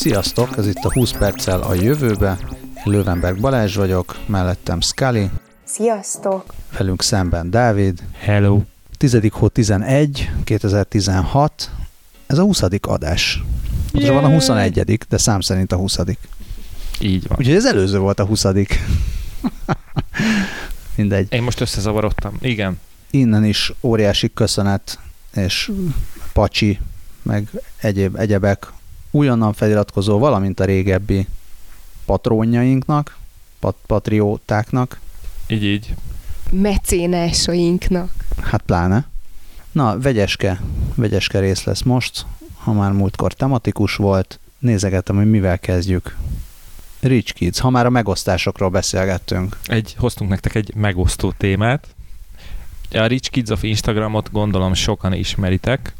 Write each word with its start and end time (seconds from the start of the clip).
Sziasztok, 0.00 0.56
ez 0.56 0.66
itt 0.66 0.84
a 0.84 0.92
20 0.92 1.10
perccel 1.10 1.62
a 1.62 1.74
jövőbe. 1.74 2.38
Én 2.74 2.82
Lövenberg 2.84 3.40
Balázs 3.40 3.76
vagyok, 3.76 4.18
mellettem 4.26 4.80
Scully. 4.80 5.30
Sziasztok! 5.64 6.54
Velünk 6.78 7.02
szemben 7.02 7.50
Dávid. 7.50 8.02
Hello! 8.18 8.60
10. 8.96 9.18
hó 9.30 9.48
11, 9.48 10.30
2016. 10.44 11.70
Ez 12.26 12.38
a 12.38 12.42
20. 12.42 12.62
adás. 12.80 13.42
Yeah. 13.92 14.14
van 14.14 14.24
a 14.24 14.34
21. 14.34 14.98
de 15.08 15.18
szám 15.18 15.40
szerint 15.40 15.72
a 15.72 15.76
20. 15.76 15.98
Így 17.00 17.28
van. 17.28 17.38
Úgyhogy 17.38 17.54
ez 17.54 17.66
előző 17.66 17.98
volt 17.98 18.20
a 18.20 18.24
20. 18.24 18.44
Mindegy. 20.96 21.32
Én 21.32 21.42
most 21.42 21.60
összezavarodtam. 21.60 22.36
Igen. 22.40 22.80
Innen 23.10 23.44
is 23.44 23.72
óriási 23.80 24.30
köszönet 24.34 24.98
és 25.34 25.72
pacsi, 26.32 26.80
meg 27.22 27.48
egyéb 27.80 28.16
egyebek 28.16 28.72
újonnan 29.10 29.52
feliratkozó, 29.52 30.18
valamint 30.18 30.60
a 30.60 30.64
régebbi 30.64 31.26
patrónjainknak, 32.04 33.16
pat- 33.58 33.76
patriótáknak. 33.86 35.00
Így, 35.46 35.64
így. 35.64 35.94
Mecénásainknak. 36.50 38.12
Hát 38.40 38.62
pláne. 38.62 39.08
Na, 39.72 39.98
vegyeske, 39.98 40.60
vegyeske 40.94 41.38
rész 41.38 41.64
lesz 41.64 41.82
most, 41.82 42.26
ha 42.56 42.72
már 42.72 42.92
múltkor 42.92 43.32
tematikus 43.32 43.96
volt. 43.96 44.38
Nézegetem, 44.58 45.16
hogy 45.16 45.30
mivel 45.30 45.58
kezdjük. 45.58 46.16
Rich 47.00 47.32
Kids, 47.32 47.58
ha 47.58 47.70
már 47.70 47.86
a 47.86 47.90
megosztásokról 47.90 48.68
beszélgettünk. 48.68 49.58
Egy, 49.64 49.94
hoztunk 49.98 50.30
nektek 50.30 50.54
egy 50.54 50.74
megosztó 50.74 51.32
témát. 51.36 51.86
A 52.92 53.06
Rich 53.06 53.30
Kids 53.30 53.50
of 53.50 53.62
Instagramot 53.62 54.32
gondolom 54.32 54.74
sokan 54.74 55.12
ismeritek. 55.12 55.94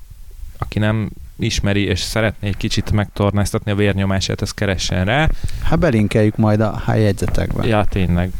Aki 0.58 0.78
nem 0.78 1.10
ismeri 1.42 1.84
és 1.84 2.00
szeretné 2.00 2.48
egy 2.48 2.56
kicsit 2.56 2.90
megtornáztatni 2.92 3.70
a 3.70 3.74
vérnyomását, 3.74 4.42
ezt 4.42 4.54
keressen 4.54 5.04
rá. 5.04 5.28
Hát 5.62 5.78
belinkeljük 5.78 6.36
majd 6.36 6.60
a 6.60 6.82
jegyzetekben. 6.94 7.66
Ja, 7.66 7.84
tényleg. 7.84 8.30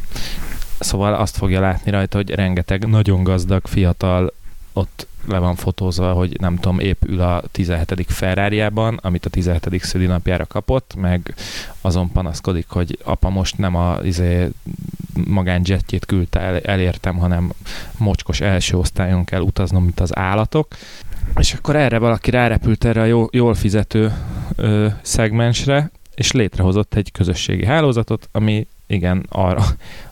Szóval 0.79 1.13
azt 1.13 1.37
fogja 1.37 1.59
látni 1.59 1.91
rajta, 1.91 2.17
hogy 2.17 2.29
rengeteg 2.29 2.87
nagyon 2.87 3.23
gazdag, 3.23 3.67
fiatal 3.67 4.33
ott 4.73 5.07
le 5.27 5.37
van 5.37 5.55
fotózva, 5.55 6.13
hogy 6.13 6.39
nem 6.39 6.55
tudom, 6.55 6.79
épp 6.79 7.03
ül 7.05 7.21
a 7.21 7.43
17. 7.51 8.05
ferrari 8.07 8.61
amit 8.95 9.25
a 9.25 9.29
17. 9.29 9.83
szülinapjára 9.83 10.45
kapott, 10.45 10.95
meg 10.95 11.35
azon 11.81 12.11
panaszkodik, 12.11 12.65
hogy 12.67 12.97
apa 13.03 13.29
most 13.29 13.57
nem 13.57 13.75
a 13.75 13.97
izé, 14.03 14.49
magánjetjét 15.27 16.05
küldte 16.05 16.39
el, 16.39 16.59
elértem, 16.59 17.17
hanem 17.17 17.53
mocskos 17.97 18.41
első 18.41 18.77
osztályon 18.77 19.23
kell 19.23 19.41
utaznom, 19.41 19.83
mint 19.83 19.99
az 19.99 20.17
állatok. 20.17 20.67
És 21.35 21.53
akkor 21.53 21.75
erre 21.75 21.97
valaki 21.97 22.31
rárepült 22.31 22.85
erre 22.85 23.01
a 23.01 23.05
jó, 23.05 23.27
jól 23.31 23.53
fizető 23.53 24.13
ö, 24.55 24.87
szegmensre, 25.01 25.91
és 26.15 26.31
létrehozott 26.31 26.93
egy 26.93 27.11
közösségi 27.11 27.65
hálózatot, 27.65 28.29
ami 28.31 28.67
igen, 28.87 29.25
arra, 29.29 29.63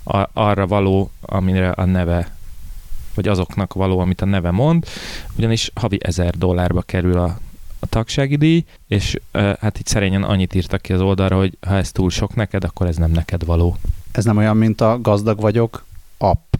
a, 0.04 0.30
arra 0.34 0.68
való, 0.68 1.12
amire 1.22 1.70
a 1.70 1.86
neve 1.86 2.38
vagy 3.14 3.28
azoknak 3.28 3.74
való, 3.74 4.00
amit 4.00 4.22
a 4.22 4.26
neve 4.26 4.52
mond, 4.52 4.86
ugyanis 5.38 5.72
havi 5.76 5.98
ezer 6.02 6.38
dollárba 6.38 6.82
kerül 6.82 7.18
a, 7.18 7.40
a 7.80 7.86
tagsági 7.86 8.36
díj, 8.36 8.66
és 8.88 9.20
uh, 9.34 9.58
hát 9.60 9.80
itt 9.80 9.88
szerényen 9.88 10.24
annyit 10.24 10.56
írtak 10.56 10.82
ki 10.82 10.94
az 10.94 11.02
oldalra, 11.02 11.38
hogy 11.38 11.58
ha 11.68 11.76
ez 11.76 11.92
túl 11.92 12.10
sok 12.10 12.36
neked, 12.36 12.64
akkor 12.64 12.88
ez 12.88 12.96
nem 12.96 13.12
neked 13.12 13.46
való. 13.46 13.78
Ez 14.12 14.26
nem 14.26 14.38
olyan, 14.38 14.58
mint 14.58 14.82
a 14.82 15.02
gazdag 15.02 15.40
vagyok 15.40 15.86
app? 16.18 16.54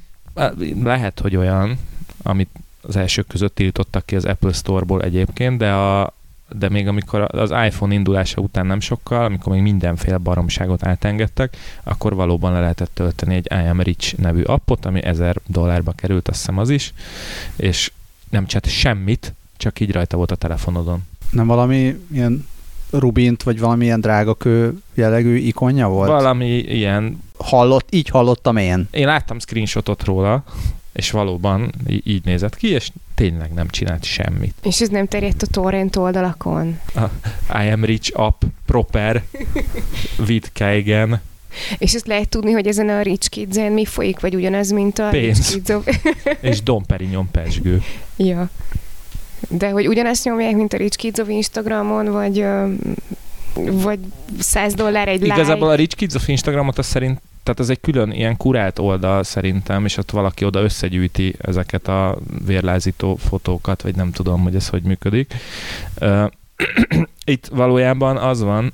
Lehet, 0.84 1.20
hogy 1.20 1.36
olyan, 1.36 1.80
amit 2.24 2.50
az 2.82 2.96
elsők 2.96 3.28
között 3.28 3.56
tiltottak 3.56 4.06
ki 4.06 4.16
az 4.16 4.26
Apple 4.26 4.52
Store-ból 4.52 5.02
egyébként, 5.02 5.58
de 5.58 5.72
a, 5.72 6.14
de 6.58 6.70
még 6.70 6.88
amikor 6.88 7.28
az 7.36 7.50
iPhone 7.50 7.94
indulása 7.94 8.42
után 8.42 8.66
nem 8.66 8.80
sokkal, 8.80 9.26
amikor 9.26 9.54
még 9.54 9.62
mindenféle 9.62 10.18
baromságot 10.18 10.86
átengedtek, 10.86 11.58
akkor 11.84 12.16
valóban 12.16 12.52
le 12.52 12.60
lehetett 12.60 12.92
tölteni 12.94 13.36
egy 13.36 13.48
I 13.52 13.68
Am 13.68 13.82
Rich 13.82 14.18
nevű 14.18 14.42
appot, 14.42 14.86
ami 14.86 15.04
1000 15.04 15.36
dollárba 15.48 15.92
került, 15.92 16.28
azt 16.28 16.38
hiszem 16.38 16.58
az 16.58 16.70
is, 16.70 16.94
és 17.56 17.92
nem 18.30 18.46
csinált 18.46 18.70
semmit, 18.70 19.34
csak 19.58 19.80
így 19.80 19.92
rajta 19.92 20.18
volt 20.18 20.32
a 20.32 20.36
telefonodon. 20.36 21.08
Nem 21.32 21.48
valami 21.48 22.00
ilyen 22.12 22.48
Rubint, 22.92 23.44
vagy 23.44 23.60
valamilyen 23.60 24.02
drágakő 24.02 24.82
jellegű 24.94 25.36
ikonja 25.36 25.88
volt? 25.88 26.10
Valami 26.10 26.58
ilyen. 26.58 27.24
Hallott, 27.38 27.88
így 27.94 28.10
hallottam 28.10 28.58
én. 28.58 28.88
Én 28.92 29.06
láttam 29.06 29.40
screenshotot 29.40 30.04
róla, 30.04 30.44
és 31.00 31.12
valóban 31.12 31.72
így 32.04 32.26
nézett 32.26 32.56
ki, 32.56 32.68
és 32.68 32.92
tényleg 33.16 33.54
nem 33.54 33.68
csinált 33.68 34.04
semmit. 34.04 34.54
És 34.64 34.82
ez 34.82 34.90
nem 34.90 35.08
terjedt 35.08 35.42
a 35.42 35.48
torrent 35.48 35.96
oldalakon? 35.96 36.80
A 36.96 37.06
I 37.64 37.70
am 37.70 37.84
rich 37.84 38.20
up 38.20 38.44
proper 38.66 39.24
with 40.28 40.50
Keigen. 40.54 41.22
És 41.78 41.94
ezt 41.94 42.08
lehet 42.08 42.30
tudni, 42.30 42.52
hogy 42.52 42.68
ezen 42.68 42.90
a 42.90 43.02
Rich 43.02 43.30
kids 43.30 43.58
mi 43.72 43.86
folyik, 43.86 44.20
vagy 44.20 44.36
ugyanaz, 44.36 44.72
mint 44.72 45.00
a 45.00 45.10
Pénz. 45.10 45.38
Rich 45.38 45.52
Kids 45.52 45.70
of... 45.70 45.88
és 46.42 46.64
Dom 46.64 46.86
Perignon 46.86 47.32
pesgő. 47.32 47.84
Ja. 48.18 48.50
De 49.50 49.70
hogy 49.70 49.88
ugyanezt 49.88 50.24
nyomják, 50.24 50.56
mint 50.56 50.74
a 50.74 50.78
Rich 50.78 50.98
Kids 50.98 51.20
of 51.20 51.30
Instagramon, 51.30 52.12
vagy 52.12 52.46
vagy 53.72 54.00
100 54.40 54.74
dollár 54.74 55.08
egy 55.08 55.24
Igazából 55.24 55.54
like. 55.54 55.74
a 55.74 55.76
Rich 55.76 55.96
Kids 55.96 56.16
of 56.16 56.28
Instagramot 56.28 56.78
az 56.78 56.86
szerint 56.86 57.22
tehát 57.50 57.64
ez 57.64 57.78
egy 57.78 57.82
külön 57.82 58.12
ilyen 58.12 58.38
kurált 58.38 58.80
oldal 58.80 59.24
szerintem, 59.24 59.86
és 59.86 59.98
ott 59.98 60.12
valaki 60.12 60.46
oda 60.46 60.62
összegyűjti 60.62 61.36
ezeket 61.38 61.88
a 61.88 62.18
vérlázító 62.46 63.16
fotókat, 63.16 63.82
vagy 63.82 63.96
nem 63.96 64.12
tudom, 64.12 64.42
hogy 64.42 64.56
ez 64.56 64.68
hogy 64.68 64.84
működik. 64.84 65.34
Itt 67.26 67.48
valójában 67.48 68.18
az 68.18 68.42
van, 68.42 68.74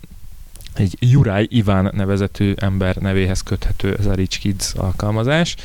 egy 0.73 0.97
Juraj 0.99 1.47
Iván 1.49 1.91
nevezetű 1.93 2.53
ember 2.55 2.95
nevéhez 2.95 3.41
köthető 3.41 3.95
ez 3.99 4.05
a 4.05 4.13
Rich 4.13 4.39
Kids 4.39 4.73
alkalmazás. 4.73 5.55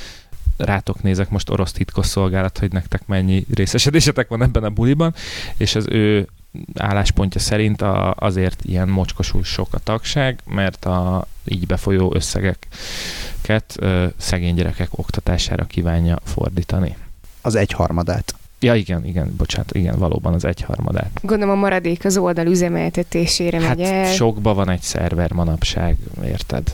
Rátok 0.57 1.03
nézek 1.03 1.31
most 1.31 1.51
orosz 1.51 1.73
titkos 1.73 2.07
szolgálat, 2.07 2.59
hogy 2.59 2.73
nektek 2.73 3.07
mennyi 3.07 3.47
részesedésetek 3.55 4.29
van 4.29 4.43
ebben 4.43 4.65
a 4.65 4.71
buliban, 4.71 5.15
és 5.57 5.75
az 5.75 5.87
ő 5.89 6.29
álláspontja 6.75 7.41
szerint 7.41 7.83
a, 7.83 8.15
azért 8.19 8.65
ilyen 8.65 8.89
mocskosul 8.89 9.45
sok 9.45 9.75
a 9.75 9.79
tagság, 9.79 10.41
mert 10.47 10.85
a 10.85 11.27
így 11.45 11.67
befolyó 11.67 12.15
összegeket 12.15 13.77
ö, 13.77 14.07
szegény 14.17 14.55
gyerekek 14.55 14.89
oktatására 14.91 15.65
kívánja 15.65 16.19
fordítani. 16.25 16.97
Az 17.41 17.55
egyharmadát. 17.55 18.35
Ja, 18.63 18.75
igen, 18.75 19.05
igen, 19.05 19.35
bocsánat, 19.37 19.75
igen, 19.75 19.99
valóban 19.99 20.35
az 20.35 20.45
egyharmadát. 20.45 21.21
Gondolom 21.23 21.57
a 21.57 21.61
maradék 21.61 22.05
az 22.05 22.17
oldal 22.17 22.47
üzemeltetésére 22.47 23.61
hát 23.61 23.77
megy 23.77 23.87
el. 23.87 24.13
sokba 24.13 24.55
van 24.55 24.71
egy 24.71 24.81
szerver 24.81 25.33
manapság, 25.33 25.97
érted? 26.25 26.73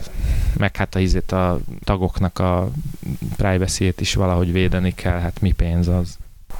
Meg 0.57 0.75
hát 0.75 0.95
a, 0.95 0.99
izét 0.99 1.31
a 1.31 1.59
tagoknak 1.83 2.39
a 2.39 2.69
privacy 3.35 3.93
is 3.97 4.13
valahogy 4.13 4.51
védeni 4.51 4.93
kell, 4.93 5.19
hát 5.19 5.41
mi 5.41 5.51
pénz 5.51 5.87
az. 5.87 6.17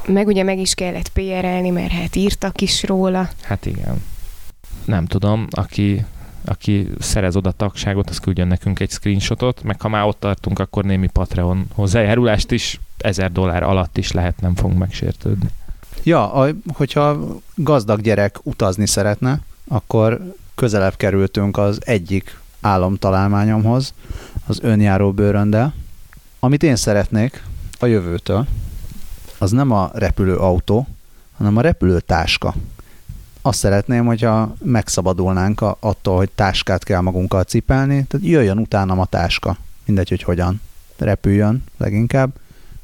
Meg 0.08 0.28
ugye 0.28 0.44
meg 0.44 0.60
is 0.60 0.74
kellett 0.74 1.10
PR-elni, 1.10 1.70
mert 1.70 1.92
hát 1.92 2.16
írtak 2.16 2.62
is 2.62 2.84
róla. 2.84 3.30
Hát 3.42 3.66
igen. 3.66 4.04
Nem 4.86 5.06
tudom, 5.06 5.48
aki 5.50 6.06
aki 6.50 6.90
szerez 7.00 7.36
oda 7.36 7.52
tagságot, 7.52 8.10
az 8.10 8.18
küldjön 8.18 8.48
nekünk 8.48 8.80
egy 8.80 8.90
screenshotot, 8.90 9.64
meg 9.64 9.82
ha 9.82 9.88
már 9.88 10.06
ott 10.06 10.20
tartunk, 10.20 10.60
akkor 10.60 10.84
némi 10.84 11.08
Patreon 11.08 11.68
hozzájárulást 11.74 12.52
is, 12.52 12.80
ezer 12.98 13.32
dollár 13.32 13.64
alatt 13.64 13.98
is 13.98 14.12
lehet, 14.12 14.42
nem 14.42 14.56
fogunk 14.56 14.78
megsértődni. 14.78 15.50
Ja, 16.04 16.34
a, 16.34 16.50
hogyha 16.74 17.28
gazdag 17.56 18.02
gyerek 18.02 18.40
utazni 18.44 18.88
szeretne, 18.88 19.40
akkor 19.68 20.34
közelebb 20.56 20.96
kerültünk 20.96 21.58
az 21.58 21.80
egyik 21.86 22.40
álomtalálmányomhoz, 22.62 23.94
az 24.46 24.60
önjáró 24.62 25.12
bőröndel. 25.12 25.74
Amit 26.40 26.64
én 26.64 26.76
szeretnék 26.76 27.44
a 27.80 27.86
jövőtől, 27.86 28.48
az 29.42 29.52
nem 29.52 29.72
a 29.72 29.90
repülő 29.94 30.36
autó, 30.36 30.88
hanem 31.38 31.58
a 31.58 31.62
repülő 31.62 32.00
táska. 32.00 32.54
Azt 33.42 33.60
szeretném, 33.60 34.06
hogyha 34.06 34.56
megszabadulnánk 34.64 35.62
attól, 35.80 36.18
hogy 36.18 36.30
táskát 36.36 36.84
kell 36.84 37.02
magunkkal 37.02 37.44
cipelni, 37.44 38.06
tehát 38.08 38.28
jöjjön 38.28 38.58
utánam 38.58 39.00
a 39.00 39.06
táska. 39.06 39.58
Mindegy, 39.86 40.10
hogy 40.10 40.24
hogyan. 40.24 40.62
Repüljön 40.98 41.64
leginkább, 41.78 42.30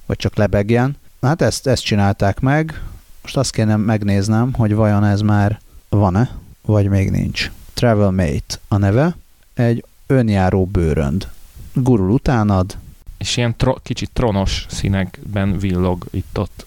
vagy 0.06 0.18
csak 0.18 0.36
lebegjen. 0.36 0.98
Na 1.20 1.28
hát 1.28 1.42
ezt, 1.42 1.68
ezt 1.68 1.84
csinálták 1.84 2.40
meg. 2.40 2.82
Most 3.22 3.38
azt 3.38 3.52
kéne 3.52 3.76
megnéznem, 3.76 4.54
hogy 4.54 4.74
vajon 4.74 5.04
ez 5.04 5.22
már 5.22 5.60
van-e, 5.90 6.30
vagy 6.62 6.90
még 6.90 7.12
nincs. 7.12 7.52
Travel 7.74 8.12
Mate 8.12 8.56
a 8.68 8.78
neve, 8.78 9.16
egy 9.54 9.86
önjáró 10.08 10.66
bőrönd. 10.66 11.28
Gurul 11.74 12.10
utánad. 12.10 12.78
És 13.24 13.38
ilyen 13.38 13.58
tro- 13.58 13.82
kicsit 13.84 14.10
tronos 14.14 14.66
színekben 14.70 15.58
villog 15.58 16.06
itt-ott. 16.12 16.66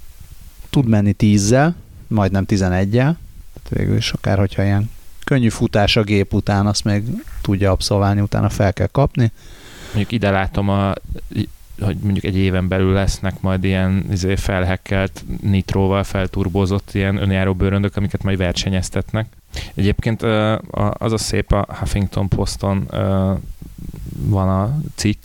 Tud 0.70 0.86
menni 0.86 1.12
tízzel, 1.12 1.74
majdnem 2.06 2.44
tizenegyel, 2.44 3.18
végül 3.68 3.96
is 3.96 4.12
akár, 4.12 4.38
hogyha 4.38 4.64
ilyen 4.64 4.90
könnyű 5.24 5.48
futás 5.48 5.96
a 5.96 6.02
gép 6.02 6.34
után, 6.34 6.66
azt 6.66 6.84
még 6.84 7.02
tudja 7.40 7.70
abszolválni, 7.70 8.20
utána 8.20 8.48
fel 8.48 8.72
kell 8.72 8.86
kapni. 8.86 9.32
Mondjuk 9.86 10.12
ide 10.12 10.30
látom, 10.30 10.68
a, 10.68 10.92
hogy 11.80 11.96
mondjuk 11.96 12.24
egy 12.24 12.36
éven 12.36 12.68
belül 12.68 12.92
lesznek 12.92 13.40
majd 13.40 13.64
ilyen 13.64 14.06
izé, 14.10 14.36
felhekkelt 14.36 15.24
nitróval 15.40 16.04
felturbozott 16.04 16.90
ilyen 16.92 17.16
önjáró 17.16 17.54
bőröndök, 17.54 17.96
amiket 17.96 18.22
majd 18.22 18.38
versenyeztetnek. 18.38 19.26
Egyébként 19.74 20.22
az 20.92 21.12
a 21.12 21.18
szép 21.18 21.52
a 21.52 21.66
Huffington 21.68 22.28
Poston 22.28 22.86
van 24.18 24.48
a 24.48 24.78
cikk, 24.94 25.24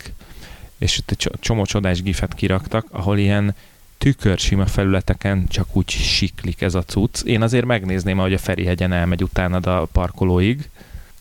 és 0.82 0.98
itt 0.98 1.10
egy 1.10 1.30
csomó 1.40 1.64
csodás 1.64 2.02
gifet 2.02 2.34
kiraktak, 2.34 2.86
ahol 2.90 3.18
ilyen 3.18 3.54
tükörsima 3.98 4.66
felületeken 4.66 5.46
csak 5.48 5.76
úgy 5.76 5.88
siklik 5.90 6.60
ez 6.60 6.74
a 6.74 6.82
cucc. 6.82 7.22
Én 7.24 7.42
azért 7.42 7.64
megnézném, 7.64 8.18
ahogy 8.18 8.32
a 8.32 8.38
Ferihegyen 8.38 8.92
elmegy 8.92 9.22
utána 9.22 9.80
a 9.80 9.88
parkolóig, 9.92 10.68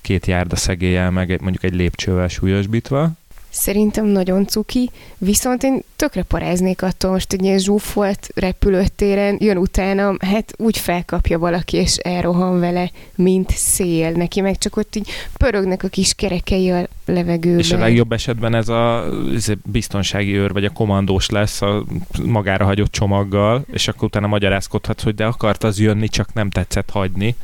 két 0.01 0.25
járda 0.25 0.55
szegéllyel, 0.55 1.11
meg 1.11 1.41
mondjuk 1.41 1.63
egy 1.63 1.73
lépcsővel 1.73 2.27
súlyosbítva, 2.27 3.11
Szerintem 3.53 4.05
nagyon 4.05 4.47
cuki, 4.47 4.89
viszont 5.17 5.63
én 5.63 5.83
tökre 5.95 6.23
paráznék 6.23 6.81
attól, 6.81 7.11
most 7.11 7.33
egy 7.33 7.43
ilyen 7.43 7.59
zsúfolt 7.59 8.29
repülőtéren 8.35 9.37
jön 9.39 9.57
utána, 9.57 10.15
hát 10.19 10.53
úgy 10.57 10.77
felkapja 10.77 11.39
valaki, 11.39 11.77
és 11.77 11.95
elrohan 11.95 12.59
vele, 12.59 12.91
mint 13.15 13.51
szél. 13.55 14.11
Neki 14.11 14.41
meg 14.41 14.57
csak 14.57 14.77
ott 14.77 14.95
így 14.95 15.09
pörögnek 15.37 15.83
a 15.83 15.87
kis 15.87 16.13
kerekei 16.13 16.69
a 16.71 16.87
levegőben. 17.05 17.59
És 17.59 17.71
a 17.71 17.77
legjobb 17.77 18.11
esetben 18.11 18.55
ez 18.55 18.69
a 18.69 19.05
ez 19.35 19.47
biztonsági 19.63 20.33
őr, 20.33 20.53
vagy 20.53 20.65
a 20.65 20.69
komandós 20.69 21.29
lesz 21.29 21.61
a 21.61 21.83
magára 22.25 22.65
hagyott 22.65 22.91
csomaggal, 22.91 23.65
és 23.71 23.87
akkor 23.87 24.03
utána 24.03 24.27
magyarázkodhat, 24.27 25.01
hogy 25.01 25.15
de 25.15 25.25
akart 25.25 25.63
az 25.63 25.79
jönni, 25.79 26.07
csak 26.07 26.33
nem 26.33 26.49
tetszett 26.49 26.89
hagyni. 26.89 27.35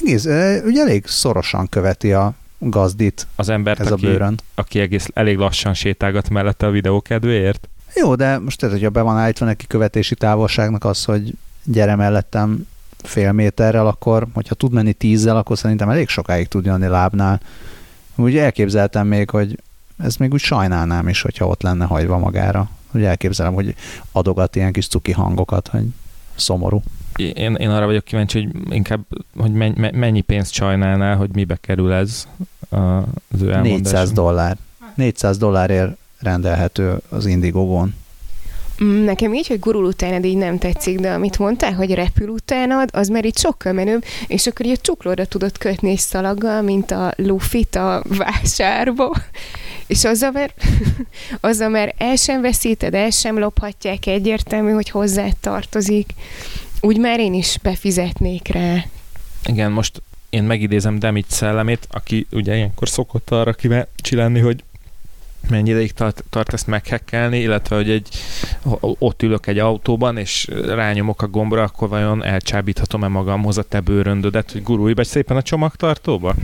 Egész, 0.00 0.24
ugye 0.64 0.80
elég 0.80 1.06
szorosan 1.06 1.68
követi 1.68 2.12
a 2.12 2.34
gazdit 2.70 3.26
az 3.36 3.48
embert, 3.48 3.80
ez 3.80 3.90
aki, 3.90 4.06
a 4.06 4.10
bőrön. 4.10 4.40
aki 4.54 4.80
egész 4.80 5.08
elég 5.14 5.36
lassan 5.36 5.74
sétálgat 5.74 6.28
mellette 6.28 6.66
a 6.66 6.70
videó 6.70 7.00
kedvéért. 7.00 7.68
Jó, 7.94 8.14
de 8.14 8.38
most 8.38 8.62
ez, 8.62 8.70
hogyha 8.70 8.90
be 8.90 9.00
van 9.00 9.16
állítva 9.16 9.46
neki 9.46 9.66
követési 9.66 10.14
távolságnak 10.14 10.84
az, 10.84 11.04
hogy 11.04 11.34
gyere 11.64 11.96
mellettem 11.96 12.66
fél 13.02 13.32
méterrel, 13.32 13.86
akkor, 13.86 14.26
hogyha 14.32 14.54
tud 14.54 14.72
menni 14.72 14.92
tízzel, 14.92 15.36
akkor 15.36 15.58
szerintem 15.58 15.90
elég 15.90 16.08
sokáig 16.08 16.48
tud 16.48 16.64
jönni 16.64 16.86
lábnál. 16.86 17.40
Úgy 18.14 18.36
elképzeltem 18.36 19.06
még, 19.06 19.30
hogy 19.30 19.58
ez 19.98 20.16
még 20.16 20.32
úgy 20.32 20.40
sajnálnám 20.40 21.08
is, 21.08 21.22
hogyha 21.22 21.46
ott 21.46 21.62
lenne 21.62 21.84
hagyva 21.84 22.18
magára. 22.18 22.70
Úgy 22.92 23.02
elképzelem, 23.02 23.54
hogy 23.54 23.74
adogat 24.12 24.56
ilyen 24.56 24.72
kis 24.72 24.88
cuki 24.88 25.12
hangokat, 25.12 25.68
hogy 25.68 25.84
szomorú 26.34 26.82
én, 27.16 27.54
én 27.54 27.70
arra 27.70 27.86
vagyok 27.86 28.04
kíváncsi, 28.04 28.42
hogy 28.42 28.74
inkább, 28.74 29.00
hogy 29.36 29.52
mennyi 29.92 30.20
pénzt 30.20 30.52
sajnálnál, 30.52 31.16
hogy 31.16 31.34
mibe 31.34 31.56
kerül 31.60 31.92
ez 31.92 32.28
az 32.68 33.42
ő 33.42 33.60
400 33.60 34.12
dollár. 34.12 34.56
400 34.94 35.38
dollárért 35.38 35.96
rendelhető 36.20 36.96
az 37.08 37.26
Indiegogon. 37.26 37.94
Mm, 38.84 39.04
nekem 39.04 39.34
így, 39.34 39.46
hogy 39.46 39.58
gurul 39.58 39.84
utánad 39.84 40.24
így 40.24 40.36
nem 40.36 40.58
tetszik, 40.58 40.98
de 40.98 41.12
amit 41.12 41.38
mondtál, 41.38 41.74
hogy 41.74 41.94
repül 41.94 42.28
utánad, 42.28 42.88
az 42.92 43.08
már 43.08 43.24
itt 43.24 43.38
sokkal 43.38 43.72
menőbb, 43.72 44.04
és 44.26 44.46
akkor 44.46 44.66
így 44.66 44.72
a 44.72 44.80
csuklóra 44.80 45.26
tudod 45.26 45.58
kötni 45.58 45.90
egy 45.90 45.98
szalaggal, 45.98 46.62
mint 46.62 46.90
a 46.90 47.12
lufit 47.16 47.74
a 47.74 48.02
vásárba, 48.08 49.12
és 49.86 50.04
azzal 50.04 50.30
mert, 50.30 50.54
azzal 51.40 51.68
mert 51.68 52.02
el 52.02 52.16
sem 52.16 52.40
veszíted, 52.40 52.94
el 52.94 53.10
sem 53.10 53.38
lophatják, 53.38 54.06
egyértelmű, 54.06 54.70
hogy 54.70 54.90
hozzá 54.90 55.26
tartozik 55.40 56.14
úgy 56.80 56.98
már 56.98 57.20
én 57.20 57.34
is 57.34 57.58
befizetnék 57.62 58.48
rá. 58.48 58.84
Igen, 59.44 59.72
most 59.72 60.02
én 60.34 60.42
megidézem 60.42 60.98
Demit 60.98 61.30
szellemét, 61.30 61.86
aki 61.90 62.26
ugye 62.30 62.56
ilyenkor 62.56 62.88
szokott 62.88 63.30
arra 63.30 63.52
kíváncsi 63.52 64.16
lenni, 64.16 64.40
hogy 64.40 64.62
mennyi 65.50 65.70
ideig 65.70 65.92
tart, 65.92 66.24
tart 66.30 66.52
ezt 66.52 66.66
meghekkelni, 66.66 67.38
illetve 67.38 67.76
hogy 67.76 67.90
egy, 67.90 68.08
ott 68.80 69.22
ülök 69.22 69.46
egy 69.46 69.58
autóban, 69.58 70.16
és 70.16 70.48
rányomok 70.64 71.22
a 71.22 71.28
gombra, 71.28 71.62
akkor 71.62 71.88
vajon 71.88 72.24
elcsábíthatom-e 72.24 73.08
magamhoz 73.08 73.58
a 73.58 73.62
te 73.62 73.80
bőröndödet, 73.80 74.52
hogy 74.52 74.62
gurulj 74.62 74.92
be 74.92 75.04
szépen 75.04 75.36
a 75.36 75.42
csomagtartóba? 75.42 76.34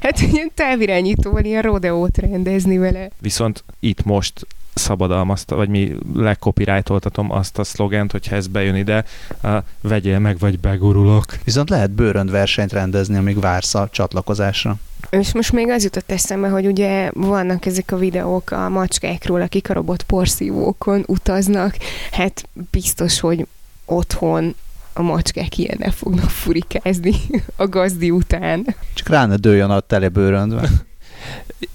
Hát 0.00 0.20
ilyen 0.20 0.50
távirányítóval 0.54 1.44
ilyen 1.44 1.62
rodeót 1.62 2.18
rendezni 2.18 2.78
vele. 2.78 3.10
Viszont 3.20 3.64
itt 3.80 4.04
most 4.04 4.46
szabadalmazta, 4.74 5.56
vagy 5.56 5.68
mi 5.68 5.94
lekopiránytoltatom 6.14 7.30
azt 7.30 7.58
a 7.58 7.64
szlogent, 7.64 8.12
hogyha 8.12 8.36
ez 8.36 8.46
bejön 8.46 8.76
ide, 8.76 9.04
uh, 9.42 9.56
vegyél 9.80 10.18
meg, 10.18 10.38
vagy 10.38 10.60
begurulok. 10.60 11.24
Viszont 11.44 11.70
lehet 11.70 11.90
bőrönd 11.90 12.30
versenyt 12.30 12.72
rendezni, 12.72 13.16
amíg 13.16 13.40
vársz 13.40 13.74
a 13.74 13.88
csatlakozásra. 13.90 14.76
És 15.10 15.34
most 15.34 15.52
még 15.52 15.68
az 15.68 15.82
jutott 15.82 16.10
eszembe, 16.10 16.48
hogy 16.48 16.66
ugye 16.66 17.10
vannak 17.14 17.66
ezek 17.66 17.92
a 17.92 17.96
videók 17.96 18.50
a 18.50 18.68
macskákról, 18.68 19.40
akik 19.40 19.70
a 19.70 19.72
robot 19.72 20.02
porszívókon 20.02 21.04
utaznak. 21.06 21.76
Hát 22.10 22.48
biztos, 22.70 23.20
hogy 23.20 23.46
otthon 23.84 24.54
a 24.92 25.02
macskák 25.02 25.58
ilyennel 25.58 25.90
fognak 25.90 26.30
furikázni 26.30 27.14
a 27.56 27.66
gazdi 27.66 28.10
után. 28.10 28.76
Csak 28.94 29.08
rá 29.08 29.26
ne 29.26 29.36
dőljön 29.36 29.70
a 29.70 29.80
telebőröndbe. 29.80 30.68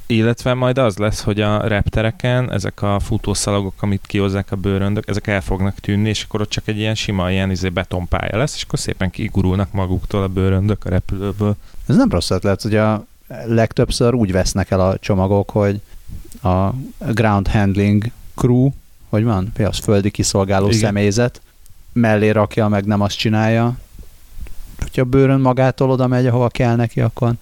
Illetve 0.06 0.54
majd 0.54 0.78
az 0.78 0.98
lesz, 0.98 1.22
hogy 1.22 1.42
a 1.42 1.68
reptereken 1.68 2.52
ezek 2.52 2.82
a 2.82 3.00
futószalagok, 3.00 3.74
amit 3.80 4.06
kihozzák 4.06 4.52
a 4.52 4.56
bőröndök, 4.56 5.08
ezek 5.08 5.28
el 5.28 5.42
fognak 5.42 5.80
tűnni, 5.80 6.10
és 6.10 6.24
akkor 6.24 6.42
ott 6.42 6.50
csak 6.50 6.68
egy 6.68 6.78
ilyen 6.78 6.96
sima, 6.96 7.32
ilyen 7.32 7.52
izé 7.52 7.70
betonpálya 7.70 8.38
lesz, 8.38 8.56
és 8.56 8.64
akkor 8.64 8.80
szépen 8.80 9.10
kigurulnak 9.10 9.72
maguktól 9.72 10.24
a 10.24 10.28
bőröndök 10.28 10.86
a 10.86 10.90
repülőből. 10.90 11.56
Ez 11.88 11.96
nem 11.96 12.10
rossz 12.10 12.30
ötlet, 12.30 12.62
hogy 12.62 12.76
a 12.76 13.06
legtöbbször 13.46 14.14
úgy 14.14 14.32
vesznek 14.32 14.72
el 14.72 14.80
a 14.80 14.98
csomagok, 14.98 15.50
hogy 15.50 15.82
a 16.44 16.70
ground 17.14 17.48
handling 17.48 18.12
crew, 18.36 18.70
hogy 19.10 19.24
van, 19.24 19.52
mi 19.58 19.64
az 19.64 19.78
földi 19.78 20.12
kiszolgáló 20.12 20.68
Igen. 20.68 20.80
személyzet, 20.80 21.42
mellé 21.94 22.30
rakja, 22.30 22.68
meg 22.68 22.86
nem 22.86 23.02
azt 23.02 23.18
csinálja. 23.18 23.78
Hogyha 24.80 25.04
bőrön 25.04 25.40
magától 25.40 25.90
oda 25.90 26.08
megy, 26.08 26.28
ahova 26.28 26.48
kell 26.48 26.76
neki, 26.76 27.02
akkor 27.02 27.34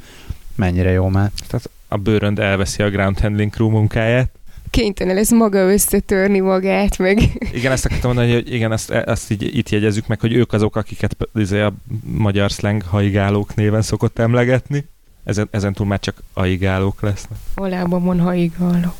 mennyire 0.55 0.91
jó 0.91 1.07
már. 1.07 1.31
Tehát 1.47 1.69
a 1.87 1.97
bőrönd 1.97 2.39
elveszi 2.39 2.83
a 2.83 2.89
ground 2.89 3.19
handling 3.19 3.51
crew 3.51 3.69
munkáját. 3.69 4.29
Kénytelen 4.69 5.15
lesz 5.15 5.31
maga 5.31 5.71
összetörni 5.71 6.39
magát, 6.39 6.97
meg... 6.97 7.19
Igen, 7.53 7.71
ezt 7.71 7.85
akartam 7.85 8.13
mondani, 8.13 8.33
hogy 8.33 8.53
igen, 8.53 8.71
ezt, 8.71 8.91
ezt 8.91 9.31
így, 9.31 9.57
itt 9.57 9.69
jegyezzük 9.69 10.07
meg, 10.07 10.19
hogy 10.19 10.33
ők 10.33 10.53
azok, 10.53 10.75
akiket 10.75 11.17
izé 11.35 11.61
a 11.61 11.73
magyar 12.03 12.49
slang 12.49 12.81
haigálók 12.81 13.55
néven 13.55 13.81
szokott 13.81 14.19
emlegetni. 14.19 14.85
Ezen, 15.23 15.47
ezen 15.51 15.73
túl 15.73 15.87
már 15.87 15.99
csak 15.99 16.23
aigálók 16.33 17.01
lesznek. 17.01 17.37
Olában 17.55 18.19
haigálók 18.19 18.95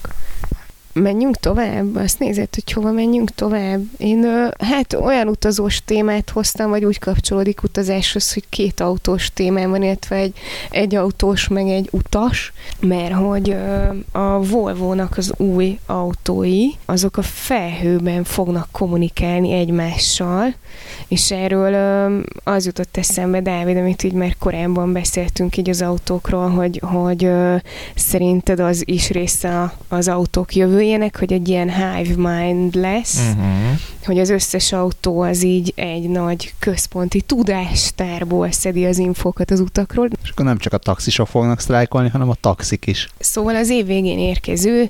menjünk 1.01 1.35
tovább? 1.35 1.95
Azt 1.95 2.19
nézed, 2.19 2.47
hogy 2.53 2.71
hova 2.71 2.91
menjünk 2.91 3.29
tovább? 3.29 3.81
Én 3.97 4.25
hát 4.59 4.93
olyan 4.93 5.27
utazós 5.27 5.81
témát 5.85 6.29
hoztam, 6.29 6.69
vagy 6.69 6.85
úgy 6.85 6.99
kapcsolódik 6.99 7.63
utazáshoz, 7.63 8.33
hogy 8.33 8.43
két 8.49 8.79
autós 8.79 9.33
témám 9.33 9.69
van, 9.69 9.83
illetve 9.83 10.15
egy, 10.15 10.33
egy 10.69 10.95
autós, 10.95 11.47
meg 11.47 11.67
egy 11.67 11.89
utas, 11.91 12.53
mert 12.79 13.13
hogy 13.13 13.55
a 14.11 14.39
Volvo-nak 14.39 15.17
az 15.17 15.33
új 15.37 15.79
autói, 15.85 16.67
azok 16.85 17.17
a 17.17 17.21
felhőben 17.21 18.23
fognak 18.23 18.67
kommunikálni 18.71 19.51
egymással, 19.51 20.53
és 21.07 21.31
erről 21.31 21.73
az 22.43 22.65
jutott 22.65 22.97
eszembe, 22.97 23.41
Dávid, 23.41 23.77
amit 23.77 24.03
így 24.03 24.13
már 24.13 24.35
korábban 24.39 24.93
beszéltünk 24.93 25.57
így 25.57 25.69
az 25.69 25.81
autókról, 25.81 26.49
hogy, 26.49 26.81
hogy 26.83 27.29
szerinted 27.95 28.59
az 28.59 28.83
is 28.85 29.09
része 29.09 29.73
az 29.87 30.07
autók 30.07 30.55
jövője, 30.55 30.84
jövőjének, 30.85 31.19
hogy 31.19 31.33
egy 31.33 31.47
ilyen 31.47 31.95
hive 31.95 32.29
mind 32.29 32.75
lesz, 32.75 33.19
uh-huh. 33.19 33.79
hogy 34.05 34.19
az 34.19 34.29
összes 34.29 34.71
autó 34.71 35.21
az 35.21 35.43
így 35.43 35.73
egy 35.75 36.09
nagy 36.09 36.53
központi 36.59 37.21
tudástárból 37.21 38.51
szedi 38.51 38.85
az 38.85 38.97
infókat 38.97 39.51
az 39.51 39.59
utakról. 39.59 40.09
És 40.23 40.29
akkor 40.29 40.45
nem 40.45 40.57
csak 40.57 40.73
a 40.73 40.77
taxisok 40.77 41.27
fognak 41.27 41.59
sztrájkolni, 41.59 42.09
hanem 42.09 42.29
a 42.29 42.35
taxik 42.35 42.87
is. 42.87 43.09
Szóval 43.19 43.55
az 43.55 43.69
év 43.69 43.85
végén 43.85 44.19
érkező 44.19 44.89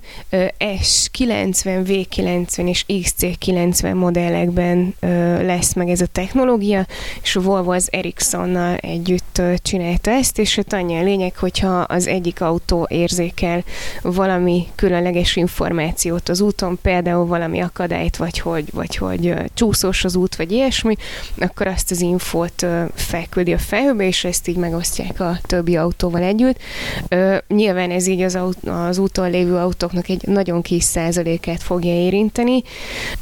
S90, 0.59 1.83
V90 1.85 2.67
és 2.67 2.85
XC90 2.87 3.95
modellekben 3.95 4.95
lesz 5.41 5.73
meg 5.73 5.89
ez 5.89 6.01
a 6.01 6.05
technológia, 6.05 6.85
és 7.21 7.35
a 7.35 7.41
Volvo 7.41 7.71
az 7.71 7.87
Ericssonnal 7.91 8.75
együtt 8.75 9.41
csinálta 9.57 10.11
ezt, 10.11 10.39
és 10.39 10.57
ott 10.57 10.73
annyi 10.73 10.97
a 10.97 11.03
lényeg, 11.03 11.37
hogyha 11.37 11.79
az 11.79 12.07
egyik 12.07 12.41
autó 12.41 12.87
érzékel 12.89 13.63
valami 14.01 14.67
különleges 14.75 15.35
információt, 15.35 15.84
információt 15.85 16.29
az 16.29 16.41
úton, 16.41 16.77
például 16.81 17.25
valami 17.25 17.59
akadályt, 17.59 18.17
vagy 18.17 18.39
hogy, 18.39 18.65
vagy 18.73 18.95
hogy 18.95 19.33
csúszós 19.53 20.03
az 20.03 20.15
út, 20.15 20.35
vagy 20.35 20.51
ilyesmi, 20.51 20.95
akkor 21.37 21.67
azt 21.67 21.91
az 21.91 22.01
infót 22.01 22.65
felküldi 22.93 23.53
a 23.53 23.57
felhőbe, 23.57 24.07
és 24.07 24.23
ezt 24.23 24.47
így 24.47 24.55
megosztják 24.55 25.19
a 25.19 25.39
többi 25.41 25.75
autóval 25.75 26.21
együtt. 26.21 26.57
Nyilván 27.47 27.91
ez 27.91 28.07
így 28.07 28.21
az, 28.21 28.35
aut- 28.35 28.67
az 28.67 28.97
úton 28.97 29.29
lévő 29.29 29.55
autóknak 29.55 30.09
egy 30.09 30.27
nagyon 30.27 30.61
kis 30.61 30.83
százalékát 30.83 31.63
fogja 31.63 31.93
érinteni, 31.93 32.61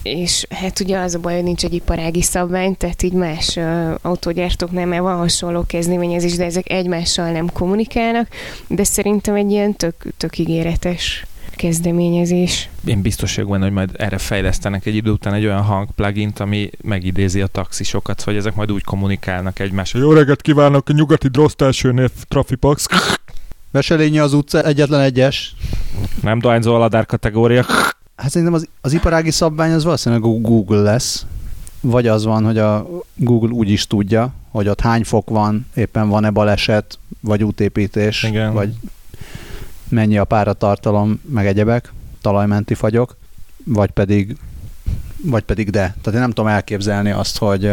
és 0.04 0.46
hát 0.50 0.80
ugye 0.80 0.98
az 0.98 1.16
a 1.16 1.20
baj, 1.20 1.34
hogy 1.34 1.44
nincs 1.44 1.64
egy 1.64 1.74
iparági 1.74 2.22
szabvány, 2.22 2.78
tehát 2.78 3.04
így 3.04 3.14
más 3.14 3.60
autógyártóknál 4.02 4.86
már 4.86 5.02
van 5.02 5.18
hasonló 5.18 5.64
kezdeményezés, 5.68 6.36
de 6.36 6.46
ezek 6.46 6.72
egymással 6.72 7.32
nem 7.32 7.52
kommunikálnak, 7.52 8.28
de 8.68 8.84
szerintem 8.84 9.36
egy 9.36 9.52
ilyen 9.52 9.76
tök, 9.76 9.96
tök 10.18 10.38
ígéretes 10.38 11.26
kezdeményezés. 11.56 12.70
Én 12.86 13.02
biztos 13.02 13.36
vagyok 13.36 13.52
benne, 13.52 13.64
hogy 13.64 13.74
majd 13.74 13.90
erre 13.98 14.18
fejlesztenek 14.18 14.86
egy 14.86 14.96
idő 14.96 15.12
után 15.12 15.34
egy 15.34 15.46
olyan 15.46 15.62
hang 15.62 15.88
plugint, 15.96 16.40
ami 16.40 16.70
megidézi 16.82 17.42
a 17.42 17.48
taxisokat, 17.48 18.24
vagy 18.24 18.36
ezek 18.36 18.56
majd 18.56 18.72
úgy 18.72 18.84
kommunikálnak 18.84 19.60
egymással. 19.60 20.02
Jó 20.02 20.12
reggelt 20.12 20.42
kívánok, 20.42 20.90
a 20.90 20.94
nyugati 20.94 21.28
Droszt 21.28 21.62
elsőnél 21.62 22.10
Trafipax. 22.28 22.86
Veselényi 23.72 24.20
az 24.20 24.34
utca 24.34 24.64
egyetlen 24.64 25.00
egyes. 25.00 25.56
Nem 26.22 26.40
dohányzó 26.40 26.76
aladár 26.76 27.06
kategória. 27.06 27.66
Hát 28.16 28.30
szerintem 28.30 28.54
az, 28.54 28.68
az 28.82 28.94
iparági 28.94 29.32
szabvány 29.32 29.72
az 29.72 29.84
valószínűleg 29.84 30.42
Google 30.42 30.82
lesz. 30.82 31.26
Vagy 31.82 32.08
az 32.08 32.24
van, 32.26 32.46
hogy 32.46 32.58
a 32.58 32.88
Google 33.16 33.50
úgy 33.50 33.70
is 33.70 33.88
tudja, 33.88 34.34
hogy 34.50 34.68
ott 34.68 34.82
hány 34.82 35.04
fok 35.04 35.30
van, 35.30 35.68
éppen 35.76 36.10
van-e 36.10 36.30
baleset, 36.30 37.00
vagy 37.20 37.44
útépítés, 37.44 38.24
Igen. 38.24 38.54
vagy 38.54 38.74
mennyi 39.90 40.18
a 40.18 40.24
páratartalom, 40.24 41.22
meg 41.26 41.48
egyebek, 41.48 41.94
talajmenti 42.22 42.74
fagyok, 42.74 43.18
vagy 43.64 43.92
pedig 43.92 44.38
vagy 45.24 45.44
pedig 45.44 45.70
de. 45.70 45.80
Tehát 45.80 46.14
én 46.14 46.20
nem 46.20 46.32
tudom 46.32 46.48
elképzelni 46.48 47.12
azt, 47.12 47.38
hogy 47.38 47.72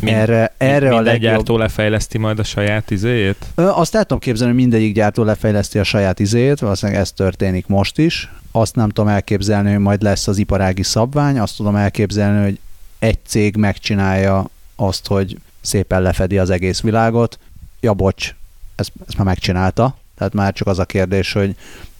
Mind- 0.00 0.16
erre, 0.16 0.54
erre 0.56 0.86
a 0.86 0.94
Minden 0.94 1.02
legjobb... 1.02 1.32
gyártó 1.32 1.56
lefejleszti 1.56 2.18
majd 2.18 2.38
a 2.38 2.44
saját 2.44 2.90
izéjét? 2.90 3.46
Azt 3.54 3.94
el 3.94 4.02
tudom 4.02 4.18
képzelni, 4.18 4.52
hogy 4.52 4.62
mindegyik 4.62 4.94
gyártó 4.94 5.22
lefejleszti 5.22 5.78
a 5.78 5.84
saját 5.84 6.20
izét, 6.20 6.58
valószínűleg 6.58 7.00
ez 7.00 7.12
történik 7.12 7.66
most 7.66 7.98
is. 7.98 8.32
Azt 8.52 8.74
nem 8.74 8.88
tudom 8.88 9.10
elképzelni, 9.10 9.70
hogy 9.70 9.80
majd 9.80 10.02
lesz 10.02 10.28
az 10.28 10.38
iparági 10.38 10.82
szabvány, 10.82 11.38
azt 11.38 11.56
tudom 11.56 11.76
elképzelni, 11.76 12.42
hogy 12.44 12.58
egy 12.98 13.18
cég 13.26 13.56
megcsinálja 13.56 14.50
azt, 14.76 15.06
hogy 15.06 15.38
szépen 15.60 16.02
lefedi 16.02 16.38
az 16.38 16.50
egész 16.50 16.80
világot. 16.80 17.38
Ja, 17.80 17.94
bocs, 17.94 18.34
ezt, 18.74 18.92
ezt 19.06 19.16
már 19.16 19.26
megcsinálta. 19.26 19.96
Tehát 20.16 20.34
már 20.34 20.52
csak 20.52 20.66
az 20.66 20.78
a 20.78 20.84
kérdés, 20.84 21.32
hogy 21.32 21.56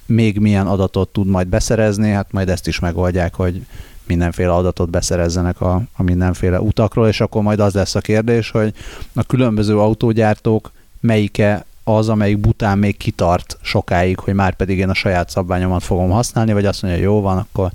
még 0.07 0.39
milyen 0.39 0.67
adatot 0.67 1.09
tud 1.09 1.27
majd 1.27 1.47
beszerezni, 1.47 2.11
hát 2.11 2.33
majd 2.33 2.49
ezt 2.49 2.67
is 2.67 2.79
megoldják, 2.79 3.35
hogy 3.35 3.67
mindenféle 4.07 4.53
adatot 4.53 4.91
beszerezzenek 4.91 5.61
a, 5.61 5.83
a 5.97 6.03
mindenféle 6.03 6.61
utakról, 6.61 7.09
és 7.09 7.21
akkor 7.21 7.43
majd 7.43 7.61
az 7.61 7.75
lesz 7.75 7.95
a 7.95 8.01
kérdés, 8.01 8.51
hogy 8.51 8.75
a 9.15 9.23
különböző 9.23 9.79
autógyártók 9.79 10.73
melyike 11.01 11.65
az, 11.85 12.09
amelyik 12.09 12.39
bután 12.39 12.79
még 12.79 12.97
kitart 12.97 13.59
sokáig, 13.61 14.19
hogy 14.19 14.35
már 14.35 14.55
pedig 14.55 14.79
én 14.79 14.89
a 14.89 14.95
saját 14.95 15.31
szabványomat 15.31 15.83
fogom 15.83 16.11
használni, 16.11 16.53
vagy 16.53 16.67
azt 16.67 16.83
mondja, 16.83 17.03
jó 17.03 17.21
van, 17.21 17.39
akkor, 17.39 17.71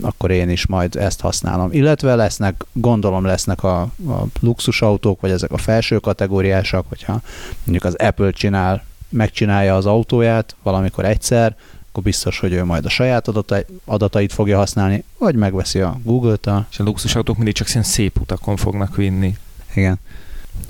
akkor 0.00 0.30
én 0.30 0.48
is 0.48 0.66
majd 0.66 0.96
ezt 0.96 1.20
használom. 1.20 1.72
Illetve 1.72 2.14
lesznek, 2.14 2.64
gondolom 2.72 3.24
lesznek 3.24 3.62
a, 3.62 3.80
a 3.80 4.24
luxusautók, 4.40 5.20
vagy 5.20 5.30
ezek 5.30 5.52
a 5.52 5.58
felső 5.58 5.98
kategóriásak, 5.98 6.84
hogyha 6.88 7.20
mondjuk 7.64 7.84
az 7.84 7.94
Apple 7.94 8.30
csinál, 8.30 8.84
megcsinálja 9.16 9.76
az 9.76 9.86
autóját 9.86 10.56
valamikor 10.62 11.04
egyszer, 11.04 11.56
akkor 11.88 12.02
biztos, 12.02 12.38
hogy 12.38 12.52
ő 12.52 12.64
majd 12.64 12.84
a 12.84 12.88
saját 12.88 13.28
adatai, 13.28 13.64
adatait 13.84 14.32
fogja 14.32 14.56
használni, 14.56 15.04
vagy 15.18 15.34
megveszi 15.34 15.80
a 15.80 16.00
Google-től. 16.02 16.66
És 16.70 16.78
a 16.78 16.82
luxusautók 16.82 17.36
mindig 17.36 17.54
csak 17.54 17.66
szép 17.66 18.20
utakon 18.20 18.56
fognak 18.56 18.96
vinni. 18.96 19.36
Igen. 19.74 19.98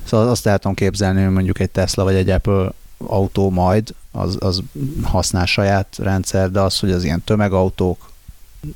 Szóval 0.04 0.28
azt 0.28 0.42
tudom 0.42 0.74
képzelni, 0.74 1.22
hogy 1.22 1.32
mondjuk 1.32 1.60
egy 1.60 1.70
Tesla 1.70 2.04
vagy 2.04 2.14
egy 2.14 2.30
Apple 2.30 2.70
autó 2.98 3.50
majd, 3.50 3.94
az, 4.10 4.36
az 4.40 4.62
használ 5.02 5.46
saját 5.46 5.96
rendszer, 5.98 6.50
de 6.50 6.60
az, 6.60 6.78
hogy 6.78 6.90
az 6.90 7.04
ilyen 7.04 7.22
tömegautók 7.24 8.10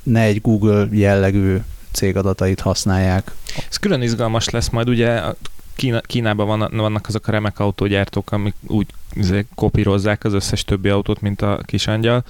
ne 0.03 0.21
egy 0.21 0.41
Google 0.41 0.87
jellegű 0.91 1.57
cégadatait 1.91 2.59
használják. 2.59 3.31
Ez 3.69 3.77
külön 3.77 4.01
izgalmas 4.01 4.49
lesz 4.49 4.69
majd, 4.69 4.89
ugye 4.89 5.21
Kína, 5.75 6.01
Kínában 6.01 6.47
van, 6.47 6.69
vannak 6.71 7.07
azok 7.07 7.27
a 7.27 7.31
remek 7.31 7.59
autógyártók, 7.59 8.31
amik 8.31 8.55
úgy 8.67 8.87
kopírozzák 9.55 10.23
az 10.23 10.33
összes 10.33 10.63
többi 10.63 10.89
autót, 10.89 11.21
mint 11.21 11.41
a 11.41 11.59
kisangyal, 11.65 12.23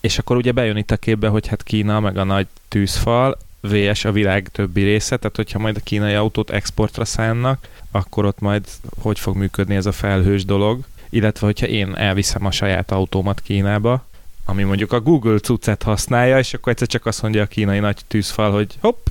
és 0.00 0.18
akkor 0.18 0.36
ugye 0.36 0.52
bejön 0.52 0.76
itt 0.76 0.90
a 0.90 0.96
képbe, 0.96 1.28
hogy 1.28 1.46
hát 1.46 1.62
Kína, 1.62 2.00
meg 2.00 2.16
a 2.16 2.24
nagy 2.24 2.46
tűzfal, 2.68 3.38
VS 3.60 4.04
a 4.04 4.12
világ 4.12 4.48
többi 4.48 4.82
része, 4.82 5.16
tehát 5.16 5.36
hogyha 5.36 5.58
majd 5.58 5.76
a 5.76 5.80
kínai 5.82 6.14
autót 6.14 6.50
exportra 6.50 7.04
szánnak, 7.04 7.68
akkor 7.90 8.24
ott 8.24 8.40
majd 8.40 8.66
hogy 9.00 9.18
fog 9.18 9.36
működni 9.36 9.74
ez 9.74 9.86
a 9.86 9.92
felhős 9.92 10.44
dolog, 10.44 10.84
illetve 11.08 11.46
hogyha 11.46 11.66
én 11.66 11.94
elviszem 11.96 12.46
a 12.46 12.50
saját 12.50 12.90
autómat 12.90 13.40
Kínába, 13.40 14.04
ami 14.44 14.62
mondjuk 14.62 14.92
a 14.92 15.00
Google 15.00 15.38
cuccet 15.38 15.82
használja, 15.82 16.38
és 16.38 16.54
akkor 16.54 16.72
egyszer 16.72 16.88
csak 16.88 17.06
azt 17.06 17.22
mondja 17.22 17.42
a 17.42 17.46
kínai 17.46 17.78
nagy 17.78 18.00
tűzfal, 18.06 18.52
hogy 18.52 18.74
hopp, 18.80 19.06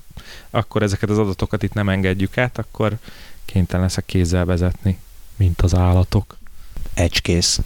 akkor 0.49 0.83
ezeket 0.83 1.09
az 1.09 1.17
adatokat 1.17 1.63
itt 1.63 1.73
nem 1.73 1.89
engedjük 1.89 2.37
át, 2.37 2.57
akkor 2.57 2.97
kénytelen 3.45 3.85
leszek 3.85 4.05
kézzel 4.05 4.45
vezetni, 4.45 4.99
mint 5.35 5.61
az 5.61 5.75
állatok. 5.75 6.37
Egykész. 6.99 7.59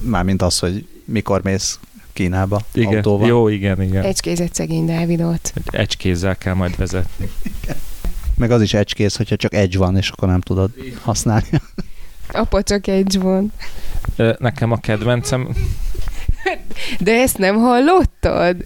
Mármint 0.00 0.42
az, 0.42 0.58
hogy 0.58 0.86
mikor 1.04 1.42
mész 1.42 1.78
Kínába 2.12 2.60
Igen, 2.72 2.94
autóval. 2.94 3.28
jó, 3.28 3.48
igen, 3.48 3.82
igen. 3.82 4.02
Egy... 4.02 4.08
Egykézett 4.08 4.54
szegény 4.54 4.86
Dávidot. 4.86 5.52
Egy 5.70 5.96
kézzel 5.96 6.36
kell 6.36 6.54
majd 6.54 6.76
vezetni. 6.76 7.30
Meg 8.36 8.50
az 8.50 8.62
is 8.62 8.74
egykész, 8.74 9.16
hogyha 9.16 9.36
csak 9.36 9.54
egy 9.54 9.76
van, 9.76 9.96
és 9.96 10.08
akkor 10.08 10.28
nem 10.28 10.40
tudod 10.40 10.70
használni. 11.02 11.46
Apa 12.32 12.62
csak 12.62 12.86
egy 12.86 13.18
van. 13.18 13.52
Nekem 14.38 14.70
a 14.70 14.76
kedvencem... 14.76 15.48
De 16.98 17.12
ezt 17.12 17.38
nem 17.38 17.56
hallottad? 17.56 18.56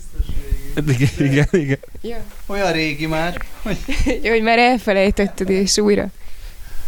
Igen, 0.86 1.08
igen, 1.18 1.48
igen. 1.50 1.78
Ja. 2.00 2.16
Olyan 2.46 2.72
régi 2.72 3.06
már. 3.06 3.44
Jó, 4.22 4.30
hogy 4.30 4.42
már 4.42 4.58
elfelejtetted, 4.58 5.50
és 5.50 5.78
újra. 5.78 6.06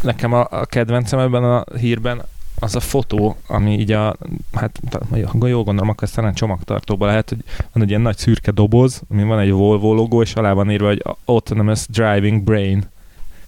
Nekem 0.01 0.33
a, 0.33 0.47
a 0.51 0.67
kedvencem 0.67 1.19
ebben 1.19 1.45
a 1.45 1.65
hírben 1.77 2.23
az 2.61 2.75
a 2.75 2.81
fotó, 2.81 3.37
ami 3.47 3.79
így 3.79 3.93
a, 3.93 4.17
hát 4.53 4.81
ha 5.11 5.47
jól 5.47 5.63
gondolom, 5.63 5.89
akkor 5.89 6.03
ez 6.03 6.11
talán 6.11 6.35
csomagtartóban 6.35 7.09
lehet, 7.09 7.29
hogy 7.29 7.45
van 7.73 7.83
egy 7.83 7.89
ilyen 7.89 8.01
nagy 8.01 8.17
szürke 8.17 8.51
doboz, 8.51 9.03
ami 9.11 9.25
van 9.25 9.39
egy 9.39 9.51
Volvo 9.51 9.95
logó, 9.95 10.23
és 10.23 10.35
alá 10.35 10.53
van 10.53 10.71
írva, 10.71 10.87
hogy 10.87 11.05
Autonomous 11.25 11.87
Driving 11.89 12.43
Brain. 12.43 12.89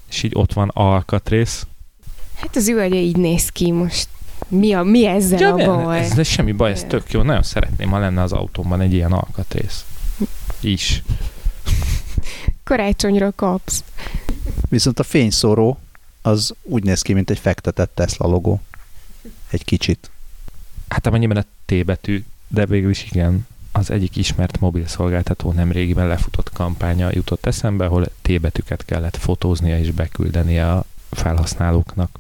És 0.08 0.22
így 0.22 0.32
ott 0.34 0.52
van 0.52 0.70
alkatrész. 0.74 1.66
Hát 2.34 2.56
az 2.56 2.68
üvegye 2.68 2.98
így 2.98 3.16
néz 3.16 3.48
ki 3.48 3.70
most. 3.70 4.08
Mi, 4.48 4.72
a, 4.72 4.82
mi 4.82 5.06
ezzel 5.06 5.38
Ja, 5.58 5.72
a 5.72 5.82
baj? 5.82 5.98
ez, 5.98 6.18
ez 6.18 6.26
semmi 6.26 6.52
baj, 6.52 6.70
ez 6.70 6.84
tök 6.84 7.10
jó. 7.10 7.22
Nagyon 7.22 7.42
szeretném, 7.42 7.90
ha 7.90 7.98
lenne 7.98 8.22
az 8.22 8.32
autómban 8.32 8.80
egy 8.80 8.92
ilyen 8.92 9.12
alkatrész. 9.12 9.84
Is. 10.60 11.02
Karácsonyra 12.64 13.32
kapsz. 13.36 13.84
Viszont 14.68 14.98
a 14.98 15.02
fényszóró 15.02 15.78
az 16.22 16.54
úgy 16.62 16.84
néz 16.84 17.02
ki, 17.02 17.12
mint 17.12 17.30
egy 17.30 17.38
fektetett 17.38 17.94
Tesla 17.94 18.26
logó. 18.26 18.60
Egy 19.52 19.64
kicsit. 19.64 20.10
Hát 20.88 21.06
amennyiben 21.06 21.36
a 21.36 21.44
T 21.66 21.84
betű, 21.84 22.24
de 22.48 22.66
végül 22.66 22.90
is 22.90 23.06
igen. 23.10 23.46
Az 23.72 23.90
egyik 23.90 24.16
ismert 24.16 24.60
mobil 24.60 24.86
szolgáltató 24.86 25.52
nem 25.52 25.72
régiben 25.72 26.06
lefutott 26.06 26.52
kampánya 26.52 27.08
jutott 27.12 27.46
eszembe, 27.46 27.84
ahol 27.84 28.06
T 28.22 28.40
betűket 28.40 28.84
kellett 28.84 29.16
fotóznia 29.16 29.78
és 29.78 29.90
beküldenie 29.90 30.72
a 30.72 30.84
felhasználóknak. 31.10 32.18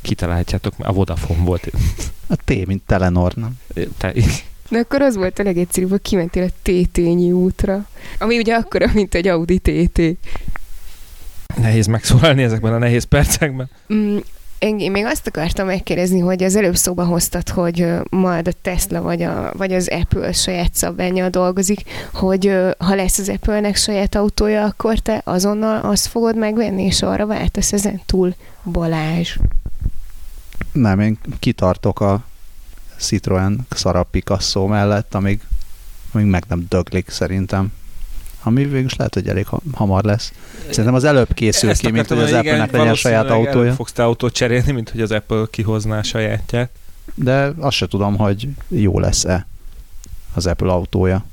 Kitalálhatjátok, 0.00 0.74
a 0.78 0.92
Vodafone 0.92 1.44
volt. 1.44 1.70
A 2.26 2.36
T, 2.36 2.66
mint 2.66 2.82
Telenor, 2.86 3.34
nem? 3.34 3.58
Te, 3.98 4.12
De 4.70 4.78
akkor 4.78 5.02
az 5.02 5.16
volt 5.16 5.38
a 5.38 5.42
legegyszerűbb, 5.42 5.90
hogy 5.90 6.02
kimentél 6.02 6.42
a 6.42 6.50
Tétényi 6.62 7.32
útra. 7.32 7.86
Ami 8.18 8.38
ugye 8.38 8.54
akkora, 8.54 8.90
mint 8.94 9.14
egy 9.14 9.28
Audi 9.28 9.58
TT. 9.58 10.00
nehéz 11.56 11.86
megszólalni 11.86 12.42
ezekben 12.42 12.72
a 12.72 12.78
nehéz 12.78 13.04
percekben. 13.04 13.70
Mm, 13.94 14.18
én, 14.62 14.90
még 14.90 15.04
azt 15.04 15.26
akartam 15.26 15.66
megkérdezni, 15.66 16.18
hogy 16.18 16.42
az 16.42 16.56
előbb 16.56 16.76
szóba 16.76 17.04
hoztad, 17.04 17.48
hogy 17.48 17.86
majd 18.10 18.48
a 18.48 18.52
Tesla 18.62 19.00
vagy, 19.00 19.22
a, 19.22 19.52
vagy 19.56 19.72
az 19.72 19.88
Apple 19.88 20.32
saját 20.32 20.74
szabványjal 20.74 21.28
dolgozik, 21.28 21.82
hogy 22.12 22.58
ha 22.78 22.94
lesz 22.94 23.18
az 23.18 23.28
Apple-nek 23.28 23.76
saját 23.76 24.14
autója, 24.14 24.64
akkor 24.64 24.98
te 24.98 25.20
azonnal 25.24 25.80
azt 25.80 26.06
fogod 26.06 26.36
megvenni, 26.36 26.82
és 26.82 27.02
arra 27.02 27.26
váltasz 27.26 27.72
ezen 27.72 28.00
túl 28.06 28.34
Balázs. 28.62 29.36
Nem, 30.72 31.00
én 31.00 31.18
kitartok 31.38 32.00
a 32.00 32.24
Citroen 32.98 33.66
szarab 33.70 34.06
Picasso 34.10 34.66
mellett, 34.66 35.14
amíg, 35.14 35.40
amíg 36.12 36.26
meg 36.26 36.44
nem 36.48 36.66
döglik 36.68 37.08
szerintem. 37.08 37.72
Ami 38.42 38.64
végülis 38.64 38.96
lehet, 38.96 39.14
hogy 39.14 39.28
elég 39.28 39.46
ha- 39.46 39.60
hamar 39.74 40.04
lesz. 40.04 40.32
Szerintem 40.70 40.94
az 40.94 41.04
előbb 41.04 41.34
készül 41.34 41.70
Ezt 41.70 41.80
ki, 41.80 41.90
mint 41.90 42.08
hogy 42.08 42.18
az 42.18 42.32
Apple-nek 42.32 42.70
legyen 42.72 42.94
saját 42.94 43.30
autója. 43.30 43.72
fogsz 43.72 43.92
te 43.92 44.04
autót 44.04 44.32
cserélni, 44.32 44.72
mint 44.72 44.90
hogy 44.90 45.00
az 45.00 45.10
Apple 45.10 45.44
kihozná 45.50 45.98
a 45.98 46.02
sajátját. 46.02 46.70
De 47.14 47.52
azt 47.58 47.76
se 47.76 47.86
tudom, 47.86 48.16
hogy 48.16 48.48
jó 48.68 48.98
lesz-e 48.98 49.46
az 50.34 50.46
Apple 50.46 50.70
autója. 50.72 51.24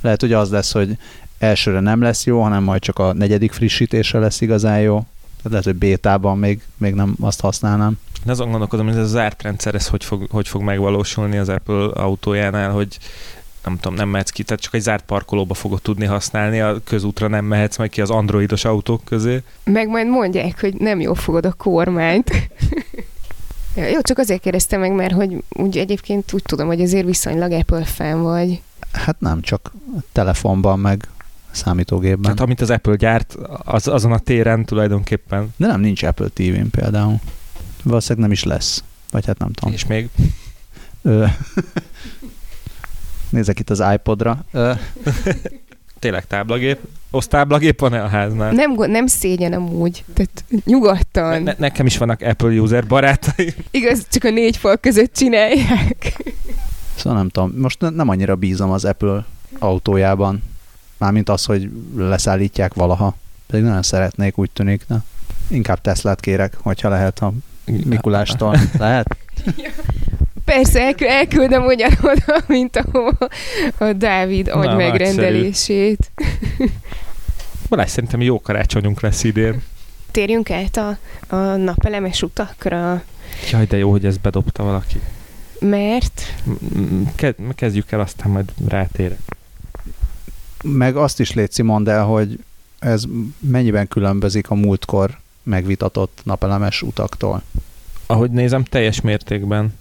Lehet, 0.00 0.20
hogy 0.20 0.32
az 0.32 0.50
lesz, 0.50 0.72
hogy 0.72 0.96
elsőre 1.38 1.80
nem 1.80 2.00
lesz 2.02 2.24
jó, 2.26 2.42
hanem 2.42 2.62
majd 2.62 2.80
csak 2.80 2.98
a 2.98 3.12
negyedik 3.12 3.52
frissítésre 3.52 4.18
lesz 4.18 4.40
igazán 4.40 4.80
jó. 4.80 4.94
Tehát 5.36 5.50
lehet, 5.50 5.64
hogy 5.64 5.74
bétában 5.74 6.38
még, 6.38 6.62
még 6.76 6.94
nem 6.94 7.14
azt 7.20 7.40
használnám. 7.40 7.98
Én 8.24 8.30
azon 8.30 8.50
gondolkodom, 8.50 8.86
hogy 8.86 8.96
ez 8.96 9.02
a 9.02 9.06
zárt 9.06 9.42
rendszer, 9.42 9.74
ez 9.74 9.86
hogy 9.88 10.04
fog, 10.04 10.26
hogy 10.30 10.48
fog 10.48 10.62
megvalósulni 10.62 11.36
az 11.38 11.48
Apple 11.48 11.84
autójánál, 11.84 12.70
hogy 12.70 12.98
nem 13.64 13.76
tudom, 13.76 13.94
nem 13.94 14.08
mehetsz 14.08 14.30
ki, 14.30 14.42
tehát 14.42 14.62
csak 14.62 14.74
egy 14.74 14.80
zárt 14.80 15.04
parkolóba 15.04 15.54
fogod 15.54 15.82
tudni 15.82 16.04
használni, 16.04 16.60
a 16.60 16.80
közútra 16.84 17.28
nem 17.28 17.44
mehetsz 17.44 17.76
majd 17.76 17.90
ki 17.90 18.00
az 18.00 18.10
androidos 18.10 18.64
autók 18.64 19.04
közé. 19.04 19.42
Meg 19.64 19.88
majd 19.88 20.06
mondják, 20.06 20.60
hogy 20.60 20.74
nem 20.74 21.00
jól 21.00 21.14
fogod 21.14 21.46
a 21.46 21.52
kormányt. 21.52 22.30
Ja, 23.76 23.88
jó, 23.94 24.00
csak 24.00 24.18
azért 24.18 24.40
kérdeztem 24.40 24.80
meg, 24.80 24.92
mert 24.92 25.12
hogy 25.12 25.44
úgy 25.48 25.78
egyébként 25.78 26.32
úgy 26.32 26.42
tudom, 26.42 26.66
hogy 26.66 26.80
azért 26.80 27.06
viszonylag 27.06 27.52
Apple 27.52 27.84
fan 27.84 28.22
vagy. 28.22 28.62
Hát 28.92 29.20
nem, 29.20 29.40
csak 29.40 29.72
telefonban, 30.12 30.78
meg 30.78 31.08
számítógépben. 31.50 32.30
Hát 32.30 32.40
amit 32.40 32.60
az 32.60 32.70
Apple 32.70 32.96
gyárt, 32.96 33.34
az, 33.64 33.88
azon 33.88 34.12
a 34.12 34.18
téren 34.18 34.64
tulajdonképpen. 34.64 35.54
De 35.56 35.66
nem, 35.66 35.80
nincs 35.80 36.02
Apple 36.02 36.28
TV-n 36.28 36.70
például. 36.70 37.20
Valószínűleg 37.82 38.22
nem 38.22 38.32
is 38.32 38.44
lesz. 38.44 38.84
Vagy 39.10 39.26
hát 39.26 39.38
nem 39.38 39.52
tudom. 39.52 39.74
És 39.74 39.86
még? 39.86 40.08
Nézek 43.32 43.58
itt 43.58 43.70
az 43.70 43.82
iPodra. 43.94 44.44
Tényleg 45.98 46.26
táblagép? 46.26 46.78
Osztáblagép 47.10 47.80
van-e 47.80 48.02
a 48.02 48.06
háznál? 48.08 48.52
Nem, 48.52 48.72
nem 48.72 49.06
szégyen 49.06 49.52
amúgy, 49.52 50.04
tehát 50.14 50.44
nyugodtan. 50.64 51.42
Ne, 51.42 51.54
nekem 51.58 51.86
is 51.86 51.98
vannak 51.98 52.20
Apple 52.20 52.48
user 52.48 52.86
barátaim. 52.86 53.52
Igaz, 53.70 54.06
csak 54.10 54.24
a 54.24 54.30
négy 54.30 54.56
fal 54.56 54.76
között 54.76 55.12
csinálják. 55.14 56.22
szóval 56.96 57.18
nem 57.18 57.28
tudom, 57.28 57.52
most 57.56 57.80
ne- 57.80 57.90
nem 57.90 58.08
annyira 58.08 58.36
bízom 58.36 58.70
az 58.70 58.84
Apple 58.84 59.24
autójában. 59.58 60.42
Mármint 60.98 61.28
az, 61.28 61.44
hogy 61.44 61.70
leszállítják 61.96 62.74
valaha. 62.74 63.16
Pedig 63.46 63.64
nagyon 63.64 63.82
szeretnék, 63.82 64.38
úgy 64.38 64.50
tűnik. 64.50 64.84
De 64.88 64.96
inkább 65.48 65.80
Teslát 65.80 66.20
kérek, 66.20 66.56
hogyha 66.62 66.88
lehet 66.88 67.18
a 67.18 67.32
Mikulástól. 67.84 68.58
Lehet? 68.78 69.16
Persze, 70.44 70.80
elkü- 70.80 71.08
elküldöm 71.08 71.64
ugyanoda, 71.64 72.36
mint 72.46 72.76
ahova 72.76 73.28
a 73.78 73.92
Dávid 73.92 74.48
agy 74.48 74.66
Na, 74.66 74.76
megrendelését. 74.76 76.10
Balázs, 77.68 77.90
szerintem 77.90 78.20
jó 78.20 78.40
karácsonyunk 78.40 79.00
lesz 79.00 79.24
idén. 79.24 79.62
Térjünk 80.10 80.50
át 80.50 80.76
a, 80.76 80.98
a 81.36 81.56
napelemes 81.56 82.22
utakra, 82.22 83.02
Jaj, 83.50 83.64
de 83.66 83.76
jó, 83.76 83.90
hogy 83.90 84.06
ezt 84.06 84.20
bedobta 84.20 84.62
valaki. 84.62 85.00
mert 85.60 86.34
Kezdjük 87.54 87.92
el, 87.92 88.00
aztán 88.00 88.30
majd 88.30 88.52
rátérek. 88.68 89.18
Meg 90.64 90.96
azt 90.96 91.20
is 91.20 91.32
létszi 91.32 91.62
mondd 91.62 91.88
el, 91.88 92.04
hogy 92.04 92.38
ez 92.78 93.04
mennyiben 93.38 93.88
különbözik 93.88 94.50
a 94.50 94.54
múltkor 94.54 95.18
megvitatott 95.42 96.20
napelemes 96.24 96.82
utaktól. 96.82 97.42
Ahogy 98.06 98.30
nézem, 98.30 98.64
teljes 98.64 99.00
mértékben. 99.00 99.74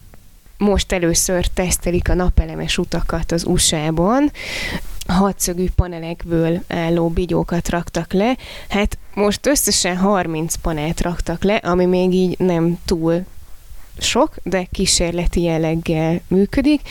Most 0.61 0.91
először 0.91 1.45
tesztelik 1.45 2.09
a 2.09 2.13
napelemes 2.13 2.77
utakat 2.77 3.31
az 3.31 3.45
USA-ban, 3.45 4.31
hatszögű 5.07 5.65
panelekből 5.75 6.63
álló 6.67 7.09
bigyókat 7.09 7.69
raktak 7.69 8.13
le. 8.13 8.37
Hát 8.69 8.97
most 9.13 9.47
összesen 9.47 9.97
30 9.97 10.55
panelt 10.55 11.01
raktak 11.01 11.43
le, 11.43 11.55
ami 11.55 11.85
még 11.85 12.13
így 12.13 12.39
nem 12.39 12.77
túl 12.85 13.25
sok, 13.97 14.35
de 14.43 14.67
kísérleti 14.71 15.41
jelleggel 15.41 16.21
működik, 16.27 16.81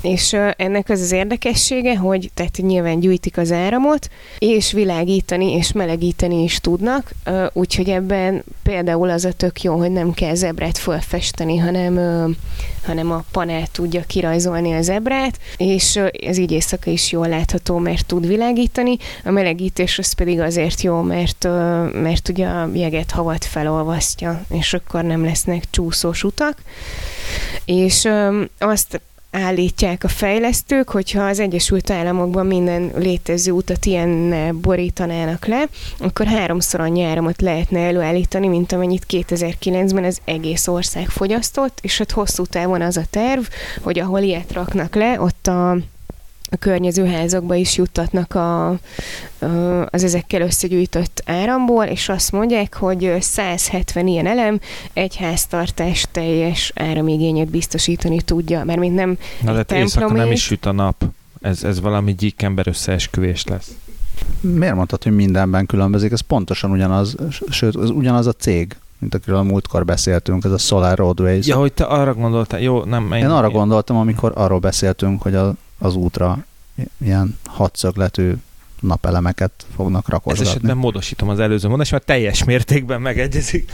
és 0.00 0.36
ennek 0.56 0.88
az 0.88 1.00
az 1.00 1.12
érdekessége, 1.12 1.96
hogy 1.96 2.30
tehát 2.34 2.56
nyilván 2.56 3.00
gyűjtik 3.00 3.36
az 3.38 3.52
áramot, 3.52 4.08
és 4.38 4.72
világítani 4.72 5.52
és 5.52 5.72
melegíteni 5.72 6.42
is 6.42 6.60
tudnak, 6.60 7.10
úgyhogy 7.52 7.90
ebben 7.90 8.44
például 8.62 9.10
az 9.10 9.24
a 9.24 9.32
tök 9.32 9.62
jó, 9.62 9.76
hogy 9.76 9.90
nem 9.90 10.12
kell 10.12 10.34
zebrát 10.34 10.78
fölfesteni, 10.78 11.56
hanem, 11.56 11.94
hanem 12.84 13.10
a 13.10 13.24
panel 13.30 13.66
tudja 13.72 14.02
kirajzolni 14.06 14.72
a 14.72 14.82
zebrát, 14.82 15.38
és 15.56 16.00
ez 16.20 16.36
így 16.36 16.52
éjszaka 16.52 16.90
is 16.90 17.12
jól 17.12 17.28
látható, 17.28 17.78
mert 17.78 18.06
tud 18.06 18.26
világítani, 18.26 18.96
a 19.24 19.30
melegítés 19.30 19.98
az 19.98 20.12
pedig 20.12 20.40
azért 20.40 20.80
jó, 20.80 21.00
mert, 21.00 21.44
mert 21.92 22.28
ugye 22.28 22.46
a 22.46 22.70
jeget 22.72 23.10
havat 23.10 23.44
felolvasztja, 23.44 24.44
és 24.50 24.74
akkor 24.74 25.04
nem 25.04 25.24
lesznek 25.24 25.70
csúszós 25.70 26.24
utak, 26.24 26.45
és 27.64 28.04
ö, 28.04 28.42
azt 28.58 29.00
állítják 29.30 30.04
a 30.04 30.08
fejlesztők, 30.08 30.88
hogyha 30.88 31.22
az 31.22 31.40
Egyesült 31.40 31.90
Államokban 31.90 32.46
minden 32.46 32.92
létező 32.94 33.50
utat 33.50 33.86
ilyennel 33.86 34.52
borítanának 34.52 35.46
le, 35.46 35.64
akkor 35.98 36.26
háromszor 36.26 36.80
annyi 36.80 37.02
áramot 37.02 37.40
lehetne 37.40 37.80
előállítani, 37.80 38.48
mint 38.48 38.72
amennyit 38.72 39.06
2009-ben 39.08 40.04
az 40.04 40.20
egész 40.24 40.68
ország 40.68 41.08
fogyasztott, 41.08 41.78
és 41.82 41.98
hát 41.98 42.10
hosszú 42.10 42.44
távon 42.44 42.82
az 42.82 42.96
a 42.96 43.04
terv, 43.10 43.42
hogy 43.82 43.98
ahol 43.98 44.20
ilyet 44.20 44.52
raknak 44.52 44.94
le, 44.94 45.20
ott 45.20 45.46
a 45.46 45.76
a 46.50 46.56
környező 46.56 47.06
házakba 47.06 47.54
is 47.54 47.76
juttatnak 47.76 48.34
a, 48.34 48.68
az 49.90 50.04
ezekkel 50.04 50.40
összegyűjtött 50.40 51.22
áramból, 51.26 51.84
és 51.84 52.08
azt 52.08 52.32
mondják, 52.32 52.74
hogy 52.76 53.04
ö, 53.04 53.16
170 53.20 54.06
ilyen 54.06 54.26
elem 54.26 54.60
egy 54.92 55.16
háztartás 55.16 56.06
teljes 56.12 56.72
áramigényét 56.74 57.50
biztosítani 57.50 58.20
tudja, 58.20 58.64
mert 58.64 58.78
mint 58.78 58.94
nem 58.94 59.18
Na 59.42 59.52
de 59.52 59.76
éjszaka 59.76 60.00
nem 60.00 60.08
templomét. 60.08 60.32
is 60.36 60.42
süt 60.42 60.66
a 60.66 60.72
nap. 60.72 61.04
Ez, 61.40 61.64
ez 61.64 61.80
valami 61.80 62.14
gyíkember 62.14 62.66
összeesküvés 62.66 63.44
lesz. 63.44 63.70
Miért 64.40 64.74
mondtad, 64.74 65.02
hogy 65.02 65.14
mindenben 65.14 65.66
különbözik? 65.66 66.12
Ez 66.12 66.20
pontosan 66.20 66.70
ugyanaz, 66.70 67.16
sőt, 67.50 67.76
ez 67.82 67.90
ugyanaz 67.90 68.26
a 68.26 68.32
cég, 68.32 68.76
mint 68.98 69.14
akiről 69.14 69.38
a 69.38 69.42
múltkor 69.42 69.84
beszéltünk, 69.84 70.44
ez 70.44 70.50
a 70.50 70.58
Solar 70.58 70.98
Roadways. 70.98 71.46
Ja, 71.46 71.56
hogy 71.56 71.72
te 71.72 71.84
arra 71.84 72.14
gondoltál. 72.14 72.60
Jó, 72.60 72.84
nem. 72.84 73.12
Én 73.12 73.26
arra 73.26 73.50
gondoltam, 73.50 73.96
amikor 73.96 74.32
arról 74.34 74.58
beszéltünk, 74.58 75.22
hogy 75.22 75.34
a, 75.34 75.54
az 75.78 75.94
útra 75.94 76.44
ilyen 76.98 77.38
hatszögletű 77.44 78.32
napelemeket 78.80 79.52
fognak 79.74 80.02
Ez 80.06 80.12
rakozgatni. 80.12 80.50
esetben 80.50 80.76
módosítom 80.76 81.28
az 81.28 81.38
előző 81.38 81.68
mondást, 81.68 81.90
mert 81.90 82.04
teljes 82.04 82.44
mértékben 82.44 83.00
megegyezik. 83.00 83.70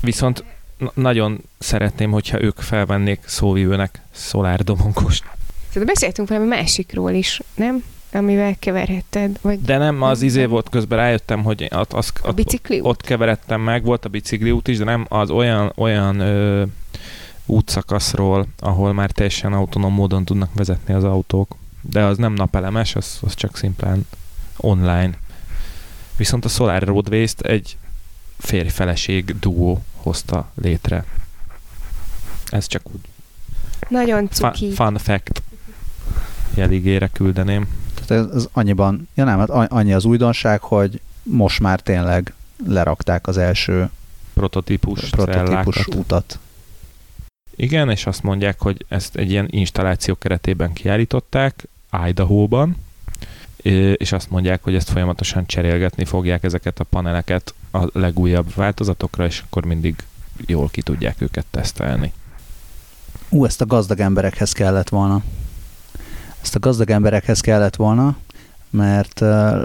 Viszont 0.00 0.44
na- 0.78 0.92
nagyon 0.94 1.40
szeretném, 1.58 2.10
hogyha 2.10 2.42
ők 2.42 2.60
felvennék 2.60 3.20
szóvivőnek 3.26 4.00
Szolár 4.10 4.64
Domonkost. 4.64 5.24
Tehát 5.72 5.88
beszéltünk 5.88 6.28
valami 6.28 6.46
másikról 6.46 7.10
is, 7.10 7.40
nem? 7.54 7.84
Amivel 8.12 8.56
keverhetted, 8.58 9.38
vagy 9.40 9.60
De 9.60 9.78
nem, 9.78 10.02
az 10.02 10.22
izé 10.22 10.44
volt, 10.44 10.68
közben 10.68 10.98
rájöttem, 10.98 11.42
hogy 11.42 11.68
ott, 11.70 11.92
az, 11.92 12.12
a 12.22 12.28
ott, 12.28 12.68
ott 12.80 13.00
keveredtem 13.00 13.60
meg, 13.60 13.84
volt 13.84 14.04
a 14.04 14.08
bicikliút 14.08 14.68
is, 14.68 14.78
de 14.78 14.84
nem 14.84 15.06
az 15.08 15.30
olyan, 15.30 15.72
olyan 15.76 16.20
ö, 16.20 16.64
útszakaszról, 17.46 18.46
ahol 18.58 18.92
már 18.92 19.10
teljesen 19.10 19.52
autonóm 19.52 19.92
módon 19.92 20.24
tudnak 20.24 20.54
vezetni 20.54 20.94
az 20.94 21.04
autók. 21.04 21.56
De 21.80 22.04
az 22.04 22.18
nem 22.18 22.32
napelemes, 22.32 22.94
az, 22.94 23.18
az 23.20 23.34
csak 23.34 23.56
szimplán 23.56 24.06
online. 24.56 25.10
Viszont 26.16 26.44
a 26.44 26.48
Solar 26.48 26.82
Roadways-t 26.82 27.40
egy 27.40 27.76
férj-feleség 28.38 29.38
duó 29.38 29.82
hozta 29.96 30.50
létre. 30.54 31.04
Ez 32.46 32.66
csak 32.66 32.82
úgy 32.92 33.00
Nagyon 33.88 34.28
fun, 34.30 34.52
cuki. 34.52 34.72
fun 34.72 34.98
fact 34.98 35.42
jeligére 36.54 37.08
küldeném. 37.08 37.68
Tehát 37.94 38.24
ez, 38.26 38.34
ez 38.36 38.48
annyiban, 38.52 39.08
ja 39.14 39.24
nem, 39.24 39.38
hát 39.38 39.50
annyi 39.50 39.92
az 39.92 40.04
újdonság, 40.04 40.60
hogy 40.60 41.00
most 41.22 41.60
már 41.60 41.80
tényleg 41.80 42.32
lerakták 42.66 43.26
az 43.26 43.36
első 43.36 43.90
Prototípus, 44.34 45.10
prototípus 45.10 45.74
cellákat. 45.74 45.94
utat. 45.94 46.38
Igen, 47.56 47.90
és 47.90 48.06
azt 48.06 48.22
mondják, 48.22 48.60
hogy 48.60 48.84
ezt 48.88 49.16
egy 49.16 49.30
ilyen 49.30 49.48
installáció 49.50 50.14
keretében 50.14 50.72
kiállították 50.72 51.68
Idaho-ban, 52.06 52.76
és 53.96 54.12
azt 54.12 54.30
mondják, 54.30 54.62
hogy 54.62 54.74
ezt 54.74 54.90
folyamatosan 54.90 55.46
cserélgetni 55.46 56.04
fogják 56.04 56.44
ezeket 56.44 56.80
a 56.80 56.84
paneleket 56.84 57.54
a 57.72 57.88
legújabb 57.92 58.54
változatokra, 58.54 59.24
és 59.24 59.42
akkor 59.46 59.64
mindig 59.64 59.94
jól 60.46 60.68
ki 60.68 60.82
tudják 60.82 61.20
őket 61.20 61.46
tesztelni. 61.50 62.12
Ú, 63.28 63.44
ezt 63.44 63.60
a 63.60 63.66
gazdag 63.66 64.00
emberekhez 64.00 64.52
kellett 64.52 64.88
volna. 64.88 65.22
Ezt 66.42 66.54
a 66.54 66.58
gazdag 66.58 66.90
emberekhez 66.90 67.40
kellett 67.40 67.76
volna, 67.76 68.16
mert 68.70 69.20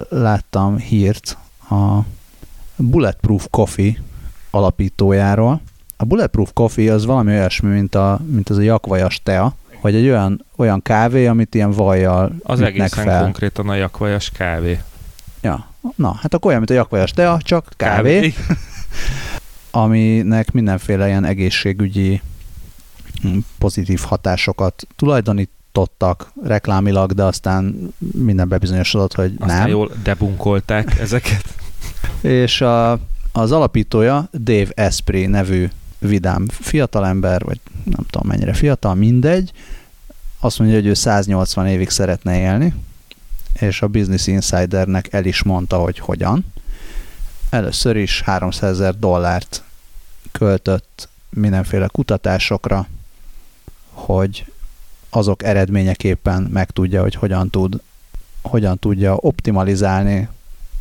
láttam 0.10 0.78
hírt 0.78 1.38
a 1.70 2.00
Bulletproof 2.76 3.48
Coffee 3.50 4.02
alapítójáról. 4.50 5.62
A 6.02 6.06
Bulletproof 6.06 6.52
Coffee 6.54 6.94
az 6.94 7.06
valami 7.06 7.32
olyasmi, 7.32 7.70
mint, 7.70 7.96
a, 7.96 8.20
mint 8.26 8.50
az 8.50 8.58
a 8.58 8.62
jakvajas 8.62 9.22
tea, 9.24 9.56
vagy 9.82 9.96
egy 9.96 10.08
olyan, 10.08 10.46
olyan 10.56 10.82
kávé, 10.82 11.26
amit 11.28 11.56
ilyen 11.56 11.72
vajjal 11.72 12.36
Az 12.44 12.62
egészen 12.62 13.06
fel. 13.06 13.22
konkrétan 13.24 13.70
a 13.70 13.76
jakvajas 13.76 14.30
kávé. 14.30 14.80
Ja. 15.42 15.68
Na, 15.96 16.14
hát 16.22 16.34
akkor 16.34 16.46
olyan, 16.46 16.58
mint 16.58 16.70
a 16.72 16.74
jakvajas 16.74 17.12
tea, 17.12 17.38
csak 17.42 17.74
kávé, 17.78 18.34
aminek 19.72 20.52
mindenféle 20.52 21.08
ilyen 21.08 21.26
egészségügyi 21.26 22.22
mm, 23.28 23.38
pozitív 23.58 24.00
hatásokat 24.00 24.88
tulajdonítottak 24.96 26.32
reklámilag, 26.44 27.14
de 27.14 27.24
aztán 27.24 27.94
minden 27.98 28.48
bebizonyosodott, 28.48 29.14
hogy 29.16 29.34
Aztán 29.40 29.58
nem. 29.60 29.68
jól 29.68 29.92
debunkolták 30.04 31.00
ezeket. 31.00 31.44
És 32.22 32.62
a, 32.62 32.92
az 33.32 33.52
alapítója 33.52 34.30
Dave 34.44 34.70
Esprit 34.74 35.30
nevű 35.30 35.70
vidám 36.00 36.48
fiatalember, 36.48 37.44
vagy 37.44 37.60
nem 37.84 38.06
tudom 38.10 38.28
mennyire 38.28 38.54
fiatal, 38.54 38.96
mindegy, 38.96 39.52
azt 40.40 40.60
mondja, 40.60 40.78
hogy 40.78 40.88
ő 40.88 40.94
180 40.94 41.68
évig 41.68 41.90
szeretne 41.90 42.40
élni, 42.40 42.74
és 43.54 43.82
a 43.82 43.88
Business 43.88 44.28
Insidernek 44.28 45.14
el 45.14 45.26
is 45.26 45.44
mondta, 45.44 45.78
hogy 45.78 46.00
hogyan. 46.00 46.46
Először 47.50 47.96
is 47.96 48.22
300 48.22 48.70
ezer 48.72 48.96
dollárt 49.00 49.64
költött 50.32 51.10
mindenféle 51.30 51.88
kutatásokra, 51.88 52.88
hogy 53.92 54.46
azok 55.10 55.44
eredményeképpen 55.44 56.42
megtudja, 56.42 57.02
hogy 57.02 57.16
hogyan, 57.16 57.50
tud, 57.50 57.82
hogyan 58.42 58.80
tudja 58.80 59.16
optimalizálni 59.16 60.30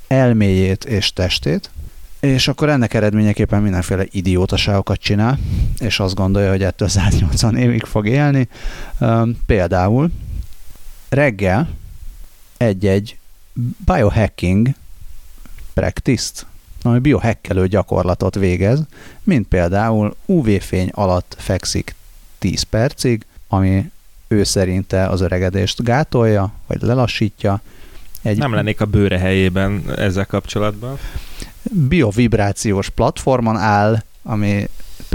elméjét 0.09 0.85
és 0.85 1.13
testét, 1.13 1.71
és 2.21 2.49
akkor 2.49 2.69
ennek 2.69 2.95
eredményeképpen 2.95 3.63
mindenféle 3.63 4.05
idiótaságokat 4.11 5.01
csinál, 5.01 5.39
és 5.79 6.01
azt 6.01 6.15
gondolja, 6.15 6.51
hogy 6.51 6.63
ettől 6.63 6.89
180 6.89 7.57
évig 7.57 7.85
fog 7.85 8.07
élni. 8.07 8.49
Például 9.47 10.11
reggel 11.09 11.69
egy-egy 12.57 13.19
biohacking 13.85 14.69
practice-t, 15.75 16.47
ami 16.83 16.99
biohackelő 16.99 17.67
gyakorlatot 17.67 18.35
végez, 18.35 18.81
mint 19.23 19.49
például 19.49 20.17
UV-fény 20.27 20.89
alatt 20.93 21.37
fekszik 21.39 21.95
10 22.39 22.63
percig, 22.63 23.27
ami 23.49 23.91
ő 24.29 24.45
szerinte 24.45 25.07
az 25.07 25.21
öregedést 25.21 25.83
gátolja, 25.83 26.53
vagy 26.67 26.83
lelassítja. 26.83 27.61
Egy 28.23 28.39
Nem 28.39 28.55
lennék 28.55 28.81
a 28.81 28.85
bőre 28.85 29.19
helyében 29.19 29.83
ezzel 29.97 30.27
kapcsolatban. 30.27 30.99
Biovibrációs 31.63 32.89
platformon 32.89 33.57
áll, 33.57 34.03
ami 34.23 34.69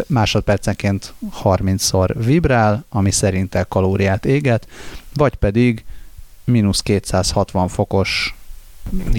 másodpercenként 0.08 1.14
30-szor 1.44 2.14
vibrál, 2.16 2.86
ami 2.90 3.12
szerinte 3.12 3.64
kalóriát 3.64 4.26
éget, 4.26 4.68
vagy 5.14 5.36
pedig 5.36 5.84
mínusz 6.44 6.82
260 6.82 7.68
fokos 7.68 8.36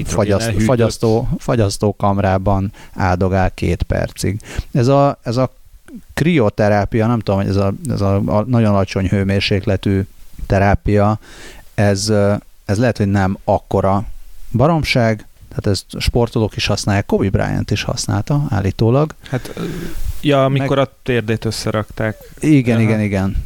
fagyaszt, 0.05 0.63
fagyasztó, 0.63 1.29
fagyasztó 1.39 1.97
kamrában 1.97 2.73
áldogál 2.93 3.51
két 3.51 3.83
percig. 3.83 4.41
Ez 4.73 4.87
a, 4.89 5.19
ez 5.23 5.37
a 5.37 5.53
krioterápia, 6.15 7.07
nem 7.07 7.21
tudom, 7.21 7.41
ez 7.41 7.57
a, 7.57 7.73
ez 7.89 8.01
a, 8.01 8.15
a 8.15 8.45
nagyon 8.47 8.73
alacsony 8.73 9.09
hőmérsékletű 9.09 10.07
terápia, 10.47 11.19
ez, 11.75 12.13
ez 12.65 12.79
lehet, 12.79 12.97
hogy 12.97 13.09
nem 13.09 13.39
akkora 13.45 14.05
baromság, 14.53 15.27
tehát 15.55 15.67
ezt 15.67 15.85
sportolók 15.99 16.57
is 16.57 16.67
használják, 16.67 17.07
Kobe 17.07 17.31
Bryant 17.31 17.71
is 17.71 17.83
használta 17.83 18.47
állítólag. 18.49 19.15
Hát, 19.31 19.61
ja, 20.21 20.45
amikor 20.45 20.77
Meg... 20.77 20.87
a 20.87 20.93
térdét 21.03 21.45
összerakták. 21.45 22.17
Igen, 22.41 22.77
Aha. 22.77 22.85
igen, 22.85 23.01
igen 23.01 23.37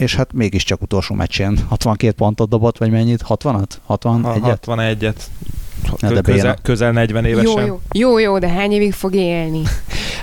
és 0.00 0.14
hát 0.14 0.32
mégiscsak 0.32 0.82
utolsó 0.82 1.14
meccsén 1.14 1.58
62 1.68 2.12
pontot 2.22 2.48
dobott, 2.48 2.78
vagy 2.78 2.90
mennyit? 2.90 3.24
60-at? 3.28 3.68
61-et? 3.88 4.58
61-et. 4.66 5.16
Közel, 6.00 6.22
közel, 6.22 6.56
közel 6.62 6.92
40 6.92 7.24
évesen. 7.24 7.66
Jó, 7.66 7.66
jó. 7.66 7.80
jó, 7.92 8.18
jó, 8.18 8.38
de 8.38 8.48
hány 8.48 8.72
évig 8.72 8.92
fog 8.92 9.14
élni? 9.14 9.62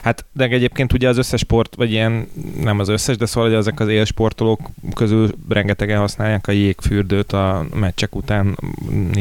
Hát, 0.03 0.25
de 0.33 0.43
egyébként 0.43 0.93
ugye 0.93 1.07
az 1.07 1.17
összes 1.17 1.39
sport, 1.39 1.75
vagy 1.75 1.91
ilyen, 1.91 2.27
nem 2.61 2.79
az 2.79 2.89
összes, 2.89 3.17
de 3.17 3.25
szóval 3.25 3.49
hogy 3.49 3.57
ezek 3.57 3.79
az 3.79 3.87
élsportolók 3.87 4.59
közül 4.93 5.29
rengetegen 5.49 5.99
használják 5.99 6.47
a 6.47 6.51
jégfürdőt 6.51 7.31
a 7.31 7.65
meccsek 7.73 8.15
után 8.15 8.57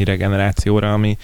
regenerációra, 0.03 0.93
ami 0.93 1.17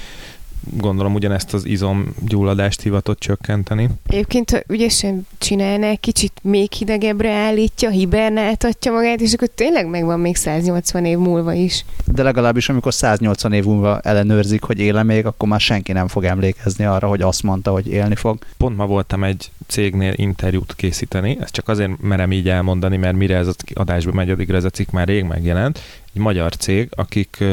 gondolom 0.72 1.14
ugyanezt 1.14 1.54
az 1.54 1.66
izomgyulladást 1.66 2.82
hivatott 2.82 3.20
csökkenteni. 3.20 3.90
Egyébként, 4.08 4.52
ha 4.52 4.62
ügyesen 4.68 5.28
csinálná, 5.38 5.94
kicsit 5.96 6.32
még 6.42 6.72
hidegebbre 6.72 7.32
állítja, 7.34 7.90
hibernáltatja 7.90 8.92
magát, 8.92 9.22
és 9.22 9.34
akkor 9.34 9.48
tényleg 9.48 9.88
megvan 9.88 10.20
még 10.20 10.36
180 10.36 11.06
év 11.06 11.18
múlva 11.18 11.54
is. 11.54 11.86
De 12.06 12.24
legalábbis 12.24 12.70
amikor 12.70 12.94
180 12.94 13.54
év 13.54 13.64
múlva 13.64 14.00
ellenőrzik, 14.00 14.64
hogy 14.64 14.80
éle 14.80 15.04
még, 15.04 15.26
akkor 15.26 15.50
már 15.50 15.60
senki 15.60 15.92
nem 15.92 16.08
fog 16.08 16.24
emlékezni 16.24 16.86
arra, 16.86 17.08
hogy 17.08 17.22
azt 17.22 17.44
mondta, 17.44 17.72
hogy 17.72 17.88
élni 17.88 18.16
fog. 18.16 18.38
Pont 18.58 18.78
ma 18.78 18.86
voltam 18.86 19.24
egy 19.24 19.52
cégnél 19.68 20.14
interjút 20.16 20.76
készíteni, 20.76 21.38
ezt 21.42 21.54
csak 21.54 21.68
azért 21.68 22.02
merem 22.02 22.32
így 22.32 22.50
elmondani, 22.50 22.98
mert 22.98 23.16
mire 23.16 23.38
ez 23.38 23.48
az 23.48 23.56
adásba 23.74 24.12
megy, 24.12 24.30
addigra 24.30 24.58
ez 24.58 24.64
a 24.64 24.70
cikk 24.70 24.90
már 24.90 25.08
rég 25.08 25.24
megjelent. 25.24 25.80
Egy 26.14 26.22
magyar 26.22 26.56
cég, 26.56 26.90
akik 26.96 27.44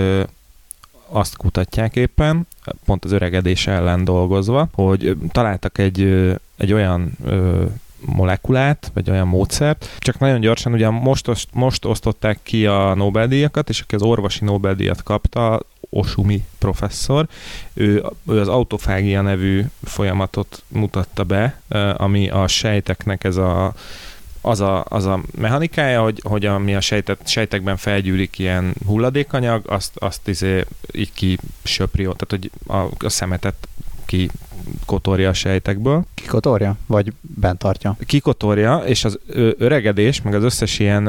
azt 1.10 1.36
kutatják 1.36 1.96
éppen, 1.96 2.46
pont 2.84 3.04
az 3.04 3.12
öregedés 3.12 3.66
ellen 3.66 4.04
dolgozva, 4.04 4.68
hogy 4.72 5.16
találtak 5.32 5.78
egy, 5.78 6.02
egy 6.56 6.72
olyan 6.72 7.16
molekulát, 8.00 8.90
vagy 8.94 9.10
olyan 9.10 9.28
módszert, 9.28 9.96
csak 9.98 10.18
nagyon 10.18 10.40
gyorsan, 10.40 10.72
ugye 10.72 10.90
most, 10.90 11.30
most 11.52 11.84
osztották 11.84 12.38
ki 12.42 12.66
a 12.66 12.94
Nobel-díjakat, 12.94 13.68
és 13.68 13.80
aki 13.80 13.94
az 13.94 14.02
orvosi 14.02 14.44
Nobel-díjat 14.44 15.02
kapta, 15.02 15.60
Osumi 15.90 16.44
professzor, 16.58 17.28
ő, 17.74 18.04
ő 18.28 18.40
az 18.40 18.48
autofágia 18.48 19.20
nevű 19.20 19.64
folyamatot 19.82 20.62
mutatta 20.68 21.24
be, 21.24 21.60
ami 21.96 22.28
a 22.28 22.46
sejteknek 22.46 23.24
ez 23.24 23.36
a 23.36 23.74
az 24.40 24.60
a, 24.60 24.84
az 24.88 25.04
a 25.06 25.20
mechanikája, 25.36 26.02
hogy, 26.02 26.20
hogy 26.22 26.46
ami 26.46 26.74
a 26.74 26.80
sejtet, 26.80 27.28
sejtekben 27.28 27.76
felgyűlik 27.76 28.38
ilyen 28.38 28.74
hulladékanyag, 28.86 29.62
azt, 29.66 29.96
azt 29.96 30.28
izé, 30.28 30.64
így 30.92 31.12
ki 31.12 31.38
söpri, 31.62 32.02
tehát 32.02 32.26
hogy 32.28 32.50
a, 32.66 33.04
a 33.04 33.08
szemetet 33.08 33.68
ki 34.10 34.30
kotorja 34.86 35.28
a 35.28 35.32
sejtekből. 35.32 36.04
Kikotorja? 36.14 36.76
Vagy 36.86 37.12
bent 37.20 37.58
tartja? 37.58 37.96
Kikotorja, 38.06 38.76
és 38.76 39.04
az 39.04 39.18
öregedés, 39.58 40.22
meg 40.22 40.34
az 40.34 40.42
összes 40.42 40.78
ilyen 40.78 41.04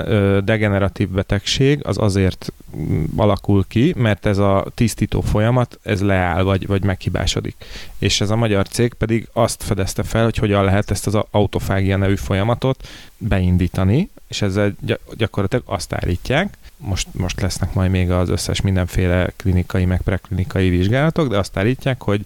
degeneratív 0.46 1.10
betegség 1.10 1.80
az 1.84 1.98
azért 1.98 2.54
mm, 2.78 3.04
alakul 3.16 3.66
ki, 3.68 3.94
mert 3.98 4.26
ez 4.26 4.38
a 4.38 4.66
tisztító 4.76 5.22
folyamat, 5.22 5.80
ez 5.84 6.02
leáll, 6.02 6.44
vagy, 6.44 6.68
vagy 6.68 6.84
meghibásodik. 6.84 7.56
És 7.98 8.22
ez 8.22 8.30
a 8.30 8.36
magyar 8.36 8.68
cég 8.68 8.94
pedig 8.94 9.28
azt 9.34 9.64
fedezte 9.64 10.04
fel, 10.04 10.24
hogy 10.24 10.38
hogyan 10.38 10.64
lehet 10.64 10.92
ezt 10.92 11.08
az 11.08 11.18
autofágia 11.32 11.98
nevű 11.98 12.16
folyamatot 12.16 12.88
beindítani, 13.18 14.10
és 14.28 14.42
ezzel 14.42 14.76
gyakorlatilag 15.18 15.64
azt 15.68 15.94
állítják, 15.94 16.58
most, 16.78 17.08
most 17.12 17.42
lesznek 17.42 17.74
majd 17.74 17.92
még 17.92 18.12
az 18.12 18.30
összes 18.30 18.62
mindenféle 18.62 19.34
klinikai, 19.36 19.86
meg 19.86 20.02
preklinikai 20.02 20.70
vizsgálatok, 20.70 21.28
de 21.28 21.38
azt 21.38 21.58
állítják, 21.58 22.02
hogy 22.02 22.26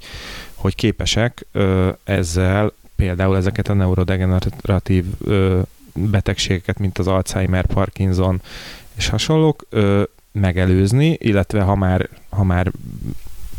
hogy 0.66 0.76
képesek 0.76 1.46
ezzel 2.04 2.72
például 2.96 3.38
ezeket 3.38 3.70
a 3.70 3.74
neurodegeneratív 3.74 5.06
betegségeket, 5.94 6.80
mint 6.80 6.98
az 6.98 7.08
Alzheimer, 7.08 7.66
Parkinson 7.66 8.42
és 8.96 9.08
hasonlók 9.08 9.66
megelőzni, 10.32 11.18
illetve 11.20 11.62
ha 11.62 11.76
már, 11.76 12.10
ha 12.30 12.44
már 12.44 12.72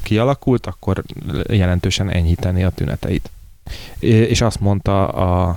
kialakult, 0.03 0.67
akkor 0.67 1.03
jelentősen 1.49 2.11
enyhíteni 2.11 2.65
a 2.65 2.71
tüneteit. 2.71 3.31
És 3.99 4.41
azt 4.41 4.61
mondta 4.61 5.09
a, 5.09 5.49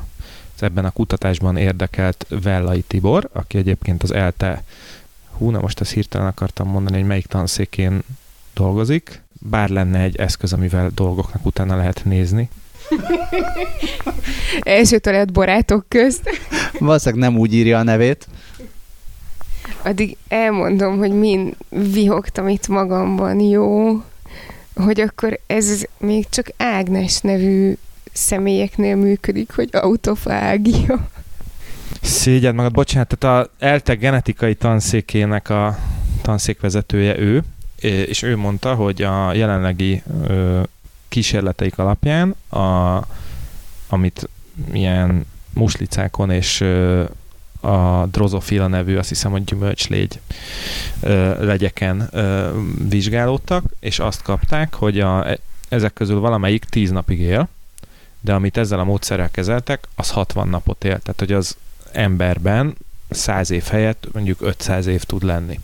az 0.56 0.64
ebben 0.64 0.86
a 0.86 0.92
kutatásban 0.92 1.58
érdekelt 1.58 2.26
Vellai 2.44 2.82
Tibor, 2.82 3.30
aki 3.34 3.58
egyébként 3.58 4.04
az 4.04 4.12
ELTE, 4.12 4.64
hú, 5.32 5.50
na 5.50 5.60
most 5.62 5.82
ezt 5.82 5.94
hirtelen 5.94 6.28
akartam 6.28 6.68
mondani, 6.68 6.98
hogy 6.98 7.08
melyik 7.08 7.26
tanszékén 7.26 8.02
dolgozik, 8.54 9.22
bár 9.40 9.70
lenne 9.70 10.00
egy 10.00 10.16
eszköz, 10.16 10.54
amivel 10.54 10.92
dolgoknak 10.96 11.46
utána 11.46 11.76
lehet 11.76 12.02
nézni. 12.06 12.50
Első 14.62 15.00
talált 15.00 15.32
barátok 15.32 15.86
közt. 15.88 16.30
Valószínűleg 16.80 17.30
nem 17.30 17.40
úgy 17.40 17.54
írja 17.54 17.78
a 17.78 17.84
nevét. 17.84 18.28
Addig 19.84 20.18
elmondom, 20.28 20.98
hogy 20.98 21.12
min 21.12 21.56
vihogtam 21.70 22.48
itt 22.48 22.68
magamban, 22.68 23.40
jó? 23.40 24.02
Hogy 24.76 25.02
akkor 25.02 25.40
ez 25.48 25.84
még 25.98 26.30
csak 26.30 26.50
Ágnes 26.58 27.20
nevű 27.20 27.74
személyeknél 28.12 28.96
működik, 28.96 29.52
hogy 29.52 29.70
autofágia. 29.72 31.08
Szégyen 32.02 32.56
magad, 32.56 32.72
bocsánat, 32.72 33.18
tehát 33.18 33.46
a 33.46 33.52
ELTE 33.60 33.94
genetikai 33.94 34.56
tanszékének 34.56 35.50
a 35.50 35.78
tanszékvezetője 36.22 37.20
ő, 37.20 37.44
és 37.82 38.22
ő 38.22 38.38
mondta, 38.38 38.76
hogy 38.76 39.02
a 39.02 39.34
jelenlegi 39.34 40.04
kísérleteik 41.08 41.78
alapján, 41.78 42.36
a, 42.50 42.98
amit 43.90 44.30
ilyen 44.72 45.26
muslicákon 45.54 46.32
és 46.32 46.62
a 47.62 48.06
drozofila 48.06 48.68
nevű, 48.68 48.98
azt 48.98 49.10
hiszem, 49.10 49.32
hogy 49.32 49.44
gyümölcslégy 49.44 50.20
legyeken 51.40 52.10
vizsgálódtak, 52.90 53.64
és 53.80 54.00
azt 54.00 54.22
kapták, 54.22 54.74
hogy 54.74 55.00
a, 55.00 55.30
e, 55.30 55.40
ezek 55.70 55.94
közül 55.94 56.20
valamelyik 56.20 56.66
10 56.66 56.92
napig 56.92 57.20
él, 57.20 57.48
de 58.22 58.34
amit 58.34 58.58
ezzel 58.58 58.80
a 58.80 58.84
módszerrel 58.84 59.32
kezeltek, 59.32 59.88
az 59.96 60.10
60 60.10 60.48
napot 60.48 60.84
él. 60.84 61.00
Tehát, 61.00 61.20
hogy 61.20 61.32
az 61.32 61.58
emberben 61.92 62.76
100 63.10 63.52
év 63.52 63.64
helyett 63.64 64.08
mondjuk 64.14 64.42
500 64.42 64.86
év 64.86 65.04
tud 65.04 65.24
lenni. 65.24 65.60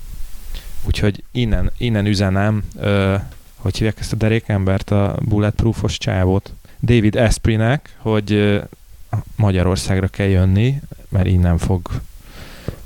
Úgyhogy 0.85 1.23
innen, 1.31 1.71
innen 1.77 2.05
üzenem, 2.05 2.63
ö, 2.79 3.15
hogy 3.55 3.77
hívják 3.77 3.99
ezt 3.99 4.13
a 4.13 4.15
derékembert, 4.15 4.91
a 4.91 5.17
bulletproofos 5.21 5.97
csávót, 5.97 6.53
David 6.81 7.15
Esprinek, 7.15 7.95
hogy 7.97 8.31
ö, 8.31 8.59
Magyarországra 9.35 10.07
kell 10.07 10.27
jönni, 10.27 10.81
mert 11.09 11.27
innen 11.27 11.57
fog 11.57 12.01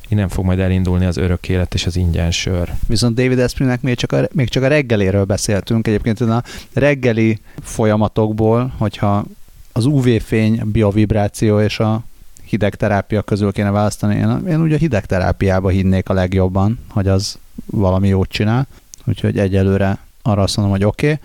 innen 0.09 0.29
fog 0.29 0.45
majd 0.45 0.59
elindulni 0.59 1.05
az 1.05 1.17
örök 1.17 1.49
élet 1.49 1.73
és 1.73 1.85
az 1.85 1.95
ingyen 1.95 2.31
sör. 2.31 2.73
Viszont 2.87 3.15
David 3.15 3.39
Esprinek 3.39 3.81
még 3.81 3.95
csak, 3.95 4.11
a, 4.11 4.27
még 4.31 4.49
csak 4.49 4.63
a 4.63 4.67
reggeléről 4.67 5.23
beszéltünk. 5.23 5.87
Egyébként 5.87 6.21
a 6.21 6.43
reggeli 6.73 7.39
folyamatokból, 7.61 8.73
hogyha 8.77 9.25
az 9.71 9.85
UV-fény, 9.85 10.61
biovibráció 10.65 11.59
és 11.59 11.79
a 11.79 12.03
hidegterápia 12.43 13.21
közül 13.21 13.51
kéne 13.51 13.71
választani. 13.71 14.15
Én, 14.15 14.47
én 14.47 14.61
ugye 14.61 14.75
a 14.75 14.79
hidegterápiába 14.79 15.69
hinnék 15.69 16.09
a 16.09 16.13
legjobban, 16.13 16.79
hogy 16.89 17.07
az 17.07 17.37
valami 17.71 18.07
jót 18.07 18.29
csinál, 18.29 18.67
úgyhogy 19.05 19.39
egyelőre 19.39 19.97
arra 20.21 20.41
azt 20.41 20.55
mondom, 20.55 20.75
hogy 20.75 20.85
oké. 20.85 21.11
Okay. 21.11 21.19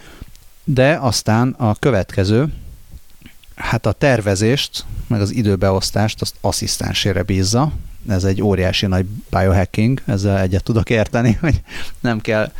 De 0.64 0.98
aztán 1.00 1.48
a 1.58 1.74
következő, 1.74 2.52
hát 3.54 3.86
a 3.86 3.92
tervezést, 3.92 4.84
meg 5.06 5.20
az 5.20 5.30
időbeosztást 5.30 6.20
azt 6.20 6.34
asszisztensére 6.40 7.22
bízza. 7.22 7.72
Ez 8.08 8.24
egy 8.24 8.42
óriási 8.42 8.86
nagy 8.86 9.06
biohacking, 9.30 10.02
ezzel 10.06 10.38
egyet 10.38 10.62
tudok 10.62 10.90
érteni, 10.90 11.32
hogy 11.40 11.62
nem 12.00 12.20
kell 12.20 12.52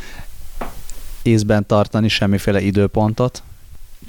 észben 1.21 1.65
tartani 1.65 2.07
semmiféle 2.07 2.61
időpontot, 2.61 3.43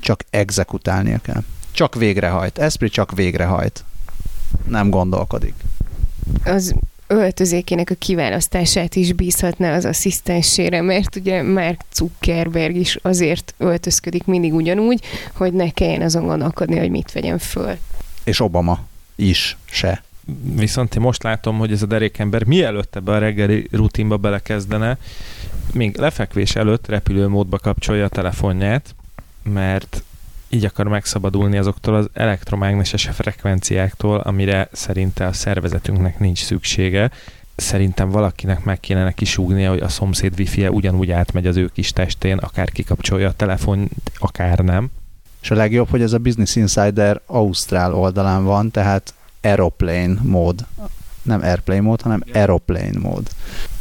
csak 0.01 0.25
exekutálnia 0.31 1.19
kell. 1.19 1.43
Csak 1.71 1.95
végrehajt. 1.95 2.59
Esprit 2.59 2.93
csak 2.93 3.15
végrehajt. 3.15 3.85
Nem 4.67 4.91
gondolkodik. 4.91 5.55
Az 6.45 6.75
öltözékének 7.07 7.91
a 7.91 7.95
kiválasztását 7.95 8.95
is 8.95 9.13
bízhatná 9.13 9.77
az 9.77 9.85
asszisztensére, 9.85 10.81
mert 10.81 11.17
ugye 11.17 11.43
Mark 11.43 11.81
Zuckerberg 11.95 12.77
is 12.77 12.99
azért 13.03 13.55
öltözködik 13.59 14.25
mindig 14.25 14.55
ugyanúgy, 14.55 15.01
hogy 15.33 15.53
ne 15.53 15.71
kelljen 15.71 16.03
azon 16.03 16.27
gondolkodni, 16.27 16.79
hogy 16.79 16.91
mit 16.91 17.13
vegyen 17.13 17.39
föl. 17.39 17.77
És 18.25 18.41
Obama 18.41 18.85
is 19.15 19.57
se. 19.65 20.03
Viszont 20.55 20.95
én 20.95 21.03
most 21.03 21.23
látom, 21.23 21.59
hogy 21.59 21.73
ez 21.73 21.83
a 21.83 21.87
derékember 21.87 22.45
mielőtt 22.45 22.97
ebbe 22.97 23.13
a 23.13 23.19
reggeli 23.19 23.69
rutinba 23.71 24.17
belekezdene, 24.17 24.99
még 25.73 25.97
lefekvés 25.97 26.57
előtt 26.57 26.87
repülőmódba 26.87 27.59
kapcsolja 27.59 28.05
a 28.05 28.09
telefonját, 28.09 28.95
mert 29.43 30.03
így 30.49 30.65
akar 30.65 30.89
megszabadulni 30.89 31.59
azoktól 31.59 31.95
az 31.95 32.09
elektromágneses 32.13 33.09
frekvenciáktól, 33.13 34.19
amire 34.19 34.69
szerinte 34.73 35.27
a 35.27 35.33
szervezetünknek 35.33 36.19
nincs 36.19 36.45
szüksége. 36.45 37.11
Szerintem 37.57 38.11
valakinek 38.11 38.65
meg 38.65 38.81
kéne 38.81 39.13
kisúgnia, 39.13 39.71
hogy 39.71 39.81
a 39.81 39.89
szomszéd 39.89 40.39
wifi-e 40.39 40.71
ugyanúgy 40.71 41.11
átmegy 41.11 41.47
az 41.47 41.57
ő 41.57 41.71
kis 41.73 41.93
testén, 41.93 42.37
akár 42.37 42.71
kikapcsolja 42.71 43.29
a 43.29 43.33
telefon, 43.33 43.89
akár 44.19 44.59
nem. 44.59 44.91
És 45.43 45.51
a 45.51 45.55
legjobb, 45.55 45.89
hogy 45.89 46.03
ez 46.03 46.13
a 46.13 46.19
Business 46.19 46.57
Insider 46.57 47.21
Ausztrál 47.27 47.95
oldalán 47.95 48.45
van, 48.45 48.71
tehát 48.71 49.15
Aeroplane 49.43 50.15
mód. 50.23 50.67
Nem 51.23 51.43
Airplane 51.43 51.81
mód, 51.81 52.01
hanem 52.01 52.23
Aeroplane 52.33 52.99
mód. 52.99 53.29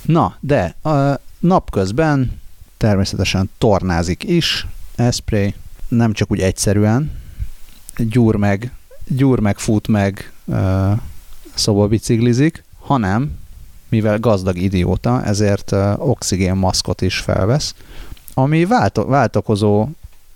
Na, 0.01 0.36
de 0.39 0.75
a 0.84 1.19
napközben 1.39 2.39
természetesen 2.78 3.49
tornázik 3.58 4.23
is, 4.23 4.67
Esprit, 4.95 5.56
nem 5.95 6.13
csak 6.13 6.31
úgy 6.31 6.39
egyszerűen, 6.39 7.12
gyúr 7.97 8.36
meg, 8.36 8.71
gyúr 9.08 9.39
meg, 9.39 9.58
fut 9.58 9.88
meg, 9.88 10.31
szobabiciklizik, 11.53 12.63
hanem 12.79 13.38
mivel 13.89 14.19
gazdag 14.19 14.58
idióta, 14.58 15.23
ezért 15.23 15.71
oxigénmaszkot 15.97 17.01
is 17.01 17.17
felvesz, 17.17 17.75
ami 18.34 18.65
válto- 18.65 19.08
váltokozó 19.08 19.88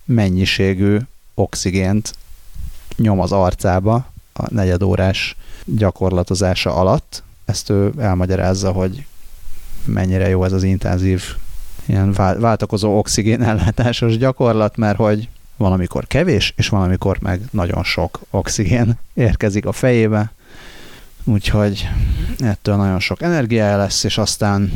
mennyiségű 0.04 0.98
oxigént 1.34 2.14
nyom 2.96 3.20
az 3.20 3.32
arcába 3.32 4.12
a 4.32 4.54
negyedórás 4.54 5.36
gyakorlatozása 5.64 6.74
alatt. 6.74 7.22
Ezt 7.44 7.70
ő 7.70 7.92
elmagyarázza, 7.98 8.72
hogy 8.72 9.06
mennyire 9.84 10.28
jó 10.28 10.44
ez 10.44 10.52
az 10.52 10.62
intenzív 10.62 11.22
ilyen 11.86 12.12
váltakozó 12.38 12.98
oxigén 12.98 13.42
ellátásos 13.42 14.18
gyakorlat, 14.18 14.76
mert 14.76 14.96
hogy 14.96 15.28
valamikor 15.60 16.06
kevés, 16.06 16.52
és 16.56 16.68
valamikor 16.68 17.18
meg 17.20 17.40
nagyon 17.50 17.84
sok 17.84 18.20
oxigén 18.30 18.98
érkezik 19.14 19.66
a 19.66 19.72
fejébe, 19.72 20.32
úgyhogy 21.24 21.88
ettől 22.38 22.76
nagyon 22.76 23.00
sok 23.00 23.22
energia 23.22 23.76
lesz, 23.76 24.04
és 24.04 24.18
aztán 24.18 24.72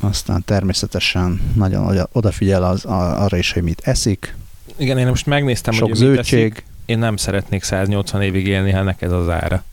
aztán 0.00 0.44
természetesen 0.44 1.52
nagyon 1.54 2.06
odafigyel 2.12 2.64
az, 2.64 2.84
arra 2.84 3.36
is, 3.36 3.52
hogy 3.52 3.62
mit 3.62 3.80
eszik. 3.84 4.34
Igen, 4.76 4.98
én 4.98 5.06
most 5.06 5.26
megnéztem, 5.26 5.74
sok 5.74 5.88
hogy 5.88 5.96
zöldség. 5.96 6.52
Eszik. 6.52 6.64
Én 6.84 6.98
nem 6.98 7.16
szeretnék 7.16 7.62
180 7.62 8.22
évig 8.22 8.46
élni, 8.46 8.70
ha 8.70 8.94
ez 8.98 9.12
az 9.12 9.28
ára. 9.28 9.64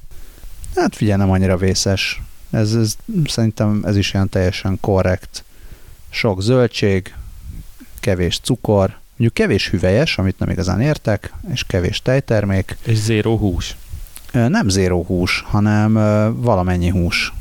Hát 0.75 0.95
figyelj, 0.95 1.19
nem 1.19 1.31
annyira 1.31 1.57
vészes. 1.57 2.21
Ez, 2.51 2.73
ez, 2.73 2.95
szerintem 3.25 3.83
ez 3.85 3.97
is 3.97 4.13
ilyen 4.13 4.29
teljesen 4.29 4.77
korrekt. 4.81 5.43
Sok 6.09 6.41
zöldség, 6.41 7.15
kevés 7.99 8.39
cukor, 8.39 9.01
Mondjuk 9.23 9.47
kevés 9.47 9.69
hüvelyes, 9.69 10.17
amit 10.17 10.39
nem 10.39 10.49
igazán 10.49 10.81
értek, 10.81 11.33
és 11.51 11.63
kevés 11.63 12.01
tejtermék. 12.01 12.77
És 12.85 12.97
zéró 12.97 13.37
hús. 13.37 13.75
Nem 14.31 14.69
zéró 14.69 15.03
hús, 15.03 15.43
hanem 15.47 15.93
valamennyi 16.41 16.89
hús. 16.89 17.33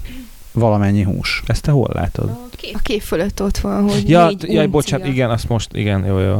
Valamennyi 0.52 1.02
hús. 1.02 1.42
Ezt 1.46 1.62
te 1.62 1.70
hol 1.70 1.90
látod? 1.92 2.28
A 2.28 2.56
kép, 2.56 2.74
a 2.74 2.78
kép 2.78 3.00
fölött 3.00 3.42
ott 3.42 3.58
van, 3.58 3.82
hogy 3.90 4.08
ja, 4.08 4.26
négy 4.26 4.52
jaj, 4.52 4.66
bocsánat, 4.66 5.06
igen, 5.06 5.30
azt 5.30 5.48
most, 5.48 5.76
igen, 5.76 6.04
jó, 6.04 6.18
jó. 6.18 6.38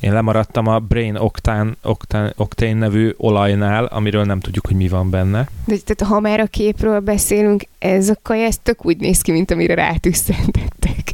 Én 0.00 0.12
lemaradtam 0.12 0.66
a 0.66 0.78
Brain 0.78 1.16
Octane, 1.16 1.72
Octane, 1.82 2.32
Octane 2.36 2.74
nevű 2.74 3.14
olajnál, 3.16 3.84
amiről 3.84 4.24
nem 4.24 4.40
tudjuk, 4.40 4.66
hogy 4.66 4.76
mi 4.76 4.88
van 4.88 5.10
benne. 5.10 5.48
De 5.64 5.76
tehát, 5.84 6.12
ha 6.12 6.20
már 6.20 6.40
a 6.40 6.46
képről 6.46 7.00
beszélünk, 7.00 7.64
ez 7.78 8.08
a 8.08 8.16
kaja, 8.22 8.46
ez 8.46 8.58
tök 8.62 8.86
úgy 8.86 8.96
néz 8.96 9.20
ki, 9.20 9.32
mint 9.32 9.50
amire 9.50 9.74
rátüsszentettek. 9.74 11.12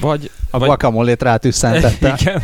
Vagy 0.00 0.30
a 0.54 0.58
vagy... 0.58 0.68
guacamole-t 0.68 1.22
rátüsszentette. 1.22 2.16
Igen. 2.20 2.42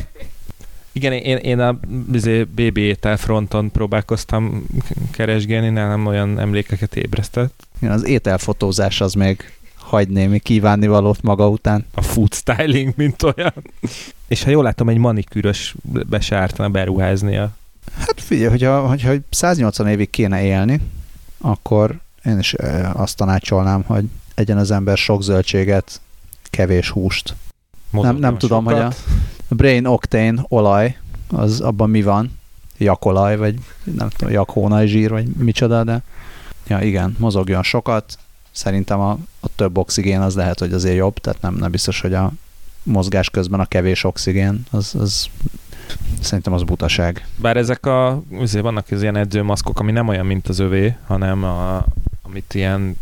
Igen, 0.93 1.13
én, 1.13 1.37
én 1.37 1.59
a 1.61 1.79
izé, 2.13 2.43
BB 2.43 2.77
étel 2.77 3.17
fronton 3.17 3.71
próbálkoztam 3.71 4.67
keresgélni, 5.11 5.69
nem 5.69 6.07
olyan 6.07 6.39
emlékeket 6.39 6.97
ébresztett. 6.97 7.67
Igen, 7.81 7.95
az 7.95 8.07
ételfotózás 8.07 9.01
az 9.01 9.13
még 9.13 9.53
hagy 9.77 10.09
némi 10.09 10.39
kívánni 10.39 10.87
valót 10.87 11.23
maga 11.23 11.49
után. 11.49 11.87
A 11.95 12.03
food 12.03 12.35
styling, 12.35 12.93
mint 12.97 13.23
olyan. 13.23 13.53
És 14.29 14.43
ha 14.43 14.51
jól 14.51 14.63
látom, 14.63 14.89
egy 14.89 14.97
manikűrös 14.97 15.75
be 15.83 16.21
se 16.21 16.37
ártana 16.37 16.69
beruháznia. 16.69 17.51
Hát 17.99 18.21
figyelj, 18.21 18.51
hogyha, 18.51 18.87
hogyha 18.87 19.13
180 19.31 19.89
évig 19.89 20.11
kéne 20.11 20.43
élni, 20.43 20.81
akkor 21.41 21.99
én 22.25 22.39
is 22.39 22.55
azt 22.93 23.17
tanácsolnám, 23.17 23.83
hogy 23.83 24.05
egyen 24.35 24.59
az 24.59 24.71
ember 24.71 24.97
sok 24.97 25.23
zöldséget, 25.23 26.01
kevés 26.51 26.91
húst, 26.91 27.35
nem, 27.91 28.17
nem 28.17 28.39
tudom, 28.39 28.65
sokat. 28.65 28.83
hogy 28.83 28.95
a 29.49 29.55
Brain 29.55 29.87
Octane 29.87 30.45
olaj, 30.49 30.97
az 31.31 31.61
abban 31.61 31.91
mi 31.91 32.03
van? 32.03 32.39
Jakolaj, 32.79 33.37
vagy 33.37 33.55
nem 33.83 34.09
tudom, 34.09 34.33
jakhónaj 34.33 34.87
zsír, 34.87 35.11
vagy 35.11 35.27
micsoda, 35.27 35.85
de 35.85 36.03
ja 36.67 36.81
igen, 36.81 37.17
mozogjon 37.19 37.63
sokat. 37.63 38.19
Szerintem 38.51 39.01
a, 39.01 39.11
a 39.41 39.49
több 39.57 39.79
oxigén 39.79 40.21
az 40.21 40.35
lehet, 40.35 40.59
hogy 40.59 40.73
azért 40.73 40.97
jobb, 40.97 41.19
tehát 41.19 41.41
nem, 41.41 41.55
nem 41.55 41.71
biztos, 41.71 42.01
hogy 42.01 42.15
a 42.15 42.33
mozgás 42.83 43.31
közben 43.31 43.61
a 43.61 43.67
kevés 43.67 44.05
oxigén, 44.05 44.65
az, 44.71 44.95
az 44.95 45.29
szerintem 46.21 46.53
az 46.53 46.63
butaság. 46.63 47.27
Bár 47.37 47.57
ezek 47.57 47.87
a, 47.87 48.23
azért 48.39 48.65
vannak 48.65 48.87
az 48.91 49.03
ilyen 49.03 49.17
edzőmaszkok, 49.17 49.81
ami 49.81 49.93
nem 49.93 50.09
olyan, 50.09 50.27
mint 50.27 50.49
az 50.49 50.59
övé, 50.59 50.97
hanem 51.07 51.45
a, 51.45 51.85
amit 52.23 52.55
ilyen 52.55 52.97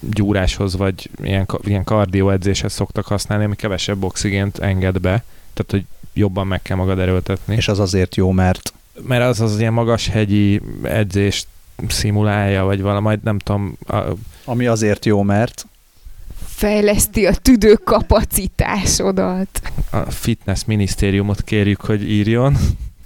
gyúráshoz, 0.00 0.76
vagy 0.76 1.10
ilyen, 1.22 1.48
ilyen 1.64 1.84
kardioedzéshez 1.84 2.72
szoktak 2.72 3.06
használni, 3.06 3.44
ami 3.44 3.56
kevesebb 3.56 4.04
oxigént 4.04 4.58
enged 4.58 4.98
be, 4.98 5.24
tehát 5.54 5.70
hogy 5.70 5.84
jobban 6.14 6.46
meg 6.46 6.62
kell 6.62 6.76
magad 6.76 6.98
erőltetni. 6.98 7.54
És 7.54 7.68
az 7.68 7.78
azért 7.78 8.16
jó, 8.16 8.30
mert... 8.30 8.72
Mert 9.06 9.24
az 9.24 9.40
az 9.40 9.58
ilyen 9.58 9.72
magas 9.72 10.08
hegyi 10.08 10.60
edzést 10.82 11.46
szimulálja, 11.88 12.64
vagy 12.64 12.80
valami, 12.80 13.18
nem 13.22 13.38
tudom... 13.38 13.76
A... 13.86 13.96
Ami 14.44 14.66
azért 14.66 15.06
jó, 15.06 15.22
mert... 15.22 15.66
Fejleszti 16.46 17.26
a 17.26 17.34
tüdő 17.34 17.72
kapacitásodat. 17.74 19.72
A 19.90 20.10
fitness 20.10 20.64
minisztériumot 20.64 21.42
kérjük, 21.42 21.80
hogy 21.80 22.10
írjon. 22.10 22.56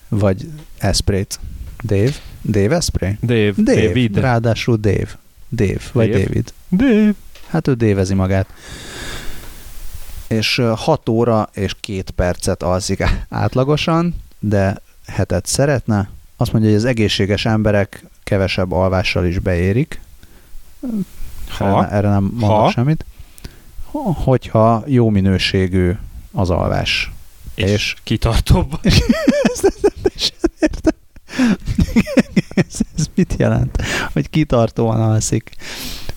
Vagy 0.09 0.49
Esprit. 0.79 1.41
Dave? 1.85 2.13
Dave 2.43 2.77
Esprit? 2.77 3.19
Dave. 3.23 3.53
Dave. 3.57 3.87
David. 3.87 4.19
Ráadásul 4.19 4.77
Dave. 4.77 5.19
Dave, 5.55 5.81
vagy 5.93 6.11
Dave. 6.11 6.25
David. 6.25 6.53
Dave. 6.71 7.15
Hát 7.49 7.69
ő 7.69 7.75
dévezi 7.75 8.15
magát. 8.15 8.47
És 10.27 10.63
6 10.75 11.09
óra 11.09 11.49
és 11.53 11.75
2 11.81 12.03
percet 12.15 12.63
alszik 12.63 13.05
átlagosan, 13.29 14.15
de 14.39 14.77
hetet 15.07 15.47
szeretne. 15.47 16.11
Azt 16.37 16.53
mondja, 16.53 16.71
hogy 16.71 16.79
az 16.79 16.85
egészséges 16.85 17.45
emberek 17.45 18.05
kevesebb 18.23 18.73
alvással 18.73 19.27
is 19.27 19.39
beérik. 19.39 20.01
Ha? 21.49 21.85
Erre, 21.85 21.97
erre 21.97 22.09
nem 22.09 22.23
mondok 22.23 22.59
ha? 22.59 22.71
semmit. 22.71 23.05
Hogyha 24.25 24.83
jó 24.87 25.09
minőségű 25.11 25.93
az 26.33 26.51
alvás. 26.51 27.11
És, 27.55 27.71
és 27.71 27.95
kitartóbb. 28.03 28.79
ezt 28.83 29.63
nem 29.81 29.93
értem. 30.61 30.93
Ez, 32.55 32.81
ez 32.97 33.07
mit 33.15 33.35
jelent? 33.39 33.83
Hogy 34.13 34.31
kitartóan 34.31 35.01
alszik. 35.01 35.51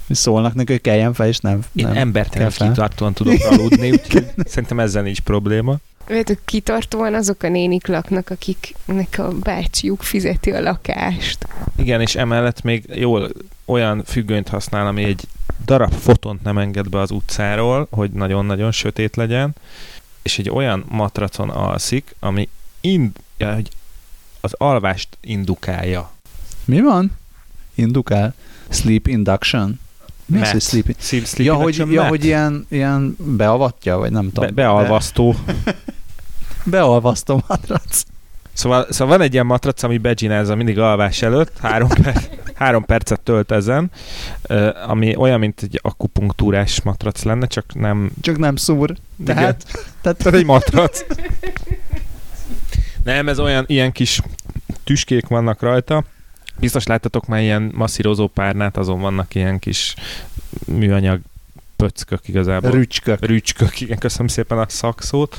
Szólnak 0.10 0.54
neki, 0.54 0.72
hogy 0.72 0.82
keljen 0.82 1.14
fel, 1.14 1.28
és 1.28 1.38
nem. 1.38 1.60
Én 1.74 1.86
nem 1.86 1.96
embertelen 1.96 2.52
kitartóan 2.52 3.14
tudok 3.14 3.44
aludni, 3.50 3.92
úgyhogy 3.92 4.28
szerintem 4.46 4.80
ezzel 4.80 5.04
nincs 5.04 5.20
probléma. 5.22 5.78
Hogy 6.06 6.38
kitartóan 6.46 7.14
azok 7.14 7.44
a 7.44 7.50
nénik 7.50 7.88
laknak, 7.88 8.30
akiknek 8.30 9.16
a 9.18 9.32
bácsiuk 9.32 10.02
fizeti 10.04 10.52
a 10.52 10.62
lakást. 10.62 11.48
Igen, 11.76 12.02
és 12.02 12.16
emellett 12.16 12.62
még 12.62 12.86
jól 12.94 13.30
olyan 13.66 14.04
függönyt 14.04 14.48
használ, 14.48 14.88
ami 14.88 15.04
egy 15.04 15.28
darab 15.66 15.94
fotont 15.94 16.44
nem 16.44 16.58
enged 16.58 16.90
be 16.90 17.00
az 17.00 17.12
utcáról, 17.12 17.88
hogy 17.90 18.12
nagyon-nagyon 18.12 18.72
sötét 18.72 19.16
legyen, 19.16 19.56
és 20.22 20.40
egy 20.40 20.50
olyan 20.50 20.86
matracon 20.90 21.50
alszik, 21.50 22.16
ami 22.20 22.50
ind, 22.82 23.12
ja, 23.38 23.54
hogy 23.54 23.70
az 24.42 24.54
alvást 24.58 25.18
indukálja. 25.22 26.12
Mi 26.66 26.82
van? 26.82 27.12
Indukál? 27.76 28.34
Sleep 28.70 29.08
induction? 29.08 29.80
Mi 30.26 30.42
az, 30.42 30.52
hogy 30.52 30.62
sleep? 30.62 30.96
Sleep, 31.00 31.26
sleep 31.26 31.48
Ja, 31.48 31.56
hogy, 31.56 31.78
ja, 31.78 31.86
mat? 31.86 32.10
hogy 32.10 32.26
ilyen, 32.26 32.66
ilyen 32.70 33.16
beavatja, 33.20 33.98
vagy 33.98 34.12
nem 34.12 34.26
Be, 34.26 34.32
tudom. 34.34 34.56
bealvasztó. 34.56 35.36
Be, 35.66 35.76
bealvasztó 36.64 37.44
matrac. 37.48 38.04
Szóval, 38.54 38.86
szóval 38.90 39.18
van 39.18 39.26
egy 39.26 39.34
ilyen 39.34 39.46
matrac, 39.46 39.84
ami 39.84 39.98
becsinálza 39.98 40.56
mindig 40.56 40.80
alvás 40.80 41.22
előtt, 41.22 41.58
három, 41.60 41.90
per, 41.90 42.30
három 42.56 42.86
percet 42.86 43.20
tölt 43.20 43.52
ezen, 43.52 43.92
ami 44.88 45.16
olyan, 45.16 45.40
mint 45.40 45.62
egy 45.62 45.80
akupunktúrás 45.84 46.82
matrac 46.82 47.24
lenne, 47.24 47.48
csak 47.48 47.66
nem... 47.74 48.12
Csak 48.22 48.38
nem 48.38 48.56
szúr. 48.56 48.96
Tehát, 49.26 49.64
tehát 50.02 50.18
Tehát 50.18 50.40
egy 50.40 50.46
matrac. 50.46 51.06
Nem, 53.08 53.28
ez 53.28 53.40
olyan, 53.40 53.64
ilyen 53.68 53.92
kis 53.92 54.22
tüskék 54.84 55.28
vannak 55.28 55.62
rajta. 55.62 56.04
Biztos 56.60 56.86
láttatok 56.86 57.26
már 57.26 57.42
ilyen 57.42 57.72
masszírozó 57.76 58.28
párnát, 58.28 58.78
azon 58.78 59.00
vannak 59.00 59.36
ilyen 59.36 59.60
kis 59.60 59.96
műanyag 60.66 61.20
pöckök 61.76 62.28
igazából. 62.28 62.72
rücskök. 62.72 63.26
Rücskök, 63.26 63.82
igen, 63.82 63.98
köszönöm 63.98 64.28
szépen 64.28 64.58
a 64.58 64.66
szakszót. 64.70 65.38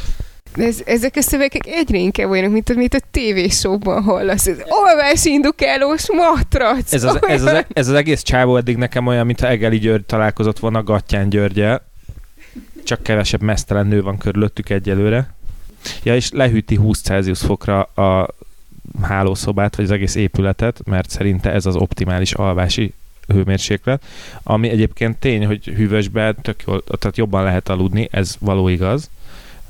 De 0.57 0.65
ez, 0.65 0.81
ezek 0.85 1.17
a 1.17 1.21
szövegek 1.21 1.67
egyre 1.67 1.99
inkább 1.99 2.31
olyanok, 2.31 2.53
mint 2.53 2.71
amit 2.71 2.95
a 2.95 3.01
tévésóban 3.11 4.03
hallasz. 4.03 4.47
Ez 4.47 4.59
olvás 4.69 5.25
indukálós 5.25 6.13
matrac. 6.13 6.93
Ez 6.93 7.05
az, 7.05 7.19
ez, 7.27 7.43
az, 7.43 7.65
ez 7.73 7.89
az 7.89 7.95
egész 7.95 8.23
csávó 8.23 8.57
eddig 8.57 8.77
nekem 8.77 9.07
olyan, 9.07 9.27
mintha 9.27 9.49
Egeli 9.49 9.79
György 9.79 10.05
találkozott 10.05 10.59
volna 10.59 10.83
Gattyán 10.83 11.29
Györgyel. 11.29 11.87
Csak 12.85 13.03
kevesebb 13.03 13.43
mesztelen 13.43 13.87
nő 13.87 14.03
van 14.03 14.19
körülöttük 14.19 14.71
egyelőre. 14.71 15.37
Ja, 16.03 16.15
és 16.15 16.31
lehűti 16.31 16.75
20 16.75 17.01
Celsius 17.01 17.41
fokra 17.41 17.83
a 17.83 18.35
hálószobát, 19.03 19.77
vagy 19.77 19.85
az 19.85 19.91
egész 19.91 20.15
épületet, 20.15 20.81
mert 20.85 21.11
szerinte 21.11 21.53
ez 21.53 21.67
az 21.67 21.77
optimális 21.77 22.33
alvási 22.33 22.93
hőmérséklet, 23.27 24.03
ami 24.43 24.69
egyébként 24.69 25.17
tény, 25.17 25.47
hogy 25.47 25.65
hűvösben 25.65 26.37
tök 26.43 26.63
jól, 26.67 26.85
tehát 26.85 27.17
jobban 27.17 27.43
lehet 27.43 27.69
aludni, 27.69 28.09
ez 28.11 28.37
való 28.39 28.69
igaz, 28.69 29.11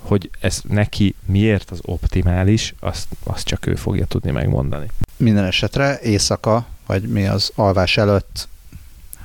hogy 0.01 0.31
ez 0.41 0.61
neki 0.69 1.15
miért 1.25 1.71
az 1.71 1.81
optimális, 1.83 2.75
azt, 2.81 3.07
azt 3.25 3.47
csak 3.47 3.67
ő 3.67 3.75
fogja 3.75 4.05
tudni 4.05 4.31
megmondani. 4.31 4.87
Minden 5.17 5.45
esetre 5.45 5.99
éjszaka, 6.03 6.67
vagy 6.87 7.03
mi 7.03 7.27
az 7.27 7.53
alvás 7.55 7.97
előtt 7.97 8.49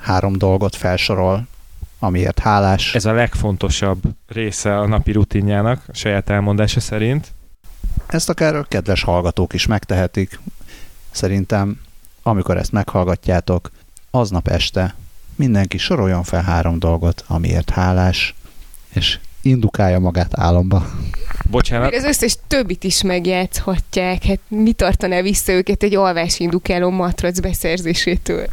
három 0.00 0.38
dolgot 0.38 0.76
felsorol, 0.76 1.46
amiért 2.04 2.38
hálás. 2.38 2.94
Ez 2.94 3.04
a 3.04 3.12
legfontosabb 3.12 4.02
része 4.26 4.78
a 4.78 4.86
napi 4.86 5.12
rutinjának, 5.12 5.82
a 5.86 5.94
saját 5.94 6.30
elmondása 6.30 6.80
szerint. 6.80 7.32
Ezt 8.06 8.28
akár 8.28 8.54
a 8.54 8.62
kedves 8.62 9.02
hallgatók 9.02 9.52
is 9.52 9.66
megtehetik. 9.66 10.40
Szerintem, 11.10 11.80
amikor 12.22 12.56
ezt 12.56 12.72
meghallgatjátok, 12.72 13.70
aznap 14.10 14.48
este 14.48 14.94
mindenki 15.36 15.78
soroljon 15.78 16.22
fel 16.22 16.42
három 16.42 16.78
dolgot, 16.78 17.24
amiért 17.26 17.70
hálás, 17.70 18.34
és 18.92 19.18
indukálja 19.42 19.98
magát 19.98 20.38
álomba. 20.38 20.86
Bocsánat, 21.50 21.90
Meg 21.90 22.00
az 22.00 22.06
összes 22.06 22.36
többit 22.46 22.84
is 22.84 23.02
megjátszhatják. 23.02 24.24
Hát 24.24 24.40
mi 24.48 24.72
tartaná 24.72 25.20
vissza 25.20 25.52
őket 25.52 25.82
egy 25.82 25.94
alvás 25.94 26.38
indukáló 26.38 26.90
matrac 26.90 27.40
beszerzésétől? 27.40 28.46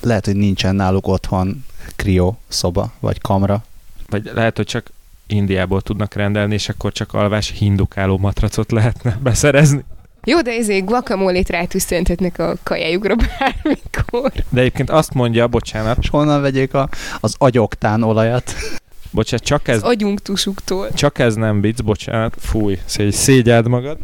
Lehet, 0.00 0.24
hogy 0.24 0.36
nincsen 0.36 0.74
náluk 0.74 1.06
otthon 1.06 1.64
krió 2.02 2.38
szoba, 2.48 2.92
vagy 3.00 3.20
kamra. 3.20 3.64
vagy 4.08 4.30
lehet, 4.34 4.56
hogy 4.56 4.66
csak 4.66 4.86
Indiából 5.26 5.80
tudnak 5.82 6.14
rendelni, 6.14 6.54
és 6.54 6.68
akkor 6.68 6.92
csak 6.92 7.14
alvás 7.14 7.50
hindukáló 7.58 8.18
matracot 8.18 8.70
lehetne 8.72 9.18
beszerezni. 9.22 9.84
Jó, 10.24 10.40
de 10.40 10.50
ezért 10.50 10.84
guacamole-t 10.84 11.48
rátűszentetnek 11.50 12.38
a 12.38 12.54
kajájukra 12.62 13.14
bármikor. 13.14 14.32
De 14.48 14.60
egyébként 14.60 14.90
azt 14.90 15.14
mondja, 15.14 15.46
bocsánat, 15.48 15.98
És 16.00 16.08
honnan 16.08 16.40
vegyék 16.40 16.74
a, 16.74 16.88
az 17.20 17.34
agyoktán 17.38 18.02
olajat? 18.02 18.54
bocsánat, 19.10 19.44
csak 19.46 19.68
ez, 19.68 19.76
Az 19.76 19.82
agyunktusuktól. 19.82 20.92
csak 20.92 21.18
ez 21.18 21.34
nem 21.34 21.60
vicc, 21.60 21.82
bocsánat, 21.82 22.34
fúj, 22.38 22.78
szégy, 22.84 23.12
szégyeld 23.12 23.68
magad. 23.68 23.98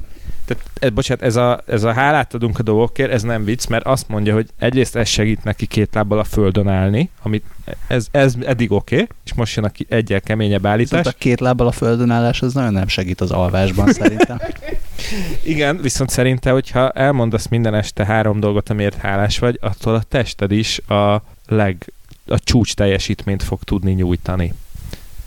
Tehát, 0.49 0.71
ez, 0.79 0.91
bocsánat, 0.91 1.25
ez 1.25 1.37
a, 1.37 1.61
ez 1.67 1.83
a 1.83 1.93
hálát 1.93 2.35
adunk 2.35 2.59
a 2.59 2.63
dolgokért, 2.63 3.13
ez 3.13 3.23
nem 3.23 3.45
vicc, 3.45 3.67
mert 3.67 3.87
azt 3.87 4.09
mondja, 4.09 4.35
hogy 4.35 4.49
egyrészt 4.59 4.97
ez 4.97 5.09
segít 5.09 5.45
neki 5.45 5.67
két 5.67 5.95
lábbal 5.95 6.19
a 6.19 6.25
földön 6.25 6.69
állni, 6.69 7.11
amit 7.23 7.45
ez, 7.87 8.07
ez 8.11 8.35
eddig 8.47 8.73
oké, 8.73 8.95
okay, 8.95 9.09
és 9.25 9.35
most 9.35 9.57
jön 9.57 9.65
a 9.65 9.69
ki- 9.69 9.87
egyel 9.89 10.21
keményebb 10.21 10.67
állítás. 10.67 10.99
Viszont 10.99 11.15
a 11.15 11.19
két 11.19 11.41
lábbal 11.41 11.67
a 11.67 11.73
földön 11.73 12.11
állás 12.11 12.43
az 12.43 12.55
nagyon 12.55 12.73
nem 12.73 12.89
segít 12.89 13.21
az 13.21 13.31
alvásban 13.31 13.93
szerintem. 13.93 14.41
Igen, 15.43 15.77
viszont 15.77 16.11
szerinte, 16.11 16.51
hogyha 16.51 16.91
elmondasz 16.91 17.49
minden 17.49 17.75
este 17.75 18.05
három 18.05 18.41
dolgot, 18.41 18.69
amiért 18.69 18.97
hálás 18.97 19.39
vagy, 19.39 19.59
attól 19.63 19.95
a 19.95 20.03
tested 20.03 20.53
is 20.53 20.79
a 20.79 21.23
leg 21.47 21.93
a 22.27 22.39
csúcs 22.39 22.75
teljesítményt 22.75 23.43
fog 23.43 23.63
tudni 23.63 23.93
nyújtani. 23.93 24.53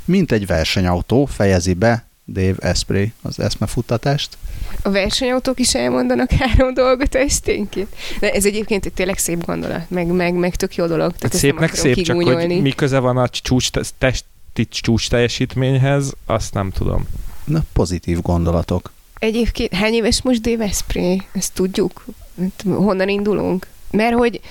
Mint 0.05 0.31
egy 0.31 0.45
versenyautó 0.45 1.25
fejezi 1.25 1.73
be 1.73 2.05
Dave 2.31 2.55
Esprey 2.59 3.11
az 3.21 3.39
eszmefuttatást. 3.39 4.37
A 4.81 4.89
versenyautók 4.89 5.59
is 5.59 5.75
elmondanak 5.75 6.31
három 6.31 6.73
dolgot 6.73 7.15
esténként. 7.15 7.87
De 8.19 8.31
ez 8.31 8.45
egyébként 8.45 8.85
egy 8.85 8.93
tényleg 8.93 9.17
szép 9.17 9.45
gondolat, 9.45 9.89
meg, 9.89 10.07
meg, 10.07 10.33
meg 10.33 10.55
tök 10.55 10.75
jó 10.75 10.85
dolog. 10.85 11.11
Tehát 11.11 11.31
nem 11.31 11.41
szépnek 11.41 11.71
akarom 11.73 11.93
szép, 11.93 12.05
csak 12.05 12.23
hogy 12.23 12.61
mi 12.61 12.71
köze 12.71 12.99
van 12.99 13.17
a 13.17 13.29
csúcs, 13.29 13.69
testi 13.97 14.67
csúcs 14.69 15.09
teljesítményhez, 15.09 16.13
azt 16.25 16.53
nem 16.53 16.71
tudom. 16.71 17.07
Na, 17.43 17.63
pozitív 17.73 18.21
gondolatok. 18.21 18.91
Egyébként 19.19 19.73
hány 19.73 19.93
éves 19.93 20.21
most 20.21 20.41
Dave 20.41 20.63
Esprey? 20.63 21.21
Ezt 21.31 21.53
tudjuk? 21.53 22.05
Hát 22.39 22.63
Honnan 22.65 23.09
indulunk? 23.09 23.67
Mert 23.91 24.15
hogy 24.15 24.41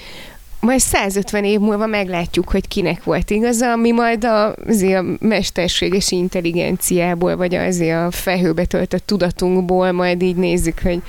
majd 0.61 0.81
150 0.81 1.45
év 1.45 1.59
múlva 1.61 1.87
meglátjuk, 1.87 2.51
hogy 2.51 2.69
kinek 2.69 3.05
volt 3.05 3.31
igaza, 3.31 3.77
mi 3.77 3.93
majd 3.93 4.25
a, 4.25 4.55
azért 4.69 4.99
a 4.99 5.05
mesterséges 5.21 6.11
intelligenciából, 6.11 7.37
vagy 7.37 7.55
azért 7.55 7.97
a 7.97 8.11
felhőbe 8.11 8.65
töltött 8.65 9.07
tudatunkból 9.07 9.93
majd 9.93 10.23
így 10.23 10.37
nézzük, 10.37 10.81
hogy 10.83 11.03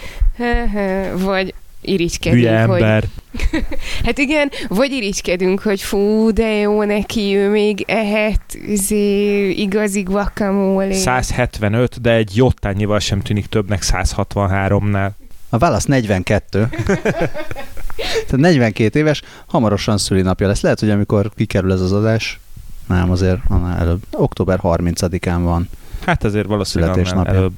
vagy 1.17 1.53
irigykedünk, 1.81 2.41
Hülye 2.41 2.63
hogy 2.63 2.81
ember. 2.81 3.03
Hát 4.05 4.17
igen, 4.17 4.51
vagy 4.67 4.91
irigykedünk, 4.91 5.61
hogy 5.61 5.81
fú, 5.81 6.31
de 6.31 6.47
jó 6.47 6.83
neki, 6.83 7.35
ő 7.35 7.49
még 7.49 7.83
ehet 7.87 8.41
izé, 8.67 9.49
igazi 9.49 10.01
guacamole. 10.01 10.93
175, 10.93 12.01
de 12.01 12.11
egy 12.11 12.35
jottányival 12.35 12.99
sem 12.99 13.21
tűnik 13.21 13.45
többnek 13.45 13.81
163-nál. 13.83 15.09
A 15.49 15.57
válasz 15.57 15.85
42. 15.85 16.67
Tehát 18.01 18.37
42 18.37 18.99
éves, 18.99 19.21
hamarosan 19.45 19.97
szülinapja 19.97 20.47
lesz. 20.47 20.61
Lehet, 20.61 20.79
hogy 20.79 20.89
amikor 20.89 21.31
kikerül 21.35 21.71
ez 21.71 21.81
az 21.81 21.91
adás, 21.91 22.39
nem 22.87 23.11
azért, 23.11 23.39
annál 23.47 23.79
előbb. 23.79 24.01
Október 24.11 24.59
30-án 24.63 25.39
van. 25.41 25.69
Hát 26.05 26.23
ezért 26.23 26.47
valószínűleg 26.47 26.93
Születésnapja. 26.93 27.33
előbb. 27.33 27.53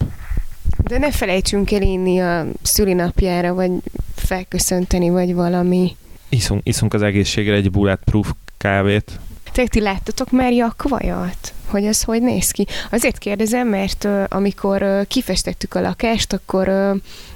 De 0.77 0.97
ne 0.97 1.11
felejtsünk 1.11 1.71
el 1.71 1.81
inni 1.81 2.19
a 2.19 2.45
szülinapjára, 2.61 3.53
vagy 3.53 3.71
felköszönteni, 4.15 5.09
vagy 5.09 5.33
valami. 5.33 5.95
Iszunk, 6.29 6.61
iszunk 6.63 6.93
az 6.93 7.01
egészségre 7.01 7.55
egy 7.55 7.71
bulletproof 7.71 8.31
kávét. 8.57 9.19
Te 9.51 9.67
ti 9.67 9.81
láttatok 9.81 10.31
már 10.31 10.51
jakvajat? 10.51 11.53
Hogy 11.73 11.85
az 11.85 12.03
hogy 12.03 12.21
néz 12.21 12.51
ki? 12.51 12.67
Azért 12.91 13.17
kérdezem, 13.17 13.67
mert 13.67 14.07
amikor 14.27 15.05
kifestettük 15.07 15.73
a 15.73 15.81
lakást, 15.81 16.33
akkor 16.33 16.69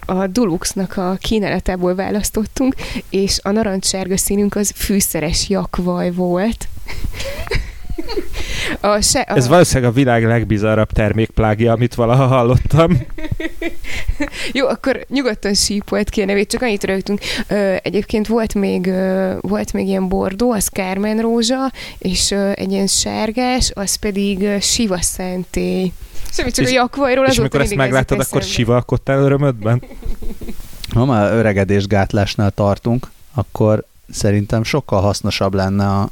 a 0.05 0.27
Duluxnak 0.27 0.97
a 0.97 1.17
kínálatából 1.19 1.95
választottunk, 1.95 2.75
és 3.09 3.39
a 3.43 3.51
narancssárga 3.51 4.17
színünk 4.17 4.55
az 4.55 4.73
fűszeres 4.75 5.49
jakvaj 5.49 6.11
volt. 6.11 6.67
A 8.79 9.01
se, 9.01 9.19
a, 9.19 9.35
Ez 9.35 9.47
valószínűleg 9.47 9.89
a 9.89 9.93
világ 9.93 10.25
legbizarrabb 10.25 10.91
termékplágia, 10.91 11.71
amit 11.71 11.95
valaha 11.95 12.27
hallottam. 12.27 12.97
Jó, 14.53 14.67
akkor 14.67 15.05
nyugodtan 15.09 15.53
sípolt 15.53 16.09
ki 16.09 16.21
a 16.21 16.25
nevét, 16.25 16.49
csak 16.49 16.61
annyit 16.61 16.83
rögtünk. 16.83 17.19
Ö, 17.47 17.75
egyébként 17.83 18.27
volt 18.27 18.53
még, 18.53 18.87
ö, 18.87 19.33
volt 19.41 19.73
még 19.73 19.87
ilyen 19.87 20.07
bordó, 20.07 20.51
az 20.51 20.67
Kármen 20.67 21.17
rózsa, 21.21 21.71
és 21.97 22.31
ö, 22.31 22.51
egy 22.55 22.71
ilyen 22.71 22.87
sárgás, 22.87 23.71
az 23.73 23.95
pedig 23.95 24.41
ö, 24.41 24.59
Siva 24.59 25.01
szentély. 25.01 25.91
Semmi 26.31 26.51
csak 26.51 26.65
És- 26.65 26.71
a 26.71 26.73
jakvajról 26.73 27.23
És 27.25 27.29
azóta 27.29 27.41
amikor 27.41 27.61
ezt 27.61 27.75
megláttad, 27.75 28.19
akkor 28.19 28.43
sivalkodtál 28.43 29.19
örömödben? 29.19 29.83
Ha 30.93 31.05
már 31.05 31.31
öregedésgátlásnál 31.33 32.51
tartunk, 32.51 33.11
akkor 33.33 33.85
szerintem 34.11 34.63
sokkal 34.63 35.01
hasznosabb 35.01 35.53
lenne 35.53 35.87
a 35.89 36.09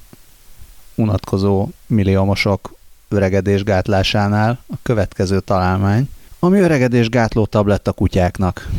unatkozó 0.96 1.68
milliómosok 1.88 2.74
öregedésgátlásánál 3.10 4.60
a 4.68 4.76
következő 4.84 5.40
találmány, 5.40 6.10
Ami 6.46 6.60
öregedés 6.60 7.10
gátló 7.10 7.46
tabletta 7.46 7.92
kutyáknak. 7.92 8.70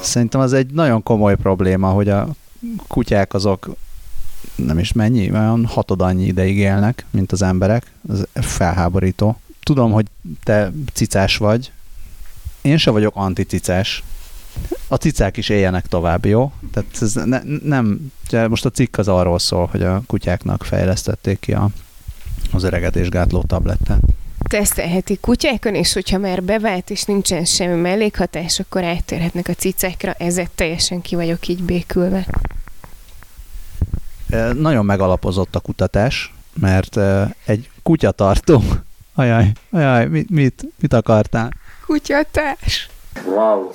Szerintem 0.00 0.40
az 0.40 0.52
egy 0.52 0.70
nagyon 0.70 1.02
komoly 1.02 1.36
probléma, 1.36 1.88
hogy 1.88 2.08
a 2.08 2.28
kutyák 2.86 3.34
azok 3.34 3.70
nem 4.54 4.78
is 4.78 4.92
mennyi, 4.92 5.30
olyan 5.30 5.66
hatod 5.66 6.00
annyi 6.00 6.24
ideig 6.24 6.56
élnek, 6.56 7.04
mint 7.10 7.32
az 7.32 7.42
emberek. 7.42 7.92
Ez 8.10 8.22
felháborító. 8.32 9.40
Tudom, 9.62 9.92
hogy 9.92 10.06
te 10.42 10.72
cicás 10.92 11.36
vagy. 11.36 11.72
Én 12.62 12.76
se 12.76 12.90
vagyok 12.90 13.16
anticicás. 13.16 14.02
A 14.88 14.94
cicák 14.94 15.36
is 15.36 15.48
éljenek 15.48 15.86
tovább, 15.86 16.24
jó? 16.24 16.52
Tehát 16.72 16.88
ez 17.00 17.14
ne, 17.14 17.40
nem, 17.62 18.12
most 18.48 18.64
a 18.64 18.70
cikk 18.70 18.96
az 18.96 19.08
arról 19.08 19.38
szól, 19.38 19.66
hogy 19.66 19.82
a 19.82 20.02
kutyáknak 20.06 20.64
fejlesztették 20.64 21.38
ki 21.38 21.52
a, 21.52 21.70
az 22.52 22.62
öregedésgátló 22.62 23.42
tablettát 23.42 24.02
tesztelheti 24.48 25.18
kutyákon, 25.20 25.74
és 25.74 25.92
hogyha 25.92 26.18
már 26.18 26.42
bevált, 26.42 26.90
és 26.90 27.04
nincsen 27.04 27.44
semmi 27.44 27.80
mellékhatás, 27.80 28.60
akkor 28.60 28.84
áttérhetnek 28.84 29.48
a 29.48 29.52
cicákra. 29.52 30.12
Ezzel 30.12 30.46
teljesen 30.54 31.00
ki 31.00 31.14
vagyok 31.14 31.48
így 31.48 31.62
békülve. 31.62 32.26
Nagyon 34.52 34.84
megalapozott 34.84 35.54
a 35.54 35.60
kutatás, 35.60 36.34
mert 36.60 36.98
egy 37.46 37.70
kutyatartó, 37.82 38.62
ajaj, 39.14 39.52
ajaj, 39.70 40.06
mit, 40.06 40.30
mit, 40.30 40.64
mit 40.80 40.92
akartál? 40.92 41.50
Kutyatás. 41.86 42.88
Wow. 43.24 43.70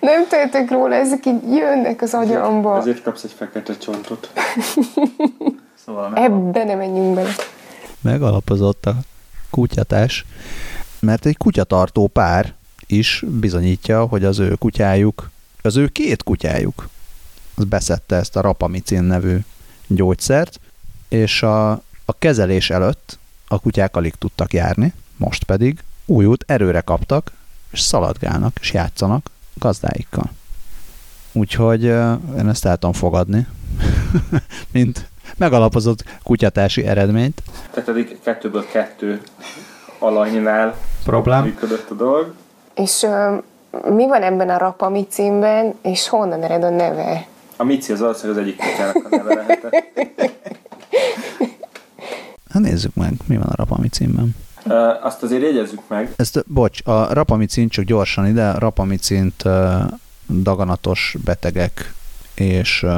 Nem 0.00 0.28
tehetek 0.28 0.70
róla, 0.70 0.94
ezek 0.94 1.26
így 1.26 1.54
jönnek 1.56 2.02
az 2.02 2.14
agyamba. 2.14 2.70
Ezért, 2.70 2.88
ezért 2.88 3.02
kapsz 3.02 3.24
egy 3.24 3.34
fekete 3.36 3.76
csontot. 3.76 4.32
szóval 5.84 6.14
Ebbe 6.14 6.64
nem 6.64 6.78
menjünk 6.78 7.14
bele. 7.14 7.32
Megalapozott 8.00 8.86
a 8.86 8.94
kutyatás, 9.50 10.24
mert 11.00 11.26
egy 11.26 11.36
kutyatartó 11.36 12.06
pár 12.06 12.54
is 12.86 13.24
bizonyítja, 13.26 14.06
hogy 14.06 14.24
az 14.24 14.38
ő 14.38 14.54
kutyájuk, 14.54 15.30
az 15.62 15.76
ő 15.76 15.86
két 15.88 16.22
kutyájuk, 16.22 16.88
az 17.54 17.64
beszette 17.64 18.16
ezt 18.16 18.36
a 18.36 18.40
rapamicin 18.40 19.02
nevű 19.02 19.38
gyógyszert, 19.86 20.60
és 21.08 21.42
a, 21.42 21.70
a 22.04 22.18
kezelés 22.18 22.70
előtt 22.70 23.18
a 23.48 23.58
kutyák 23.58 23.96
alig 23.96 24.14
tudtak 24.14 24.52
járni, 24.52 24.92
most 25.16 25.44
pedig 25.44 25.82
újút 26.04 26.44
erőre 26.46 26.80
kaptak, 26.80 27.32
és 27.70 27.80
szaladgálnak, 27.80 28.58
és 28.60 28.72
játszanak 28.72 29.30
gazdáikkal. 29.54 30.30
Úgyhogy 31.32 31.82
én 32.36 32.48
ezt 32.48 32.64
el 32.64 32.76
tudom 32.76 32.92
fogadni, 32.92 33.46
mint 34.72 35.08
megalapozott 35.38 36.04
kutyatási 36.22 36.86
eredményt. 36.86 37.42
Tehát 37.70 37.88
eddig 37.88 38.18
kettőből 38.22 38.66
kettő 38.72 39.20
alanynál 39.98 40.76
Problém. 41.04 41.42
működött 41.42 41.90
a 41.90 41.94
dolog. 41.94 42.34
És 42.74 43.02
uh, 43.02 43.42
mi 43.94 44.06
van 44.06 44.22
ebben 44.22 44.48
a 44.48 44.58
rapamicínben, 44.58 45.74
és 45.82 46.08
honnan 46.08 46.42
ered 46.42 46.62
a 46.62 46.70
neve? 46.70 47.26
A 47.56 47.64
mici 47.64 47.92
az 47.92 48.00
valószínűleg 48.00 48.42
az 48.42 48.46
egyik 48.46 48.60
kutyának 48.60 49.06
a 49.10 49.16
neve 49.16 49.34
lehetett. 49.34 49.84
Hát 52.52 52.62
nézzük 52.62 52.94
meg, 52.94 53.12
mi 53.26 53.36
van 53.36 53.46
a 53.46 53.54
rapamicínben. 53.54 54.36
Uh, 54.64 55.04
azt 55.04 55.22
azért 55.22 55.42
jegyezzük 55.42 55.80
meg. 55.88 56.12
Ezt, 56.16 56.44
bocs, 56.46 56.80
a 56.84 57.12
rapamicin 57.12 57.68
csak 57.68 57.84
gyorsan 57.84 58.26
ide, 58.26 58.52
rapamicint 58.52 59.42
uh, 59.44 59.52
daganatos 60.26 61.16
betegek 61.24 61.94
és 62.34 62.82
uh, 62.82 62.90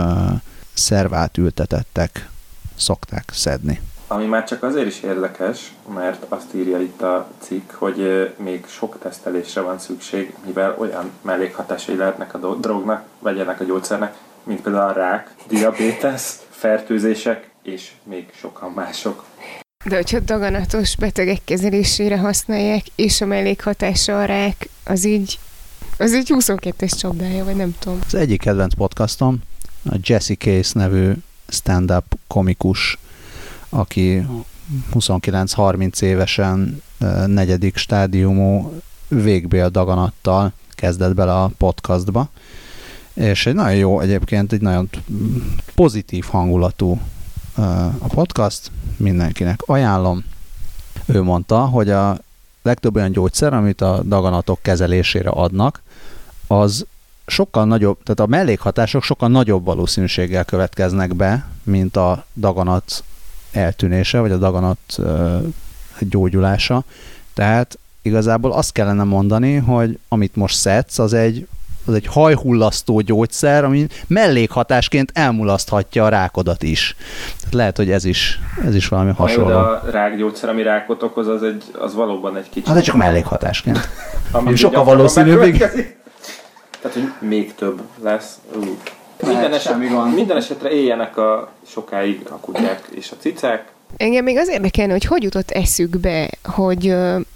szervát 0.74 1.36
ültetettek 1.36 2.28
szokták 2.76 3.24
szedni. 3.32 3.80
Ami 4.06 4.24
már 4.24 4.44
csak 4.44 4.62
azért 4.62 4.86
is 4.86 5.00
érdekes, 5.00 5.72
mert 5.94 6.24
azt 6.28 6.54
írja 6.54 6.80
itt 6.80 7.02
a 7.02 7.28
cikk, 7.38 7.70
hogy 7.72 8.30
még 8.38 8.66
sok 8.66 8.98
tesztelésre 9.02 9.60
van 9.60 9.78
szükség, 9.78 10.34
mivel 10.46 10.76
olyan 10.78 11.10
mellékhatásai 11.22 11.96
lehetnek 11.96 12.34
a 12.34 12.54
drognak, 12.54 13.04
vagy 13.18 13.38
ennek 13.38 13.60
a 13.60 13.64
gyógyszernek, 13.64 14.14
mint 14.42 14.60
például 14.62 14.90
a 14.90 14.92
rák, 14.92 15.34
diabetes, 15.48 16.22
fertőzések, 16.50 17.50
és 17.62 17.90
még 18.02 18.30
sokan 18.34 18.70
mások. 18.70 19.24
De 19.84 19.96
hogyha 19.96 20.20
daganatos 20.20 20.96
betegek 20.96 21.44
kezelésére 21.44 22.18
használják, 22.18 22.82
és 22.94 23.20
a 23.20 23.26
mellékhatása 23.26 24.20
a 24.20 24.24
rák, 24.24 24.68
az 24.84 25.04
így, 25.04 25.38
az 25.98 26.14
így 26.14 26.32
22-es 26.34 26.98
csapdája, 26.98 27.44
vagy 27.44 27.56
nem 27.56 27.74
tudom. 27.78 27.98
Az 28.06 28.14
egyik 28.14 28.40
kedvenc 28.40 28.74
podcastom, 28.74 29.38
a 29.84 29.96
Jesse 30.02 30.34
Case 30.34 30.78
nevű 30.78 31.12
stand-up 31.48 32.18
komikus, 32.26 32.98
aki 33.68 34.26
29-30 34.92 36.02
évesen 36.02 36.82
negyedik 37.26 37.76
stádiumú 37.76 38.80
végbél 39.08 39.68
daganattal 39.68 40.52
kezdett 40.70 41.14
bele 41.14 41.32
a 41.32 41.50
podcastba, 41.56 42.28
és 43.14 43.46
egy 43.46 43.54
nagyon 43.54 43.76
jó, 43.76 44.00
egyébként 44.00 44.52
egy 44.52 44.60
nagyon 44.60 44.90
pozitív 45.74 46.24
hangulatú 46.24 47.00
a 47.98 48.06
podcast, 48.08 48.70
mindenkinek 48.96 49.60
ajánlom. 49.66 50.24
Ő 51.06 51.22
mondta, 51.22 51.66
hogy 51.66 51.90
a 51.90 52.18
legtöbb 52.62 52.96
olyan 52.96 53.12
gyógyszer, 53.12 53.52
amit 53.54 53.80
a 53.80 54.02
daganatok 54.02 54.62
kezelésére 54.62 55.30
adnak, 55.30 55.82
az 56.46 56.86
sokkal 57.30 57.64
nagyobb, 57.64 57.98
tehát 58.02 58.20
a 58.20 58.36
mellékhatások 58.36 59.02
sokkal 59.02 59.28
nagyobb 59.28 59.64
valószínűséggel 59.64 60.44
következnek 60.44 61.14
be, 61.14 61.46
mint 61.62 61.96
a 61.96 62.24
daganat 62.36 63.04
eltűnése, 63.52 64.20
vagy 64.20 64.32
a 64.32 64.36
daganat 64.36 64.78
ö, 64.96 65.38
gyógyulása. 65.98 66.84
Tehát 67.34 67.78
igazából 68.02 68.52
azt 68.52 68.72
kellene 68.72 69.02
mondani, 69.02 69.56
hogy 69.56 69.98
amit 70.08 70.36
most 70.36 70.56
szedsz, 70.56 70.98
az 70.98 71.12
egy, 71.12 71.46
az 71.84 71.94
egy 71.94 72.06
hajhullasztó 72.06 73.00
gyógyszer, 73.00 73.64
ami 73.64 73.86
mellékhatásként 74.06 75.10
elmulaszthatja 75.14 76.04
a 76.04 76.08
rákodat 76.08 76.62
is. 76.62 76.96
Tehát 77.38 77.54
lehet, 77.54 77.76
hogy 77.76 77.90
ez 77.90 78.04
is, 78.04 78.40
ez 78.64 78.74
is 78.74 78.88
valami 78.88 79.12
hasonló. 79.12 79.48
De 79.48 79.54
a 79.54 79.82
rákgyógyszer, 79.90 80.48
ami 80.48 80.62
rákot 80.62 81.02
okoz, 81.02 81.28
az, 81.28 81.42
egy, 81.42 81.64
az 81.72 81.94
valóban 81.94 82.36
egy 82.36 82.48
kicsit... 82.48 82.66
Hát 82.66 82.82
csak 82.82 82.96
mellékhatásként. 82.96 83.78
ami, 84.32 84.46
ami 84.46 84.56
sokkal 84.56 84.84
valószínűbb. 84.84 85.42
Tehát, 86.80 86.96
hogy 86.96 87.28
még 87.28 87.54
több 87.54 87.80
lesz. 88.02 88.38
Minden, 89.26 89.52
eset, 89.52 89.78
minden 90.14 90.36
esetre 90.36 90.70
éljenek 90.70 91.16
a 91.16 91.52
sokáig 91.66 92.26
a 92.30 92.34
kutyák 92.34 92.88
és 92.94 93.10
a 93.10 93.16
cicák. 93.18 93.72
Engem 93.96 94.24
még 94.24 94.36
az 94.36 94.48
érdekelne, 94.48 94.92
hogy 94.92 95.04
hogy 95.04 95.22
jutott 95.22 95.50
eszükbe, 95.50 96.30
hogy, 96.42 96.80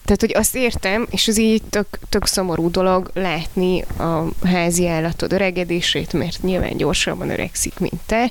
tehát, 0.05 0.21
hogy 0.21 0.35
azt 0.35 0.57
értem, 0.57 1.07
és 1.11 1.29
az 1.29 1.39
így 1.39 1.63
tök, 1.71 1.87
tök 2.09 2.27
szomorú 2.27 2.71
dolog 2.71 3.11
látni 3.15 3.85
a 3.99 4.25
házi 4.47 4.89
állatod 4.89 5.33
öregedését, 5.33 6.13
mert 6.13 6.43
nyilván 6.43 6.77
gyorsabban 6.77 7.31
öregszik, 7.31 7.79
mint 7.79 8.01
te, 8.07 8.31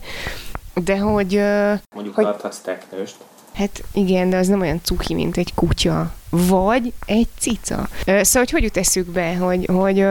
de 0.84 0.98
hogy... 0.98 1.42
Mondjuk 1.94 2.16
hogy, 2.16 2.24
tarthatsz 2.24 2.60
teknőst. 2.60 3.16
Hát 3.54 3.84
igen, 3.94 4.30
de 4.30 4.38
az 4.38 4.48
nem 4.48 4.62
olyan 4.62 4.80
cuki, 4.84 5.14
mint 5.14 5.38
egy 5.38 5.54
kutya. 5.54 6.14
Vagy 6.30 6.94
egy 7.06 7.28
cica. 7.40 7.88
Szóval, 8.06 8.22
hogy 8.32 8.52
hogy 8.52 8.64
jut 8.64 8.78
eszükbe, 8.78 9.36
hogy, 9.36 9.66
hogy 9.66 10.06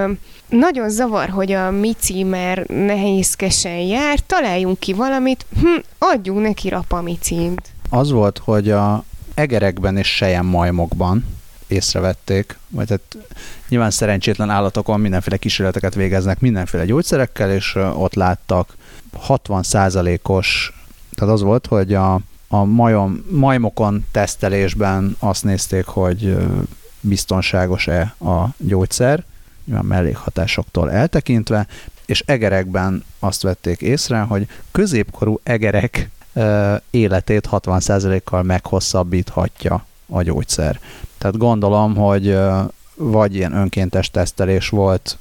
nagyon 0.49 0.91
zavar, 0.91 1.29
hogy 1.29 1.53
a 1.53 1.71
Mici 1.71 2.23
már 2.23 2.67
nehézkesen 2.67 3.77
jár, 3.79 4.19
találjunk 4.27 4.79
ki 4.79 4.93
valamit, 4.93 5.47
hm, 5.61 5.79
adjunk 5.99 6.41
neki 6.41 6.69
rapamicint. 6.69 7.61
Az 7.91 8.11
volt, 8.11 8.39
hogy 8.39 8.71
a 8.71 9.05
egerekben 9.35 9.97
és 9.97 10.09
sejem 10.09 10.47
majmokban 10.47 11.25
észrevették, 11.67 12.59
vagy 12.69 12.91
hát 12.91 13.17
nyilván 13.69 13.91
szerencsétlen 13.91 14.51
állatokon 14.51 15.01
mindenféle 15.01 15.37
kísérleteket 15.37 15.95
végeznek 15.95 16.41
mindenféle 16.41 16.85
gyógyszerekkel, 16.85 17.51
és 17.51 17.75
ott 17.75 18.15
láttak 18.15 18.77
60%-os, 19.29 20.73
tehát 21.15 21.35
az 21.35 21.43
volt, 21.43 21.67
hogy 21.67 21.95
a, 21.95 22.21
a 22.55 22.65
majom, 22.65 23.25
majmokon 23.31 24.07
tesztelésben 24.11 25.17
azt 25.19 25.45
nézték, 25.45 25.85
hogy 25.85 26.37
biztonságos-e 27.01 28.15
a 28.21 28.47
gyógyszer, 28.57 29.25
nyilván 29.65 29.85
mellékhatásoktól 29.85 30.91
eltekintve, 30.91 31.67
és 32.07 32.23
egerekben 32.27 33.05
azt 33.19 33.43
vették 33.43 33.81
észre, 33.81 34.21
hogy 34.21 34.47
középkorú 34.71 35.41
egerek 35.43 36.11
életét 36.91 37.49
60%-kal 37.51 38.43
meghosszabbíthatja 38.43 39.87
a 40.07 40.23
gyógyszer. 40.23 40.81
Tehát 41.19 41.37
gondolom, 41.37 41.97
hogy 41.97 42.39
vagy 42.95 43.35
ilyen 43.35 43.53
önkéntes 43.53 44.11
tesztelés 44.11 44.69
volt 44.69 45.19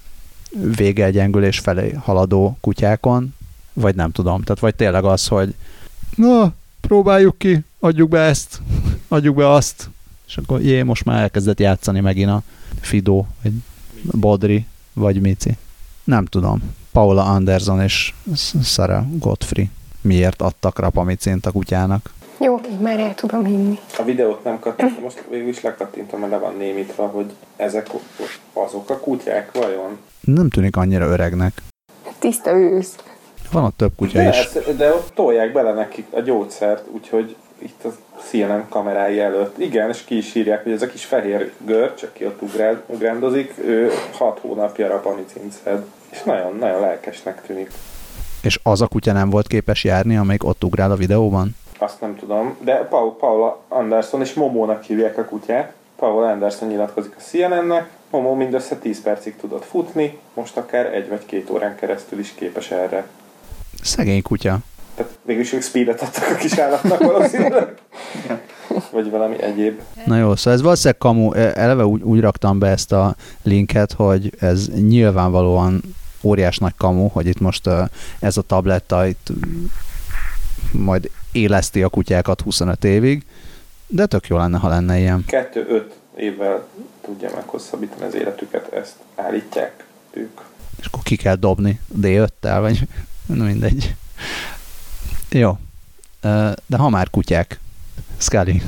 végegyengülés 0.75 1.59
felé 1.59 1.91
haladó 1.91 2.57
kutyákon, 2.61 3.35
vagy 3.73 3.95
nem 3.95 4.11
tudom. 4.11 4.41
Tehát 4.41 4.61
vagy 4.61 4.75
tényleg 4.75 5.03
az, 5.03 5.27
hogy 5.27 5.55
na, 6.15 6.53
próbáljuk 6.91 7.37
ki, 7.37 7.59
adjuk 7.79 8.09
be 8.09 8.19
ezt, 8.19 8.61
adjuk 9.07 9.35
be 9.35 9.49
azt, 9.49 9.89
és 10.27 10.37
akkor 10.37 10.61
jé, 10.61 10.81
most 10.81 11.05
már 11.05 11.21
elkezdett 11.21 11.59
játszani 11.59 11.99
megint 11.99 12.29
a 12.29 12.41
Fido, 12.81 13.25
vagy 13.43 13.51
Bodri, 14.01 14.65
vagy 14.93 15.21
Mici. 15.21 15.57
Nem 16.03 16.25
tudom. 16.25 16.73
Paula 16.91 17.23
Anderson 17.23 17.81
és 17.81 18.13
Sarah 18.63 19.05
Godfrey 19.17 19.69
miért 20.01 20.41
adtak 20.41 20.79
rapamicint 20.79 21.45
a 21.45 21.51
kutyának. 21.51 22.13
Jó, 22.39 22.59
így 22.71 22.79
már 22.79 22.99
el 22.99 23.15
tudom 23.15 23.45
hinni. 23.45 23.79
A 23.97 24.03
videót 24.03 24.43
nem 24.43 24.59
kattintom, 24.59 25.03
most 25.03 25.23
végül 25.29 25.47
is 25.47 25.61
lekattintom, 25.61 26.19
mert 26.19 26.31
le 26.31 26.37
van 26.37 26.55
némítva, 26.57 27.07
hogy 27.07 27.33
ezek 27.55 27.89
Azok 28.53 28.89
a 28.89 28.99
kutyák 28.99 29.51
vajon? 29.53 29.97
Nem 30.21 30.49
tűnik 30.49 30.75
annyira 30.75 31.05
öregnek. 31.05 31.61
Tiszta 32.19 32.51
ősz. 32.51 32.95
Van 33.51 33.63
ott 33.63 33.77
több 33.77 33.91
kutya 33.97 34.17
De, 34.17 34.29
is. 34.29 34.37
ezt- 34.37 34.75
de 34.75 34.89
ott 34.93 35.11
tolják 35.13 35.51
bele 35.53 35.73
nekik 35.73 36.07
a 36.11 36.19
gyógyszert, 36.19 36.83
úgyhogy 36.91 37.35
itt 37.57 37.83
a 37.85 37.89
CNN 38.29 38.65
kamerái 38.69 39.19
előtt. 39.19 39.57
Igen, 39.57 39.89
és 39.89 40.03
ki 40.03 40.17
is 40.17 40.35
írják, 40.35 40.63
hogy 40.63 40.71
ez 40.71 40.81
a 40.81 40.87
kis 40.87 41.05
fehér 41.05 41.51
görcs, 41.65 42.03
aki 42.03 42.25
ott 42.25 42.41
ugrál, 42.41 42.81
ugrándozik, 42.87 43.53
ő 43.65 43.91
hat 44.17 44.39
hónapja 44.39 44.87
rapamicint 44.87 45.53
szed. 45.63 45.85
És 46.09 46.23
nagyon, 46.23 46.57
nagyon 46.59 46.79
lelkesnek 46.79 47.41
tűnik. 47.45 47.71
És 48.41 48.59
az 48.63 48.81
a 48.81 48.87
kutya 48.87 49.11
nem 49.11 49.29
volt 49.29 49.47
képes 49.47 49.83
járni, 49.83 50.17
amelyik 50.17 50.43
ott 50.43 50.63
ugrál 50.63 50.91
a 50.91 50.95
videóban? 50.95 51.55
Azt 51.77 52.01
nem 52.01 52.15
tudom, 52.15 52.57
de 52.61 52.75
Paul, 52.75 53.15
Paula 53.17 53.59
Anderson 53.67 54.21
és 54.21 54.33
Momónak 54.33 54.83
hívják 54.83 55.17
a 55.17 55.25
kutyát. 55.25 55.73
Paul 55.95 56.23
Anderson 56.23 56.67
nyilatkozik 56.69 57.15
a 57.17 57.21
CNN-nek, 57.21 57.89
Momó 58.09 58.33
mindössze 58.33 58.75
10 58.75 59.01
percig 59.01 59.35
tudott 59.35 59.65
futni, 59.65 60.17
most 60.33 60.57
akár 60.57 60.85
egy 60.85 61.09
vagy 61.09 61.25
két 61.25 61.49
órán 61.49 61.75
keresztül 61.75 62.19
is 62.19 62.33
képes 62.33 62.71
erre. 62.71 63.07
Szegény 63.81 64.21
kutya. 64.21 64.59
Tehát 64.95 65.11
végülis 65.25 65.53
ők 65.53 65.61
speedet 65.61 66.01
adtak 66.01 66.29
a 66.29 66.35
kis 66.35 66.57
állatnak 66.57 66.99
valószínűleg. 66.99 67.73
Vagy 68.91 69.09
valami 69.09 69.41
egyéb. 69.41 69.81
Na 70.05 70.17
jó, 70.17 70.35
szóval 70.35 70.53
ez 70.53 70.61
valószínűleg 70.61 70.97
kamu, 70.97 71.33
E, 71.33 71.51
eleve 71.55 71.85
úgy, 71.85 72.01
úgy 72.01 72.19
raktam 72.19 72.59
be 72.59 72.67
ezt 72.67 72.91
a 72.91 73.15
linket, 73.43 73.91
hogy 73.91 74.33
ez 74.39 74.67
nyilvánvalóan 74.67 75.81
óriás 76.21 76.57
nagy 76.57 76.73
kamu, 76.77 77.07
hogy 77.07 77.27
itt 77.27 77.39
most 77.39 77.67
ö, 77.67 77.83
ez 78.19 78.37
a 78.37 78.41
tabletta 78.41 79.07
itt 79.07 79.29
majd 80.71 81.09
éleszti 81.31 81.83
a 81.83 81.89
kutyákat 81.89 82.41
25 82.41 82.83
évig, 82.83 83.25
de 83.87 84.05
tök 84.05 84.27
jó 84.27 84.37
lenne, 84.37 84.57
ha 84.57 84.67
lenne 84.67 84.97
ilyen. 84.97 85.23
2-5 85.27 85.83
évvel 86.15 86.67
tudja 87.01 87.29
meghosszabbítani 87.35 88.03
az 88.03 88.15
életüket, 88.15 88.73
ezt 88.73 88.95
állítják 89.15 89.83
ők. 90.11 90.39
És 90.79 90.85
akkor 90.85 91.03
ki 91.03 91.15
kell 91.15 91.35
dobni 91.35 91.79
D5-tel, 92.01 92.57
vagy 92.59 92.87
na 93.25 93.43
mindegy. 93.43 93.95
Jó. 95.29 95.57
De 96.65 96.77
ha 96.77 96.89
már 96.89 97.09
kutyák, 97.09 97.59
Scully, 98.17 98.61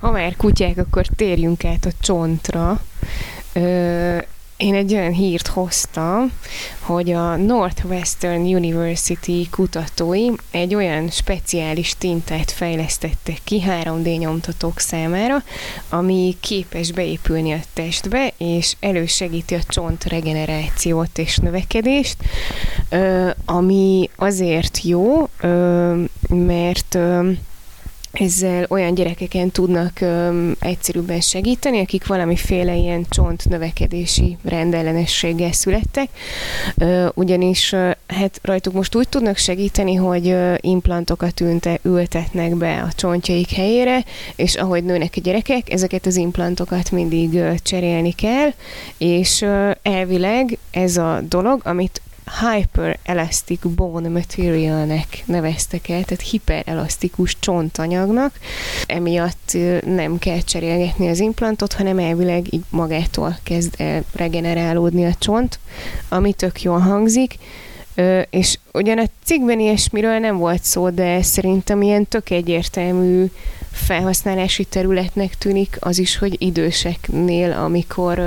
Ha 0.00 0.10
már 0.10 0.36
kutyák, 0.36 0.78
akkor 0.78 1.06
térjünk 1.06 1.64
át 1.64 1.84
a 1.84 1.90
csontra. 2.00 2.80
Én 4.56 4.74
egy 4.74 4.94
olyan 4.94 5.12
hírt 5.12 5.46
hoztam, 5.46 6.32
hogy 6.80 7.10
a 7.10 7.36
Northwestern 7.36 8.40
University 8.40 9.48
kutatói 9.50 10.28
egy 10.50 10.74
olyan 10.74 11.10
speciális 11.10 11.94
tintát 11.98 12.50
fejlesztettek 12.50 13.38
ki 13.44 13.62
3D 13.66 14.18
nyomtatók 14.18 14.78
számára, 14.78 15.42
ami 15.88 16.36
képes 16.40 16.92
beépülni 16.92 17.52
a 17.52 17.60
testbe, 17.72 18.32
és 18.38 18.76
elősegíti 18.80 19.54
a 19.54 19.62
csont 19.68 20.04
regenerációt 20.04 21.18
és 21.18 21.36
növekedést, 21.36 22.16
ami 23.44 24.10
azért 24.16 24.82
jó, 24.82 25.28
mert 26.28 26.98
ezzel 28.20 28.66
olyan 28.68 28.94
gyerekeken 28.94 29.50
tudnak 29.50 30.00
öm, 30.00 30.56
egyszerűbben 30.60 31.20
segíteni, 31.20 31.80
akik 31.80 32.06
valamiféle 32.06 32.74
ilyen 32.74 33.06
csont 33.08 33.48
növekedési 33.48 34.36
rendellenességgel 34.44 35.52
születtek, 35.52 36.08
ö, 36.76 37.08
ugyanis 37.14 37.72
ö, 37.72 37.90
hát 38.06 38.40
rajtuk 38.42 38.72
most 38.72 38.94
úgy 38.94 39.08
tudnak 39.08 39.36
segíteni, 39.36 39.94
hogy 39.94 40.28
ö, 40.28 40.54
implantokat 40.60 41.40
ünte, 41.40 41.78
ültetnek 41.82 42.56
be 42.56 42.82
a 42.82 42.92
csontjaik 42.92 43.50
helyére, 43.50 44.04
és 44.36 44.54
ahogy 44.54 44.84
nőnek 44.84 45.14
a 45.16 45.20
gyerekek, 45.20 45.72
ezeket 45.72 46.06
az 46.06 46.16
implantokat 46.16 46.90
mindig 46.90 47.34
ö, 47.34 47.54
cserélni 47.62 48.12
kell, 48.12 48.50
és 48.98 49.40
ö, 49.42 49.70
elvileg 49.82 50.58
ez 50.70 50.96
a 50.96 51.20
dolog, 51.28 51.60
amit 51.64 52.00
hyperelastic 52.40 53.60
bone 53.74 54.08
materialnek 54.08 55.22
neveztek 55.24 55.88
el, 55.88 56.04
tehát 56.04 56.28
hiperelasztikus 56.30 57.36
csontanyagnak. 57.38 58.38
Emiatt 58.86 59.56
nem 59.84 60.18
kell 60.18 60.40
cserélgetni 60.40 61.08
az 61.08 61.20
implantot, 61.20 61.72
hanem 61.72 61.98
elvileg 61.98 62.52
így 62.54 62.64
magától 62.70 63.38
kezd 63.42 63.82
regenerálódni 64.12 65.04
a 65.04 65.14
csont, 65.18 65.58
ami 66.08 66.32
tök 66.32 66.62
jól 66.62 66.78
hangzik. 66.78 67.38
És 68.30 68.58
ugyan 68.72 68.98
a 68.98 69.06
cikkben 69.24 69.60
ilyesmiről 69.60 70.18
nem 70.18 70.36
volt 70.36 70.62
szó, 70.62 70.90
de 70.90 71.22
szerintem 71.22 71.82
ilyen 71.82 72.08
tök 72.08 72.30
egyértelmű 72.30 73.26
felhasználási 73.76 74.64
területnek 74.64 75.38
tűnik 75.38 75.76
az 75.80 75.98
is, 75.98 76.18
hogy 76.18 76.36
időseknél, 76.38 77.52
amikor 77.52 78.18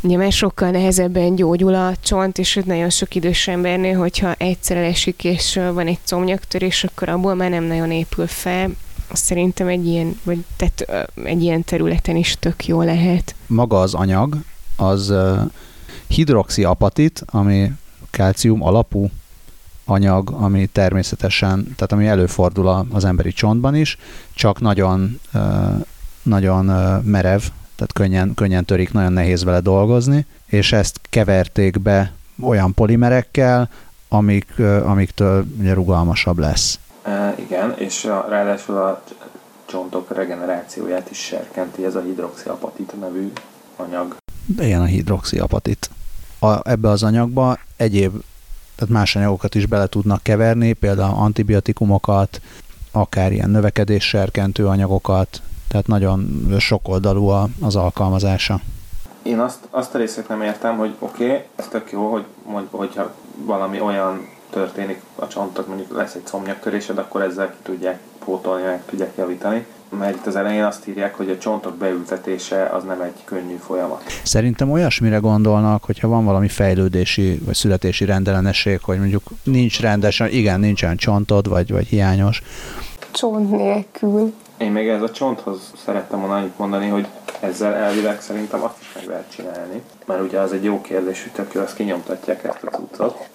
uh, 0.00 0.16
már 0.16 0.32
sokkal 0.32 0.70
nehezebben 0.70 1.34
gyógyul 1.34 1.74
a 1.74 1.92
csont, 2.02 2.38
és 2.38 2.60
nagyon 2.64 2.90
sok 2.90 3.14
idős 3.14 3.48
embernél, 3.48 3.98
hogyha 3.98 4.34
egyszer 4.38 4.76
elesik, 4.76 5.24
és 5.24 5.60
van 5.72 5.86
egy 5.86 5.98
comnyaktörés, 6.06 6.84
akkor 6.84 7.08
abból 7.08 7.34
már 7.34 7.50
nem 7.50 7.64
nagyon 7.64 7.90
épül 7.90 8.26
fel. 8.26 8.70
Szerintem 9.12 9.68
egy 9.68 9.86
ilyen, 9.86 10.20
vagy 10.22 10.44
tehát 10.56 11.08
egy 11.24 11.42
ilyen 11.42 11.64
területen 11.64 12.16
is 12.16 12.36
tök 12.40 12.66
jó 12.66 12.82
lehet. 12.82 13.34
maga 13.46 13.80
az 13.80 13.94
anyag, 13.94 14.36
az 14.76 15.14
hidroxiapatit, 16.06 17.22
ami 17.26 17.72
kalcium 18.10 18.62
alapú 18.62 19.10
anyag, 19.86 20.30
ami 20.30 20.66
természetesen, 20.66 21.64
tehát 21.64 21.92
ami 21.92 22.06
előfordul 22.06 22.86
az 22.92 23.04
emberi 23.04 23.32
csontban 23.32 23.74
is, 23.74 23.98
csak 24.34 24.60
nagyon, 24.60 25.20
nagyon 26.22 26.64
merev, 27.04 27.40
tehát 27.74 27.92
könnyen, 27.92 28.34
könnyen 28.34 28.64
törik, 28.64 28.92
nagyon 28.92 29.12
nehéz 29.12 29.44
vele 29.44 29.60
dolgozni, 29.60 30.26
és 30.46 30.72
ezt 30.72 31.00
keverték 31.10 31.80
be 31.80 32.12
olyan 32.40 32.74
polimerekkel, 32.74 33.68
amik, 34.08 34.58
amiktől 34.84 35.44
ugye 35.58 35.74
rugalmasabb 35.74 36.38
lesz. 36.38 36.78
E, 37.02 37.34
igen, 37.38 37.74
és 37.78 38.04
a, 38.04 38.26
ráadásul 38.28 38.76
a 38.76 39.02
csontok 39.64 40.14
regenerációját 40.14 41.10
is 41.10 41.18
serkenti 41.18 41.84
ez 41.84 41.94
a 41.94 42.00
hidroxiapatit 42.00 43.00
nevű 43.00 43.32
anyag. 43.76 44.16
Ilyen 44.58 44.80
a 44.80 44.84
hidroxiapatit. 44.84 45.90
A, 46.38 46.70
ebbe 46.70 46.88
az 46.88 47.02
anyagba 47.02 47.58
egyéb, 47.76 48.12
tehát 48.76 48.94
más 48.94 49.16
anyagokat 49.16 49.54
is 49.54 49.66
bele 49.66 49.86
tudnak 49.86 50.22
keverni, 50.22 50.72
például 50.72 51.14
antibiotikumokat, 51.14 52.40
akár 52.92 53.32
ilyen 53.32 53.50
növekedésserkentő 53.50 54.66
anyagokat, 54.66 55.42
tehát 55.68 55.86
nagyon 55.86 56.46
sokoldalú 56.58 57.26
az 57.60 57.76
alkalmazása. 57.76 58.60
Én 59.22 59.38
azt, 59.38 59.58
azt 59.70 59.94
a 59.94 59.98
részét 59.98 60.28
nem 60.28 60.42
értem, 60.42 60.76
hogy 60.76 60.94
oké, 60.98 61.24
okay, 61.24 61.42
ez 61.56 61.68
tök 61.68 61.90
jó, 61.92 62.10
hogy 62.10 62.24
mondj, 62.46 62.68
hogyha 62.70 63.14
valami 63.44 63.80
olyan 63.80 64.28
történik 64.50 65.02
a 65.14 65.26
csontok, 65.26 65.66
mondjuk 65.66 65.96
lesz 65.96 66.14
egy 66.14 66.26
szomnyaktörésed, 66.26 66.98
akkor 66.98 67.22
ezzel 67.22 67.50
ki 67.50 67.56
tudják 67.62 68.00
pótolni, 68.24 68.64
meg 68.64 68.82
tudják 68.86 69.12
javítani. 69.16 69.66
Mert 69.98 70.16
itt 70.16 70.26
az 70.26 70.36
elején 70.36 70.64
azt 70.64 70.88
írják, 70.88 71.14
hogy 71.14 71.30
a 71.30 71.38
csontok 71.38 71.76
beültetése 71.76 72.64
az 72.64 72.84
nem 72.84 73.00
egy 73.00 73.24
könnyű 73.24 73.56
folyamat. 73.56 74.02
Szerintem 74.22 74.70
olyasmire 74.70 75.16
gondolnak, 75.16 75.84
hogyha 75.84 76.08
van 76.08 76.24
valami 76.24 76.48
fejlődési 76.48 77.40
vagy 77.44 77.54
születési 77.54 78.04
rendellenesség, 78.04 78.80
hogy 78.82 78.98
mondjuk 78.98 79.22
nincs 79.42 79.80
rendesen, 79.80 80.28
igen, 80.30 80.60
nincsen 80.60 80.96
csontod, 80.96 81.48
vagy, 81.48 81.72
vagy 81.72 81.86
hiányos, 81.86 82.42
Csont 83.16 83.50
nélkül. 83.50 84.32
Én 84.56 84.72
még 84.72 84.88
ez 84.88 85.02
a 85.02 85.10
csonthoz 85.10 85.72
szerettem 85.84 86.18
volna 86.18 86.34
annyit 86.36 86.58
mondani, 86.58 86.88
hogy 86.88 87.06
ezzel 87.40 87.74
elvileg 87.74 88.20
szerintem 88.20 88.62
azt 88.62 88.80
is 88.80 88.92
meg 88.94 89.06
lehet 89.06 89.30
csinálni. 89.30 89.82
Mert 90.06 90.22
ugye 90.22 90.38
az 90.40 90.52
egy 90.52 90.64
jó 90.64 90.80
kérdés, 90.80 91.22
hogy 91.22 91.32
tök 91.32 91.52
jó, 91.52 91.60
azt 91.60 91.74
kinyomtatják 91.74 92.44
ezt 92.44 92.62
a 92.62 92.70
cuccot, 92.70 93.28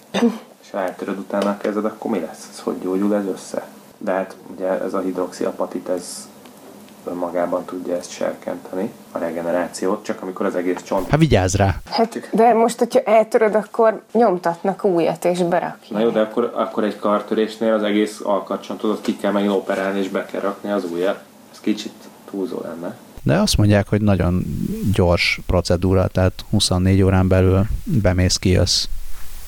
és 0.64 0.72
ha 0.72 0.80
eltöröd 0.80 1.18
utána 1.18 1.50
a 1.50 1.58
kezed, 1.58 1.86
akkor 1.86 2.12
mi 2.12 2.20
lesz? 2.20 2.48
Ez 2.52 2.60
hogy 2.60 2.80
gyógyul 2.82 3.16
ez 3.16 3.26
össze? 3.26 3.68
De 3.98 4.12
hát 4.12 4.36
ugye 4.56 4.68
ez 4.68 4.94
a 4.94 5.00
hidroxiapatit, 5.00 5.90
ez 5.90 6.28
önmagában 7.04 7.66
tudja 7.66 7.96
ezt 7.96 8.12
serkenteni, 8.12 8.92
a 9.12 9.18
regenerációt, 9.18 10.04
csak 10.04 10.22
amikor 10.22 10.46
az 10.46 10.56
egész 10.56 10.82
csont... 10.84 11.10
hát 11.10 11.20
vigyázz 11.20 11.56
rá! 11.56 11.76
Hát, 11.86 12.30
de 12.32 12.54
most, 12.54 12.80
hogyha 12.80 13.00
eltöröd, 13.00 13.56
akkor 13.56 14.02
nyomtatnak 14.14 14.84
újat 14.84 15.26
és 15.26 15.38
berakják. 15.38 15.90
Na 15.90 16.00
jó, 16.00 16.10
de 16.10 16.20
akkor, 16.20 16.52
akkor 16.56 16.84
egy 16.84 17.00
kartörésnél 17.00 17.74
az 17.74 17.84
egész 17.84 18.20
alkatcsontodat 18.24 19.02
ki 19.02 19.18
kell 19.18 19.32
megint 19.32 19.52
operálni, 19.52 20.00
és 20.00 20.10
be 20.10 20.26
kell 20.26 20.42
rakni 20.42 20.72
az 20.72 20.84
ujjat. 20.92 21.24
Ez 21.52 21.60
kicsit 21.60 21.94
túlzó 22.30 22.62
lenne. 22.64 22.98
De 23.24 23.40
azt 23.40 23.58
mondják, 23.58 23.88
hogy 23.88 24.02
nagyon 24.02 24.46
gyors 24.94 25.40
procedúra, 25.46 26.08
tehát 26.08 26.46
24 26.50 27.02
órán 27.02 27.28
belül 27.28 27.66
bemész, 27.84 28.38
kijössz. 28.38 28.86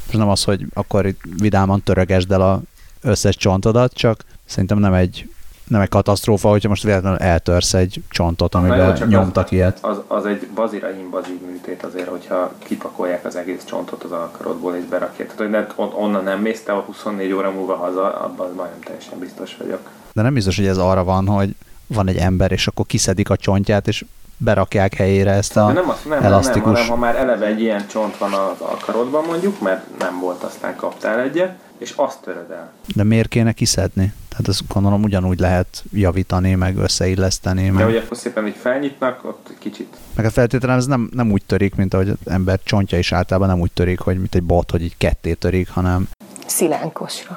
És 0.07 0.15
nem 0.15 0.29
az, 0.29 0.43
hogy 0.43 0.65
akkor 0.73 1.05
itt 1.05 1.21
vidáman 1.37 1.83
törögesd 1.83 2.31
el 2.31 2.41
a 2.41 2.61
összes 3.01 3.35
csontodat, 3.35 3.93
csak 3.93 4.25
szerintem 4.45 4.77
nem 4.77 4.93
egy, 4.93 5.29
nem 5.67 5.81
egy 5.81 5.89
katasztrófa, 5.89 6.49
hogyha 6.49 6.69
most 6.69 6.83
véletlenül 6.83 7.17
eltörsz 7.17 7.73
egy 7.73 8.01
csontot, 8.09 8.53
jó, 8.53 8.59
amiben 8.59 8.95
csak 8.95 9.07
nyomtak 9.07 9.45
az, 9.45 9.51
ilyet. 9.51 9.77
Az, 9.81 9.97
az 10.07 10.25
egy 10.25 10.47
bazira 10.55 10.91
invazív 10.91 11.41
műtét 11.41 11.83
azért, 11.83 12.07
hogyha 12.07 12.53
kipakolják 12.57 13.25
az 13.25 13.35
egész 13.35 13.63
csontot 13.65 14.03
az 14.03 14.11
alkarodból 14.11 14.75
és 14.75 14.83
berakják. 14.83 15.27
Tehát, 15.27 15.41
hogy 15.41 15.49
nem, 15.49 15.67
on, 15.75 15.91
onnan 15.93 16.23
nem 16.23 16.39
mész 16.39 16.63
te 16.63 16.71
a 16.71 16.79
24 16.79 17.31
óra 17.31 17.51
múlva 17.51 17.75
haza, 17.75 18.19
abban 18.19 18.53
majdnem 18.55 18.81
teljesen 18.83 19.19
biztos 19.19 19.57
vagyok. 19.57 19.89
De 20.13 20.21
nem 20.21 20.33
biztos, 20.33 20.55
hogy 20.55 20.67
ez 20.67 20.77
arra 20.77 21.03
van, 21.03 21.27
hogy 21.27 21.55
van 21.87 22.07
egy 22.07 22.17
ember, 22.17 22.51
és 22.51 22.67
akkor 22.67 22.85
kiszedik 22.85 23.29
a 23.29 23.35
csontját, 23.35 23.87
és 23.87 24.05
berakják 24.43 24.93
helyére 24.93 25.31
ezt 25.31 25.53
De 25.53 25.59
a 25.59 25.71
nem, 25.71 25.89
azt, 25.89 26.05
nem, 26.09 26.23
elasztikus. 26.23 26.63
nem, 26.63 26.73
hanem 26.73 26.87
ha 26.89 26.95
már 26.95 27.15
eleve 27.15 27.45
egy 27.45 27.61
ilyen 27.61 27.87
csont 27.87 28.17
van 28.17 28.33
a, 28.33 28.45
a 28.49 28.77
karodban 28.85 29.23
mondjuk, 29.25 29.61
mert 29.61 29.85
nem 29.99 30.19
volt, 30.19 30.43
aztán 30.43 30.75
kaptál 30.75 31.19
egyet, 31.19 31.55
és 31.77 31.93
azt 31.95 32.21
töröd 32.21 32.51
el. 32.51 32.71
De 32.95 33.03
miért 33.03 33.27
kéne 33.27 33.51
kiszedni? 33.51 34.13
Tehát 34.29 34.47
ezt 34.47 34.61
gondolom 34.67 35.03
ugyanúgy 35.03 35.39
lehet 35.39 35.83
javítani, 35.91 36.55
meg 36.55 36.77
összeilleszteni, 36.77 37.65
De 37.65 37.71
meg, 37.71 37.83
hogy 37.83 37.95
akkor 37.95 38.17
szépen 38.17 38.47
így 38.47 38.55
felnyitnak, 38.61 39.23
ott 39.25 39.49
kicsit. 39.59 39.95
meg 40.15 40.25
a 40.25 40.29
feltételen 40.29 40.77
ez 40.77 40.85
nem, 40.85 41.09
nem 41.13 41.31
úgy 41.31 41.43
törik, 41.45 41.75
mint 41.75 41.93
ahogy 41.93 42.09
az 42.09 42.15
ember 42.25 42.59
csontja 42.63 42.97
is 42.97 43.11
általában 43.11 43.49
nem 43.49 43.59
úgy 43.59 43.71
törik, 43.71 43.99
hogy 43.99 44.17
mint 44.17 44.35
egy 44.35 44.43
bot, 44.43 44.71
hogy 44.71 44.81
így 44.83 44.97
ketté 44.97 45.33
törik, 45.33 45.69
hanem 45.69 46.07
Szilánkosra. 46.45 47.35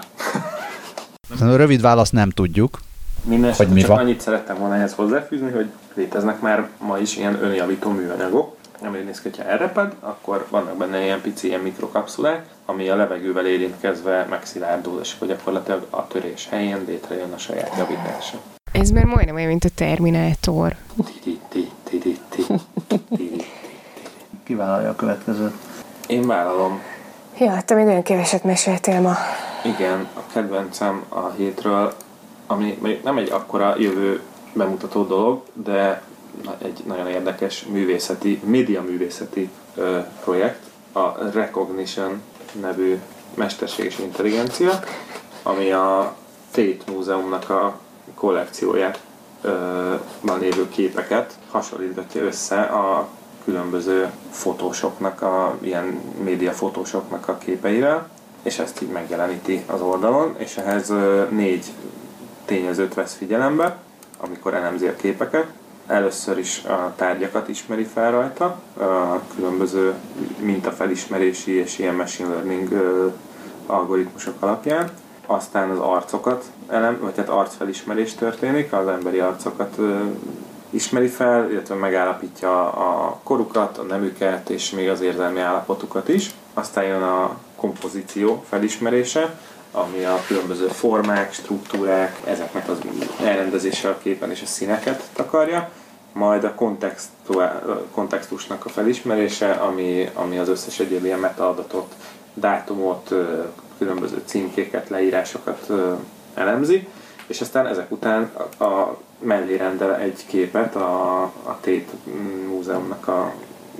a 1.41 1.57
rövid 1.57 1.81
választ 1.81 2.13
nem 2.13 2.31
tudjuk. 2.31 2.81
Minden 3.25 3.53
Hogy 3.53 3.69
mi 3.69 3.81
csak 3.81 3.89
van? 3.89 3.99
annyit 3.99 4.21
szerettem 4.21 4.59
volna 4.59 4.75
ehhez 4.75 4.93
hozzáfűzni, 4.95 5.51
hogy 5.51 5.67
léteznek 5.97 6.41
már 6.41 6.69
ma 6.79 6.99
is 6.99 7.17
ilyen 7.17 7.43
önjavító 7.43 7.91
műanyagok, 7.91 8.57
ami 8.83 8.99
néz 8.99 9.21
ki, 9.21 9.29
hogyha 9.29 9.51
elreped, 9.51 9.93
akkor 10.01 10.47
vannak 10.51 10.77
benne 10.77 11.03
ilyen 11.03 11.21
pici 11.21 11.47
ilyen 11.47 11.61
mikrokapszulák, 11.61 12.47
ami 12.67 12.89
a 12.89 12.97
levegővel 12.97 13.47
érintkezve 13.47 14.27
megszilárdul, 14.31 15.01
és 15.01 15.15
akkor 15.15 15.29
gyakorlatilag 15.29 15.87
a 15.91 16.07
törés 16.07 16.49
helyén 16.51 16.85
létrejön 16.87 17.33
a 17.33 17.39
saját 17.39 17.75
javítása. 17.79 18.37
Ez 18.73 18.91
már 18.91 19.05
majdnem 19.05 19.35
olyan, 19.35 19.49
mint 19.49 19.65
a 19.65 19.69
Terminátor. 19.75 20.77
Kivállalja 24.45 24.89
a 24.91 24.97
következőt. 24.97 25.55
Én 26.07 26.27
vállalom. 26.27 26.83
Ja, 27.39 27.61
te 27.65 27.75
még 27.75 27.87
olyan 27.87 28.03
keveset 28.03 28.45
meséltél 28.45 29.01
ma. 29.01 29.15
Igen, 29.65 30.09
a 30.15 30.33
kedvencem 30.33 31.05
a 31.09 31.31
hétről, 31.31 31.93
ami 32.47 32.79
még 32.83 33.01
nem 33.03 33.17
egy 33.17 33.31
akkora 33.31 33.75
jövő 33.79 34.21
bemutató 34.57 35.05
dolog, 35.05 35.43
de 35.53 36.03
egy 36.59 36.83
nagyon 36.87 37.07
érdekes 37.07 37.65
művészeti, 37.65 38.41
média 38.45 38.83
művészeti 38.83 39.51
ö, 39.75 39.99
projekt, 40.25 40.63
a 40.93 41.31
Recognition 41.33 42.23
nevű 42.61 42.99
mesterséges 43.35 43.99
intelligencia, 43.99 44.81
ami 45.43 45.71
a 45.71 46.15
Tate 46.51 46.93
Múzeumnak 46.93 47.51
a 47.51 47.79
van 50.21 50.39
lévő 50.39 50.69
képeket 50.69 51.39
hasonlítgatja 51.51 52.23
össze 52.23 52.61
a 52.61 53.09
különböző 53.45 54.11
fotósoknak, 54.31 55.23
a 55.23 55.57
ilyen 55.61 56.01
média 56.23 56.53
fotósoknak 56.53 57.29
a 57.29 57.39
képeivel, 57.39 58.09
és 58.43 58.59
ezt 58.59 58.83
így 58.83 58.89
megjeleníti 58.89 59.63
az 59.67 59.81
oldalon, 59.81 60.35
és 60.39 60.57
ehhez 60.57 60.93
négy 61.31 61.65
tényezőt 62.45 62.95
vesz 62.95 63.15
figyelembe, 63.15 63.77
amikor 64.17 64.55
elemzi 64.55 64.87
a 64.87 64.97
képeket. 64.97 65.47
Először 65.87 66.39
is 66.39 66.65
a 66.65 66.93
tárgyakat 66.97 67.49
ismeri 67.49 67.85
fel 67.85 68.11
rajta, 68.11 68.45
a 68.79 69.21
különböző 69.35 69.95
mintafelismerési 70.39 71.53
és 71.53 71.79
ilyen 71.79 71.95
machine 71.95 72.29
learning 72.29 72.69
algoritmusok 73.67 74.35
alapján. 74.41 74.91
Aztán 75.27 75.71
az 75.71 75.79
arcokat 75.79 76.45
elem, 76.69 76.99
vagy 77.01 77.17
hát 77.17 77.29
arcfelismerés 77.29 78.15
történik, 78.15 78.73
az 78.73 78.89
emberi 78.89 79.19
arcokat 79.19 79.79
ismeri 80.71 81.07
fel, 81.07 81.51
illetve 81.51 81.75
megállapítja 81.75 82.73
a 82.73 83.21
korukat, 83.23 83.79
a 83.79 83.83
nemüket 83.83 84.51
és 84.51 84.71
még 84.71 84.89
az 84.89 85.01
érzelmi 85.01 85.41
állapotukat 85.41 86.09
is. 86.09 86.31
Aztán 86.55 86.85
jön 86.85 87.03
a 87.03 87.37
kompozíció 87.57 88.45
felismerése, 88.49 89.39
ami 89.77 90.05
a 90.05 90.21
különböző 90.27 90.67
formák, 90.67 91.33
struktúrák, 91.33 92.21
ezeknek 92.25 92.69
az 92.69 92.79
elrendezése 93.25 93.89
a 93.89 93.99
képen 94.03 94.31
és 94.31 94.43
a 94.43 94.47
színeket 94.47 95.03
takarja, 95.13 95.71
majd 96.13 96.45
a 96.45 96.55
kontextusnak 97.91 98.65
a 98.65 98.69
felismerése, 98.69 99.51
ami, 99.51 100.11
ami 100.15 100.39
az 100.39 100.49
összes 100.49 100.79
egyéb 100.79 101.05
ilyen 101.05 101.19
metaadatot, 101.19 101.95
dátumot, 102.35 103.15
különböző 103.79 104.23
címkéket, 104.25 104.89
leírásokat 104.89 105.71
elemzi, 106.35 106.89
és 107.27 107.41
aztán 107.41 107.67
ezek 107.67 107.91
után 107.91 108.31
a, 108.57 108.65
a 108.65 108.99
mellé 109.19 109.57
rendel 109.57 109.97
egy 109.97 110.27
képet 110.27 110.77
a, 110.77 111.23
a 111.23 111.59
Tate 111.61 112.13
Múzeumnak 112.49 113.09
a 113.09 113.35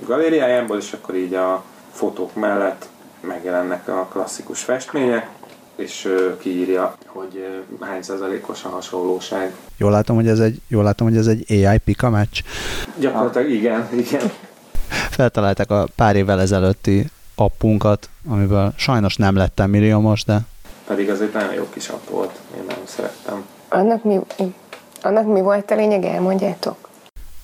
galériájából, 0.05 0.77
és 0.77 0.93
akkor 0.93 1.15
így 1.15 1.33
a 1.33 1.63
fotók 1.91 2.35
mellett 2.35 2.85
megjelennek 3.19 3.87
a 3.87 4.07
klasszikus 4.11 4.63
festmények, 4.63 5.29
és 5.77 6.13
kiírja, 6.39 6.97
hogy 7.05 7.63
hány 7.79 8.01
százalékos 8.01 8.63
a 8.63 8.69
hasonlóság. 8.69 9.55
Jól 9.77 9.91
látom, 9.91 10.15
hogy 10.15 10.27
ez 10.27 10.39
egy, 10.39 10.61
jól 10.67 10.83
látom, 10.83 11.07
hogy 11.07 11.17
ez 11.17 11.27
egy 11.27 11.45
AI 11.49 11.77
pika 11.77 12.09
meccs. 12.09 12.41
Gyakorlatilag 12.99 13.49
igen, 13.49 13.89
igen. 13.93 14.31
Feltalálták 15.09 15.71
a 15.71 15.87
pár 15.95 16.15
évvel 16.15 16.41
ezelőtti 16.41 17.05
appunkat, 17.35 18.09
amiből 18.27 18.73
sajnos 18.75 19.15
nem 19.15 19.35
lettem 19.35 19.69
milliómos, 19.69 20.23
de 20.23 20.39
Pedig 20.87 21.09
az 21.09 21.21
egy 21.21 21.33
nagyon 21.33 21.53
jó 21.53 21.69
kis 21.73 21.87
app 21.87 22.09
volt, 22.09 22.31
én 22.57 22.63
nagyon 22.67 22.85
szerettem. 22.85 23.45
Annak 23.69 24.03
mi, 24.03 24.19
annak 25.01 25.33
mi 25.33 25.41
volt 25.41 25.71
a 25.71 25.75
lényeg, 25.75 26.03
elmondjátok? 26.03 26.87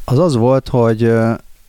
az 0.06 0.20
az 0.20 0.36
volt, 0.36 0.68
hogy 0.68 1.14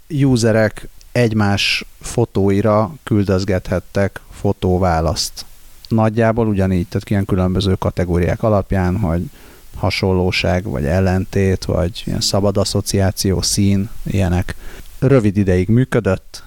userek 0.08 0.88
egymás 1.12 1.84
fotóira 2.00 2.90
küldözgethettek 3.02 4.20
fotóválaszt. 4.30 5.44
Nagyjából 5.88 6.46
ugyanígy, 6.46 6.86
tehát 6.88 7.10
ilyen 7.10 7.24
különböző 7.24 7.74
kategóriák 7.74 8.42
alapján, 8.42 8.96
hogy 8.96 9.30
hasonlóság, 9.76 10.64
vagy 10.64 10.84
ellentét, 10.84 11.64
vagy 11.64 12.02
ilyen 12.06 12.20
szabad 12.20 12.56
asszociáció, 12.56 13.42
szín, 13.42 13.88
ilyenek. 14.02 14.56
Rövid 14.98 15.36
ideig 15.36 15.68
működött, 15.68 16.42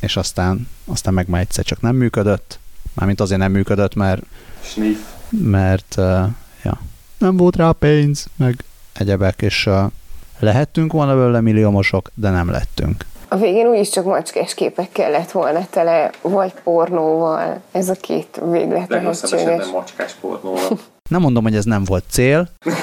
és 0.00 0.16
aztán, 0.16 0.68
aztán 0.84 1.14
meg 1.14 1.28
már 1.28 1.40
egyszer 1.40 1.64
csak 1.64 1.80
nem 1.80 1.96
működött. 1.96 2.58
Mármint 2.94 3.20
azért 3.20 3.40
nem 3.40 3.52
működött, 3.52 3.94
mert, 3.94 4.22
Sniff. 4.60 4.98
mert 5.30 5.94
uh, 5.98 6.26
ja, 6.62 6.80
nem 7.18 7.36
volt 7.36 7.56
rá 7.56 7.70
pénz, 7.70 8.26
meg 8.36 8.64
egyebek, 8.92 9.42
és 9.42 9.66
uh, 9.66 9.90
lehettünk 10.38 10.92
volna 10.92 11.14
belőle 11.14 11.40
milliómosok, 11.40 12.10
de 12.14 12.30
nem 12.30 12.50
lettünk. 12.50 13.04
A 13.36 13.38
végén 13.38 13.66
úgyis 13.66 13.90
csak 13.90 14.04
macskás 14.04 14.54
képekkel 14.54 15.10
lett 15.10 15.30
volna 15.30 15.66
tele, 15.70 16.10
vagy 16.22 16.52
pornóval. 16.62 17.60
Ez 17.72 17.88
a 17.88 17.94
két 17.94 18.40
véglet 18.50 18.88
Legrosszabb 18.88 19.32
esetben 19.32 19.68
macskás 19.72 20.12
pornóval. 20.12 20.78
Nem 21.10 21.20
mondom, 21.20 21.42
hogy 21.42 21.54
ez 21.54 21.64
nem 21.64 21.84
volt 21.84 22.04
cél, 22.10 22.48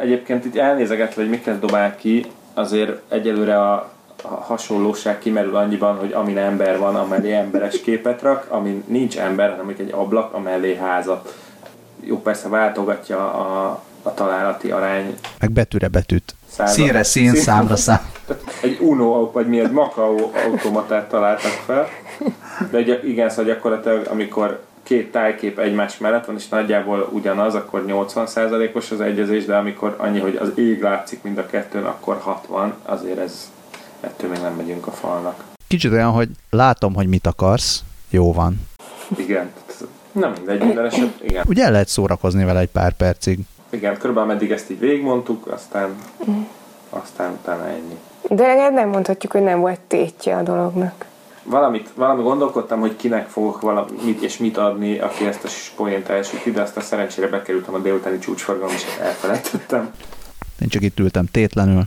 Egyébként 0.00 0.44
itt 0.44 0.56
elnézegetve, 0.56 1.22
hogy 1.22 1.30
miket 1.30 1.58
dobál 1.58 1.96
ki, 1.96 2.26
azért 2.54 3.00
egyelőre 3.08 3.60
a, 3.60 3.90
a 4.22 4.28
hasonlóság 4.28 5.18
kimerül 5.18 5.56
annyiban, 5.56 5.96
hogy 5.96 6.12
amin 6.12 6.38
ember 6.38 6.78
van, 6.78 6.96
amellé 6.96 7.32
emberes 7.32 7.80
képet 7.80 8.22
rak, 8.22 8.46
amin 8.48 8.84
nincs 8.86 9.18
ember, 9.18 9.50
hanem 9.50 9.74
egy 9.78 9.92
ablak, 9.92 10.32
amellé 10.32 10.76
házat. 10.76 11.34
Jó, 12.00 12.22
persze 12.22 12.48
váltogatja 12.48 13.32
a, 13.32 13.82
a 14.02 14.14
találati 14.14 14.70
arány. 14.70 15.14
meg 15.38 15.50
betűre 15.50 15.88
betűt. 15.88 16.34
Század- 16.58 16.74
Színre 16.76 17.02
szín, 17.02 17.30
szín- 17.30 17.42
számra 17.42 17.76
szám. 17.76 18.00
Egy 18.62 18.78
Uno, 18.80 19.30
vagy 19.32 19.46
mi 19.48 19.60
egy 19.60 19.70
Macau 19.70 20.30
automatát 20.46 21.08
találtak 21.08 21.50
fel. 21.66 21.88
De 22.70 22.78
ugye, 22.78 23.00
igen, 23.04 23.28
szóval 23.28 23.44
gyakorlatilag, 23.44 24.06
amikor 24.10 24.62
két 24.82 25.12
tájkép 25.12 25.58
egymás 25.58 25.98
mellett 25.98 26.24
van, 26.24 26.36
és 26.36 26.48
nagyjából 26.48 27.08
ugyanaz, 27.12 27.54
akkor 27.54 27.84
80%-os 27.86 28.90
az 28.90 29.00
egyezés, 29.00 29.44
de 29.44 29.56
amikor 29.56 29.94
annyi, 29.98 30.18
hogy 30.18 30.36
az 30.36 30.50
ég 30.54 30.82
látszik 30.82 31.22
mind 31.22 31.38
a 31.38 31.46
kettőn, 31.46 31.84
akkor 31.84 32.18
60, 32.20 32.74
azért 32.84 33.18
ez 33.18 33.50
ettől 34.00 34.30
még 34.30 34.40
nem 34.40 34.54
megyünk 34.54 34.86
a 34.86 34.90
falnak. 34.90 35.44
Kicsit 35.68 35.92
olyan, 35.92 36.10
hogy 36.10 36.28
látom, 36.50 36.94
hogy 36.94 37.06
mit 37.06 37.26
akarsz, 37.26 37.82
jó 38.10 38.32
van. 38.32 38.60
Igen. 39.16 39.50
Nem 40.12 40.32
mindegy, 40.36 40.62
minden 40.64 40.84
eset, 40.84 41.20
igen. 41.20 41.44
Ugye 41.48 41.64
el 41.64 41.70
lehet 41.72 41.88
szórakozni 41.88 42.44
vele 42.44 42.60
egy 42.60 42.68
pár 42.70 42.92
percig. 42.92 43.38
Igen, 43.70 43.98
körülbelül 43.98 44.28
meddig 44.28 44.50
ezt 44.50 44.70
így 44.70 44.78
végigmondtuk, 44.78 45.46
aztán, 45.46 45.94
aztán 46.90 47.32
utána 47.32 47.68
ennyi. 47.68 47.98
De 48.28 48.46
legalább 48.46 48.72
nem 48.72 48.88
mondhatjuk, 48.88 49.32
hogy 49.32 49.42
nem 49.42 49.60
volt 49.60 49.80
tétje 49.80 50.36
a 50.36 50.42
dolognak. 50.42 51.04
Valamit, 51.42 51.88
valami 51.94 52.22
gondolkodtam, 52.22 52.80
hogy 52.80 52.96
kinek 52.96 53.28
fogok 53.28 53.60
valamit 53.60 54.22
és 54.22 54.36
mit 54.38 54.56
adni, 54.56 54.98
aki 54.98 55.26
ezt 55.26 55.44
a 55.44 55.48
poént 55.76 56.08
elsüti, 56.08 56.50
de 56.50 56.60
aztán 56.60 56.84
szerencsére 56.84 57.26
bekerültem 57.26 57.74
a 57.74 57.78
délutáni 57.78 58.18
csúcsforgalom, 58.18 58.74
és 58.74 58.84
elfelejtettem. 59.00 59.90
Én 60.60 60.68
csak 60.68 60.82
itt 60.82 60.98
ültem 60.98 61.26
tétlenül. 61.26 61.82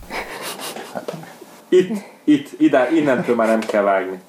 Itt, 1.70 2.04
itt, 2.24 2.60
ide, 2.60 2.90
innentől 2.94 3.36
már 3.36 3.48
nem 3.48 3.60
kell 3.60 3.84
vágni. 3.84 4.20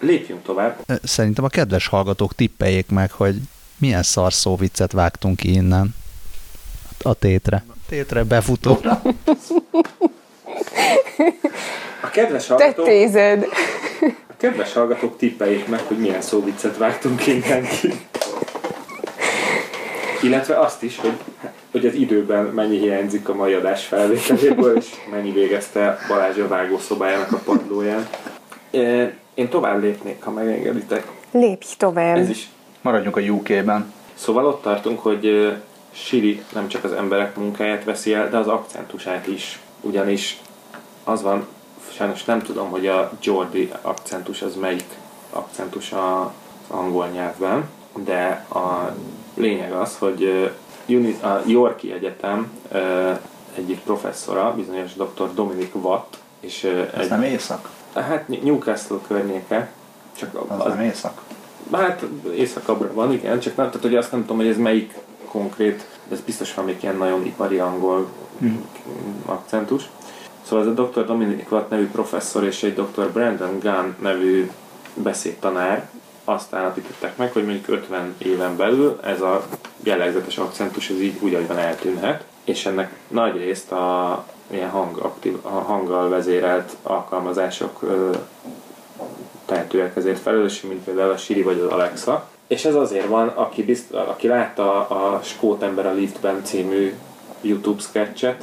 Lépjünk 0.00 0.42
tovább. 0.42 0.76
Szerintem 1.02 1.44
a 1.44 1.48
kedves 1.48 1.86
hallgatók 1.86 2.34
tippeljék 2.34 2.90
meg, 2.90 3.10
hogy 3.10 3.36
milyen 3.78 4.02
szarszó 4.02 4.56
viccet 4.56 4.92
vágtunk 4.92 5.36
ki 5.36 5.52
innen. 5.52 5.94
A 7.02 7.14
tétre. 7.14 7.64
Tétre 7.88 8.24
befutóra. 8.24 9.02
A 12.02 12.10
kedves 12.10 12.46
Te 12.46 12.54
hallgatók, 12.54 12.84
tézed! 12.84 13.46
a 14.02 14.34
kedves 14.36 14.72
hallgatók 14.72 15.16
tippeljék 15.16 15.68
meg, 15.68 15.80
hogy 15.80 15.98
milyen 15.98 16.20
szóviccet 16.20 16.76
vágtunk 16.76 17.26
innen 17.26 17.62
ki. 17.62 17.92
Illetve 20.22 20.58
azt 20.58 20.82
is, 20.82 20.98
hogy 20.98 21.16
hogy 21.72 21.86
az 21.86 21.94
időben 21.94 22.44
mennyi 22.44 22.78
hiányzik 22.78 23.28
a 23.28 23.34
mai 23.34 23.52
adás 23.52 23.84
felvételéből, 23.84 24.76
és 24.76 24.86
mennyi 25.10 25.30
végezte 25.30 25.98
Balázs 26.08 26.38
a 26.38 26.48
vágószobájának 26.48 27.32
a 27.32 27.36
padlóján. 27.44 28.08
Én 29.34 29.48
tovább 29.48 29.82
lépnék, 29.82 30.22
ha 30.22 30.30
megengeditek. 30.30 31.06
Lépj 31.30 31.66
tovább. 31.76 32.16
Ez 32.16 32.28
is. 32.28 32.48
Maradjunk 32.80 33.16
a 33.16 33.20
UK-ben. 33.20 33.92
Szóval 34.14 34.46
ott 34.46 34.62
tartunk, 34.62 35.00
hogy 35.00 35.52
Siri 35.92 36.42
nem 36.52 36.68
csak 36.68 36.84
az 36.84 36.92
emberek 36.92 37.36
munkáját 37.36 37.84
veszi 37.84 38.14
el, 38.14 38.30
de 38.30 38.36
az 38.36 38.48
akcentusát 38.48 39.26
is. 39.26 39.60
Ugyanis 39.80 40.40
az 41.04 41.22
van, 41.22 41.46
sajnos 41.92 42.24
nem 42.24 42.42
tudom, 42.42 42.70
hogy 42.70 42.86
a 42.86 43.12
Jordi 43.22 43.72
akcentus 43.80 44.42
az 44.42 44.56
melyik 44.56 44.84
akcentus 45.30 45.92
az 45.92 46.26
angol 46.68 47.06
nyelvben, 47.06 47.68
de 48.04 48.46
a 48.50 48.94
lényeg 49.34 49.72
az, 49.72 49.96
hogy 49.98 50.50
a 51.22 51.40
Yorki 51.46 51.92
Egyetem 51.92 52.50
egyik 53.54 53.80
professzora, 53.80 54.54
bizonyos 54.54 54.94
dr. 54.94 55.34
Dominic 55.34 55.74
Watt, 55.74 56.16
és 56.40 56.64
Ez 56.64 57.00
egy, 57.00 57.08
nem 57.08 57.22
éjszak? 57.22 57.68
hát 57.94 58.28
Newcastle 58.28 58.98
környéke, 59.06 59.72
csak 60.16 60.34
Az, 60.48 60.60
az 60.60 60.72
nem 60.72 60.80
éjszak? 60.80 61.22
Hát 61.72 62.04
északabbra 62.34 62.92
van, 62.92 63.12
igen, 63.12 63.40
csak 63.40 63.56
nem, 63.56 63.66
tehát 63.66 63.82
hogy 63.82 63.96
azt 63.96 64.12
nem 64.12 64.20
tudom, 64.20 64.36
hogy 64.36 64.46
ez 64.46 64.56
melyik 64.56 64.94
konkrét, 65.32 65.86
ez 66.10 66.20
biztos 66.20 66.54
van 66.54 66.64
még 66.64 66.76
ilyen 66.80 66.96
nagyon 66.96 67.26
ipari 67.26 67.58
angol 67.58 68.08
Hm. 68.38 68.54
akcentus. 69.24 69.88
Szóval 70.42 70.64
ez 70.64 70.78
a 70.78 70.82
Dr. 70.82 71.06
Dominic 71.06 71.50
Watt 71.50 71.70
nevű 71.70 71.90
professzor 71.90 72.44
és 72.44 72.62
egy 72.62 72.74
Dr. 72.74 73.10
Brandon 73.12 73.58
Gunn 73.58 73.94
nevű 73.98 74.50
beszédtanár 74.94 75.88
azt 76.24 76.54
állapították 76.54 77.16
meg, 77.16 77.32
hogy 77.32 77.44
mondjuk 77.44 77.68
50 77.68 78.14
éven 78.18 78.56
belül 78.56 78.98
ez 79.02 79.20
a 79.20 79.44
jellegzetes 79.82 80.38
akcentus 80.38 80.90
az 80.90 81.00
így 81.00 81.16
úgy, 81.20 81.34
ahogyban 81.34 81.58
eltűnhet, 81.58 82.24
és 82.44 82.66
ennek 82.66 82.92
nagy 83.08 83.36
részt 83.36 83.72
a 83.72 84.24
ilyen 84.50 84.70
hang, 84.70 84.98
aktív, 84.98 85.38
a 85.42 85.48
hanggal 85.48 86.08
vezérelt 86.08 86.76
alkalmazások 86.82 87.82
ö, 87.82 88.10
tehetőek 89.44 89.96
ezért 89.96 90.18
felelős, 90.18 90.60
mint 90.60 90.84
például 90.84 91.10
a 91.10 91.16
Siri 91.16 91.42
vagy 91.42 91.58
az 91.58 91.72
Alexa. 91.72 92.28
És 92.52 92.64
ez 92.64 92.74
azért 92.74 93.06
van, 93.06 93.28
aki, 93.28 93.62
bizt, 93.62 93.92
aki 93.92 94.26
látta 94.28 94.88
a 94.88 95.20
Skót 95.22 95.62
ember 95.62 95.86
a 95.86 95.92
liftben 95.92 96.44
című 96.44 96.94
YouTube 97.40 97.82
sketchet, 97.82 98.42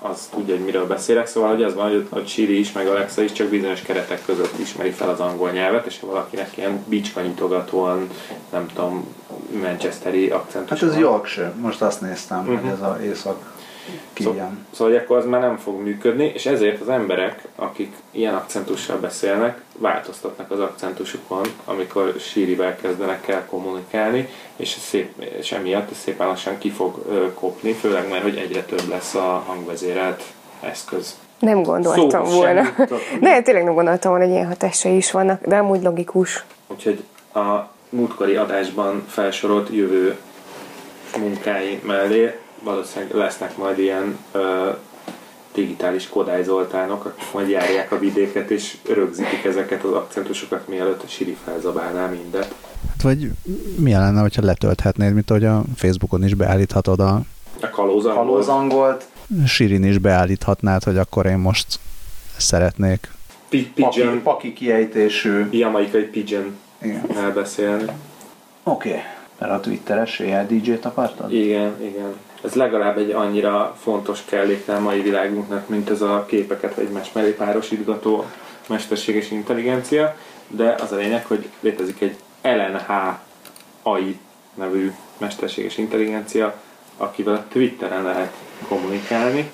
az 0.00 0.28
tudja, 0.34 0.54
hogy 0.54 0.64
miről 0.64 0.86
beszélek, 0.86 1.26
szóval 1.26 1.50
hogy 1.50 1.62
az 1.62 1.74
van, 1.74 1.88
hogy, 1.90 2.06
hogy 2.10 2.28
Siri 2.28 2.58
is, 2.58 2.72
meg 2.72 2.86
Alexa 2.86 3.22
is 3.22 3.32
csak 3.32 3.46
bizonyos 3.48 3.80
keretek 3.82 4.24
között 4.26 4.58
ismeri 4.58 4.90
fel 4.90 5.08
az 5.08 5.20
angol 5.20 5.50
nyelvet, 5.50 5.86
és 5.86 6.00
ha 6.00 6.06
valakinek 6.06 6.56
ilyen 6.56 6.84
bicskanyitogatóan, 6.88 8.08
nem 8.52 8.66
tudom, 8.74 9.14
manchesteri 9.62 10.30
akcentus 10.30 10.80
Hát 10.80 10.88
ez 10.88 10.94
van, 10.94 11.02
Yorkshire, 11.02 11.52
most 11.60 11.82
azt 11.82 12.00
néztem, 12.00 12.38
Mhm. 12.38 12.50
hogy 12.56 12.70
ez 12.70 12.80
a 12.80 12.98
éjszak 13.88 14.02
kijön. 14.12 14.66
Szóval 14.70 14.92
hogy 14.92 15.02
akkor 15.02 15.16
az 15.16 15.24
már 15.24 15.40
nem 15.40 15.56
fog 15.56 15.80
működni, 15.80 16.30
és 16.34 16.46
ezért 16.46 16.80
az 16.80 16.88
emberek, 16.88 17.42
akik 17.56 17.94
ilyen 18.10 18.34
akcentussal 18.34 18.96
beszélnek, 18.98 19.60
változtatnak 19.78 20.50
az 20.50 20.60
akcentusukon, 20.60 21.46
amikor 21.64 22.14
sírivel 22.18 22.76
kezdenek 22.76 23.28
el 23.28 23.46
kommunikálni, 23.46 24.28
és, 24.56 24.68
szép, 24.68 25.12
és 25.38 25.52
emiatt 25.52 25.90
ez 25.90 25.98
szépen 25.98 26.26
lassan 26.26 26.58
ki 26.58 26.70
fog 26.70 27.04
ö, 27.08 27.34
kopni, 27.34 27.72
főleg 27.72 28.08
mert, 28.08 28.22
hogy 28.22 28.36
egyre 28.36 28.62
több 28.62 28.88
lesz 28.88 29.14
a 29.14 29.44
hangvezérelt 29.46 30.22
eszköz. 30.60 31.18
Nem 31.38 31.62
gondoltam 31.62 32.26
Szó 32.26 32.34
volna. 32.34 32.62
De 33.20 33.40
tényleg 33.42 33.64
nem 33.64 33.74
gondoltam 33.74 34.10
volna, 34.10 34.26
hogy 34.26 34.34
ilyen 34.34 34.48
hatásai 34.48 34.96
is 34.96 35.10
vannak, 35.10 35.46
de 35.46 35.56
amúgy 35.56 35.82
logikus. 35.82 36.44
Úgyhogy 36.66 37.02
a 37.34 37.70
múltkori 37.88 38.36
adásban 38.36 39.04
felsorolt 39.08 39.68
jövő 39.70 40.16
munkái 41.18 41.80
mellé 41.84 42.38
valószínűleg 42.64 43.14
lesznek 43.14 43.56
majd 43.56 43.78
ilyen 43.78 44.18
ö, 44.32 44.68
digitális 45.54 46.08
Kodály 46.08 46.42
Zoltánok, 46.42 47.04
akik 47.04 47.32
majd 47.32 47.48
járják 47.48 47.92
a 47.92 47.98
vidéket 47.98 48.50
és 48.50 48.76
rögzítik 48.88 49.44
ezeket 49.44 49.84
az 49.84 49.92
akcentusokat, 49.92 50.68
mielőtt 50.68 51.02
a 51.02 51.06
Siri 51.08 51.36
felzabálná 51.44 52.06
mindet. 52.06 52.54
Hát 52.88 53.02
vagy 53.02 53.30
milyen 53.78 54.00
lenne, 54.00 54.20
hogyha 54.20 54.44
letölthetnéd, 54.44 55.14
mint 55.14 55.30
ahogy 55.30 55.44
a 55.44 55.62
Facebookon 55.76 56.24
is 56.24 56.34
beállíthatod 56.34 57.00
a 57.00 57.20
A 57.60 57.70
kalózangol. 57.70 58.24
kalózangolt. 58.24 59.04
Sirin 59.46 59.84
is 59.84 59.98
beállíthatnád, 59.98 60.82
hogy 60.82 60.98
akkor 60.98 61.26
én 61.26 61.38
most 61.38 61.78
szeretnék 62.36 63.10
Pi- 63.48 63.72
paki, 63.76 63.98
Pigeon, 64.00 64.22
paki 64.22 64.52
kiejtésű. 64.52 65.46
jamaikai 65.50 66.02
pigeon 66.02 66.56
Igen. 66.82 67.04
elbeszélni. 67.16 67.82
Oké. 68.62 68.88
Okay. 68.88 69.00
Mert 69.38 69.52
a 69.52 69.60
twitteres 69.60 70.18
éjjel 70.18 70.46
DJ-t 70.46 70.84
akartad? 70.84 71.32
Igen, 71.32 71.72
igen. 71.82 72.14
Ez 72.44 72.54
legalább 72.54 72.98
egy 72.98 73.10
annyira 73.10 73.76
fontos 73.82 74.24
kelléktel 74.24 74.80
mai 74.80 75.00
világunknak, 75.00 75.68
mint 75.68 75.90
ez 75.90 76.02
a 76.02 76.24
képeket 76.26 76.78
egymás 76.78 77.12
mellé 77.12 77.30
párosítgató 77.30 78.24
mesterséges 78.68 79.30
intelligencia, 79.30 80.16
de 80.48 80.74
az 80.82 80.92
a 80.92 80.96
lényeg, 80.96 81.26
hogy 81.26 81.48
létezik 81.60 82.00
egy 82.00 82.16
LNH 82.42 82.90
AI 83.82 84.18
nevű 84.54 84.92
mesterséges 85.18 85.78
intelligencia, 85.78 86.54
akivel 86.96 87.34
a 87.34 87.44
Twitteren 87.48 88.02
lehet 88.02 88.32
kommunikálni, 88.68 89.50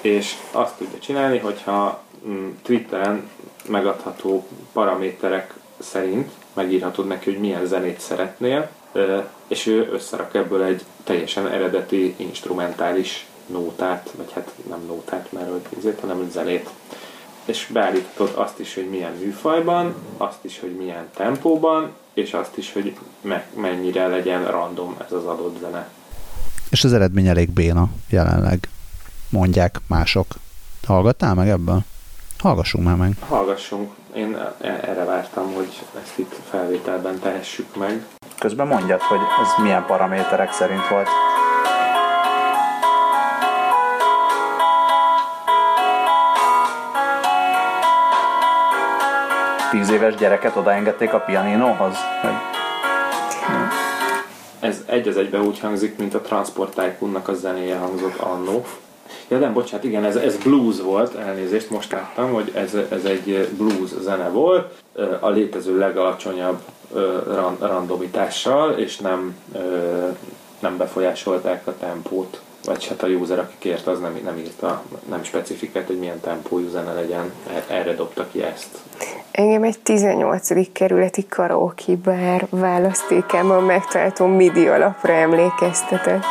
és 0.00 0.34
azt 0.50 0.76
tudja 0.76 0.98
csinálni, 0.98 1.38
hogyha 1.38 2.02
mm, 2.28 2.48
Twitteren 2.62 3.30
megadható 3.68 4.46
paraméterek 4.72 5.54
szerint 5.78 6.30
megírhatod 6.52 7.06
neki, 7.06 7.30
hogy 7.30 7.40
milyen 7.40 7.66
zenét 7.66 8.00
szeretnél, 8.00 8.70
és 9.52 9.66
ő 9.66 9.88
összerak 9.92 10.34
ebből 10.34 10.62
egy 10.62 10.84
teljesen 11.04 11.48
eredeti 11.48 12.14
instrumentális 12.16 13.26
nótát, 13.46 14.10
vagy 14.16 14.32
hát 14.34 14.52
nem 14.68 14.84
nótát, 14.86 15.32
mert 15.32 15.50
hogy 15.50 15.78
ezért, 15.78 16.00
hanem 16.00 16.30
zenét. 16.30 16.70
És 17.44 17.68
beállítod 17.72 18.32
azt 18.34 18.58
is, 18.58 18.74
hogy 18.74 18.88
milyen 18.90 19.12
műfajban, 19.12 19.94
azt 20.16 20.44
is, 20.44 20.60
hogy 20.60 20.76
milyen 20.76 21.08
tempóban, 21.16 21.92
és 22.14 22.32
azt 22.32 22.56
is, 22.56 22.72
hogy 22.72 22.96
me- 23.20 23.56
mennyire 23.56 24.06
legyen 24.06 24.46
random 24.46 24.96
ez 25.06 25.12
az 25.12 25.24
adott 25.24 25.58
zene. 25.60 25.88
És 26.70 26.84
az 26.84 26.92
eredmény 26.92 27.26
elég 27.26 27.50
béna 27.50 27.88
jelenleg, 28.08 28.68
mondják 29.28 29.80
mások. 29.86 30.26
Hallgattál 30.86 31.34
meg 31.34 31.48
ebből? 31.48 31.82
Hallgassunk 32.38 32.84
már 32.84 32.96
meg. 32.96 33.16
Hallgassunk, 33.28 33.92
én 34.14 34.36
erre 34.60 35.04
vártam, 35.04 35.54
hogy 35.54 35.82
ezt 36.02 36.18
itt 36.18 36.34
felvételben 36.50 37.18
tehessük 37.18 37.76
meg. 37.76 38.06
Közben 38.38 38.66
mondjad, 38.66 39.00
hogy 39.00 39.20
ez 39.42 39.62
milyen 39.62 39.86
paraméterek 39.86 40.52
szerint 40.52 40.88
volt. 40.88 41.08
Tíz 49.70 49.90
éves 49.90 50.14
gyereket 50.14 50.56
odaengedték 50.56 51.12
a 51.12 51.20
pianinóhoz? 51.20 51.96
Vagy... 52.22 52.32
Ez 54.60 54.82
egy 54.86 55.08
az 55.08 55.16
egybe 55.16 55.40
úgy 55.40 55.60
hangzik, 55.60 55.98
mint 55.98 56.14
a 56.14 56.20
Transport 56.20 56.74
Tycoon-nak 56.74 57.28
a 57.28 57.34
zenéje 57.34 57.76
hangzott 57.76 58.18
annó. 58.18 58.64
Ja 59.28 59.38
nem, 59.38 59.52
bocsánat, 59.52 59.84
igen, 59.84 60.04
ez, 60.04 60.16
ez 60.16 60.36
blues 60.36 60.80
volt, 60.80 61.14
elnézést, 61.14 61.70
most 61.70 61.92
láttam, 61.92 62.32
hogy 62.32 62.52
ez, 62.54 62.74
ez 62.90 63.04
egy 63.04 63.48
blues 63.56 63.90
zene 64.00 64.28
volt, 64.28 64.82
a 65.20 65.28
létező 65.28 65.78
legalacsonyabb 65.78 66.58
randomitással, 67.60 68.72
és 68.72 68.98
nem, 68.98 69.36
nem 70.60 70.76
befolyásolták 70.76 71.66
a 71.66 71.74
tempót, 71.80 72.40
vagy 72.64 72.86
hát 72.86 73.02
a 73.02 73.06
user, 73.06 73.38
aki 73.38 73.54
kért, 73.58 73.86
az 73.86 74.00
nem, 74.00 74.20
nem 74.24 74.38
írta, 74.38 74.82
nem 75.08 75.22
specifikált, 75.22 75.86
hogy 75.86 75.98
milyen 75.98 76.20
tempójú 76.20 76.68
zene 76.68 76.92
legyen, 76.92 77.32
Er- 77.52 77.70
erre 77.70 77.94
dobta 77.94 78.26
ki 78.32 78.42
ezt. 78.42 78.78
Engem 79.30 79.62
egy 79.62 79.78
18. 79.78 80.72
kerületi 80.72 81.26
karaoke 81.26 81.92
bár 82.04 82.46
választékában 82.50 83.64
megtalálható 83.64 84.26
MIDI 84.26 84.66
alapra 84.66 85.12
emlékeztetett. 85.12 86.22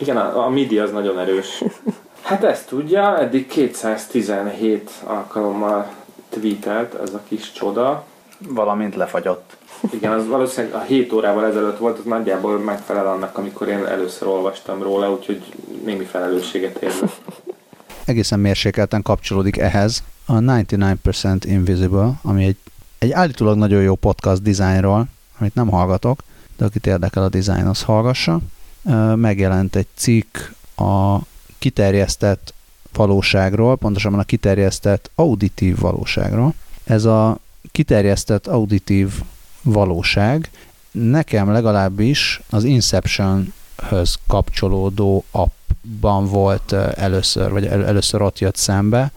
Igen, 0.00 0.16
a, 0.16 0.44
a 0.44 0.48
MIDI 0.48 0.78
az 0.78 0.90
nagyon 0.90 1.18
erős. 1.18 1.64
Hát 2.22 2.44
ezt 2.44 2.68
tudja, 2.68 3.18
eddig 3.18 3.46
217 3.46 4.90
alkalommal 5.04 5.92
tweetelt 6.28 6.94
ez 6.94 7.14
a 7.14 7.20
kis 7.28 7.52
csoda. 7.52 8.04
Valamint 8.48 8.96
lefagyott. 8.96 9.56
Igen, 9.92 10.12
az 10.12 10.26
valószínűleg 10.26 10.74
a 10.74 10.80
7 10.80 11.12
órával 11.12 11.46
ezelőtt 11.46 11.78
volt, 11.78 11.98
az 11.98 12.04
nagyjából 12.04 12.58
megfelel 12.58 13.06
annak, 13.06 13.38
amikor 13.38 13.68
én 13.68 13.86
először 13.86 14.28
olvastam 14.28 14.82
róla, 14.82 15.10
úgyhogy 15.10 15.42
némi 15.84 16.04
felelősséget 16.04 16.82
érzek. 16.82 17.10
Egészen 18.04 18.40
mérsékelten 18.40 19.02
kapcsolódik 19.02 19.58
ehhez 19.58 20.02
a 20.26 20.32
99% 20.32 21.38
Invisible, 21.44 22.12
ami 22.22 22.44
egy, 22.44 22.56
egy 22.98 23.10
állítólag 23.10 23.56
nagyon 23.56 23.82
jó 23.82 23.94
podcast 23.94 24.42
dizájnról, 24.42 25.06
amit 25.38 25.54
nem 25.54 25.68
hallgatok, 25.68 26.22
de 26.56 26.64
akit 26.64 26.86
érdekel 26.86 27.22
a 27.22 27.28
dizájn, 27.28 27.66
az 27.66 27.82
hallgassa. 27.82 28.40
Megjelent 29.14 29.76
egy 29.76 29.86
cikk 29.94 30.36
a 30.76 31.18
kiterjesztett 31.58 32.54
valóságról, 32.92 33.76
pontosabban 33.76 34.18
a 34.18 34.24
kiterjesztett 34.24 35.10
auditív 35.14 35.78
valóságról. 35.78 36.54
Ez 36.84 37.04
a 37.04 37.38
kiterjesztett 37.72 38.46
auditív 38.46 39.22
valóság. 39.62 40.50
Nekem 40.90 41.52
legalábbis 41.52 42.40
az 42.50 42.64
Inception-höz 42.64 44.18
kapcsolódó 44.26 45.24
appban 45.30 46.26
volt 46.26 46.72
először, 46.72 47.50
vagy 47.50 47.66
először 47.66 48.22
ott 48.22 48.38
jött 48.38 48.56
szembe, 48.56 49.12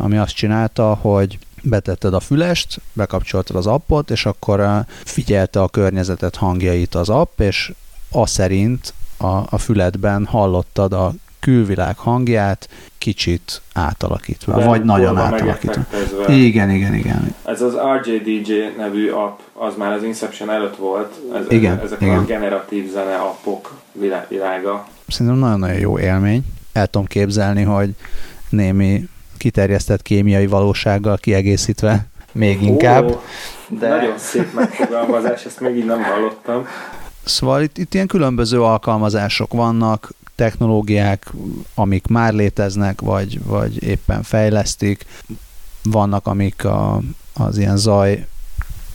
ami 0.00 0.16
azt 0.16 0.34
csinálta, 0.34 0.94
hogy 0.94 1.38
betetted 1.62 2.14
a 2.14 2.20
fülest, 2.20 2.80
bekapcsoltad 2.92 3.56
az 3.56 3.66
appot, 3.66 4.10
és 4.10 4.26
akkor 4.26 4.84
figyelte 5.04 5.62
a 5.62 5.68
környezetet 5.68 6.36
hangjait 6.36 6.94
az 6.94 7.08
app, 7.08 7.40
és 7.40 7.72
az 8.10 8.30
szerint 8.30 8.94
a, 9.20 9.46
a 9.50 9.58
füledben 9.58 10.26
hallottad 10.26 10.92
a 10.92 11.12
külvilág 11.40 11.98
hangját 11.98 12.68
kicsit 12.98 13.60
átalakítva, 13.72 14.56
De 14.56 14.64
vagy 14.64 14.84
nagyon 14.84 15.18
átalakítva. 15.18 15.82
Igen, 16.28 16.70
igen, 16.70 16.94
igen. 16.94 17.34
Ez 17.44 17.62
az 17.62 17.76
RJDJ 18.02 18.52
nevű 18.76 19.10
app, 19.10 19.38
az 19.52 19.74
már 19.76 19.92
az 19.92 20.02
Inception 20.02 20.50
előtt 20.50 20.76
volt, 20.76 21.14
ez, 21.34 21.44
igen, 21.48 21.78
ezek 21.78 22.00
igen. 22.00 22.18
a 22.18 22.24
generatív 22.24 22.90
zene 22.90 23.14
appok 23.14 23.76
világa. 24.28 24.86
Szerintem 25.08 25.40
nagyon-nagyon 25.40 25.78
jó 25.78 25.98
élmény. 25.98 26.42
El 26.72 26.86
tudom 26.86 27.06
képzelni, 27.06 27.62
hogy 27.62 27.90
némi 28.48 29.08
kiterjesztett 29.36 30.02
kémiai 30.02 30.46
valósággal 30.46 31.16
kiegészítve 31.16 32.06
még 32.32 32.62
inkább. 32.62 33.10
Ó, 33.10 33.20
de... 33.68 33.88
Nagyon 33.88 34.18
szép 34.18 34.52
megfogalmazás, 34.54 35.44
ezt 35.44 35.60
még 35.60 35.76
így 35.76 35.84
nem 35.84 36.02
hallottam. 36.02 36.66
Szóval 37.24 37.62
itt, 37.62 37.78
itt 37.78 37.94
ilyen 37.94 38.06
különböző 38.06 38.62
alkalmazások 38.62 39.52
vannak, 39.52 40.12
technológiák, 40.34 41.32
amik 41.74 42.06
már 42.06 42.32
léteznek, 42.32 43.00
vagy, 43.00 43.44
vagy 43.44 43.82
éppen 43.82 44.22
fejlesztik. 44.22 45.06
Vannak, 45.82 46.26
amik 46.26 46.64
a, 46.64 47.00
az 47.34 47.58
ilyen 47.58 47.76
zaj, 47.76 48.26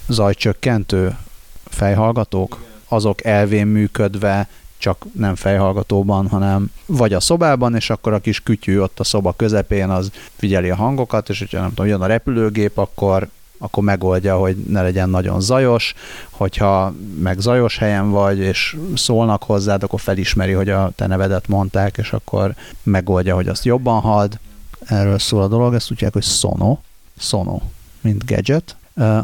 zajcsökkentő 0.08 1.18
fejhallgatók, 1.64 2.64
azok 2.88 3.24
elvén 3.24 3.68
működve 3.68 4.48
csak 4.78 5.06
nem 5.14 5.36
fejhallgatóban, 5.36 6.28
hanem 6.28 6.72
vagy 6.86 7.14
a 7.14 7.20
szobában, 7.20 7.76
és 7.76 7.90
akkor 7.90 8.14
a 8.14 8.20
kis 8.20 8.44
kütyű 8.44 8.80
ott 8.80 9.00
a 9.00 9.04
szoba 9.04 9.34
közepén 9.34 9.90
az 9.90 10.12
figyeli 10.36 10.70
a 10.70 10.76
hangokat, 10.76 11.30
és 11.30 11.40
hogyha 11.40 11.60
nem 11.60 11.70
tudom, 11.70 11.86
jön 11.86 12.02
a 12.02 12.06
repülőgép, 12.06 12.78
akkor 12.78 13.30
akkor 13.58 13.84
megoldja, 13.84 14.38
hogy 14.38 14.56
ne 14.56 14.82
legyen 14.82 15.10
nagyon 15.10 15.42
zajos, 15.42 15.94
hogyha 16.30 16.94
meg 17.20 17.40
zajos 17.40 17.78
helyen 17.78 18.12
vagy, 18.12 18.38
és 18.38 18.78
szólnak 18.96 19.44
hozzád, 19.44 19.84
akkor 19.84 20.00
felismeri, 20.00 20.52
hogy 20.52 20.70
a 20.70 20.92
te 20.96 21.08
nevedet 21.08 21.48
mondták, 21.48 21.98
és 21.98 22.14
akkor 22.14 22.56
megoldja, 22.84 23.36
hogy 23.36 23.48
azt 23.48 23.66
jobban 23.66 24.02
hald. 24.02 24.40
Erről 24.86 25.20
szól 25.20 25.42
a 25.42 25.48
dolog, 25.48 25.74
ezt 25.74 25.88
tudják, 25.88 26.14
hogy 26.14 26.24
Sono, 26.24 26.78
Sono, 27.18 27.62
mint 28.02 28.26
gadget. 28.26 28.76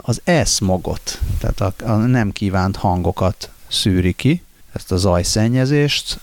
Az 0.01 0.21
S-mogot, 0.45 1.19
tehát 1.39 1.61
a, 1.61 1.91
a 1.91 1.95
nem 1.95 2.32
kívánt 2.32 2.75
hangokat 2.75 3.49
szűri 3.67 4.13
ki, 4.13 4.43
ezt 4.73 4.91
a 4.91 4.97
zajszennyezést, 4.97 6.19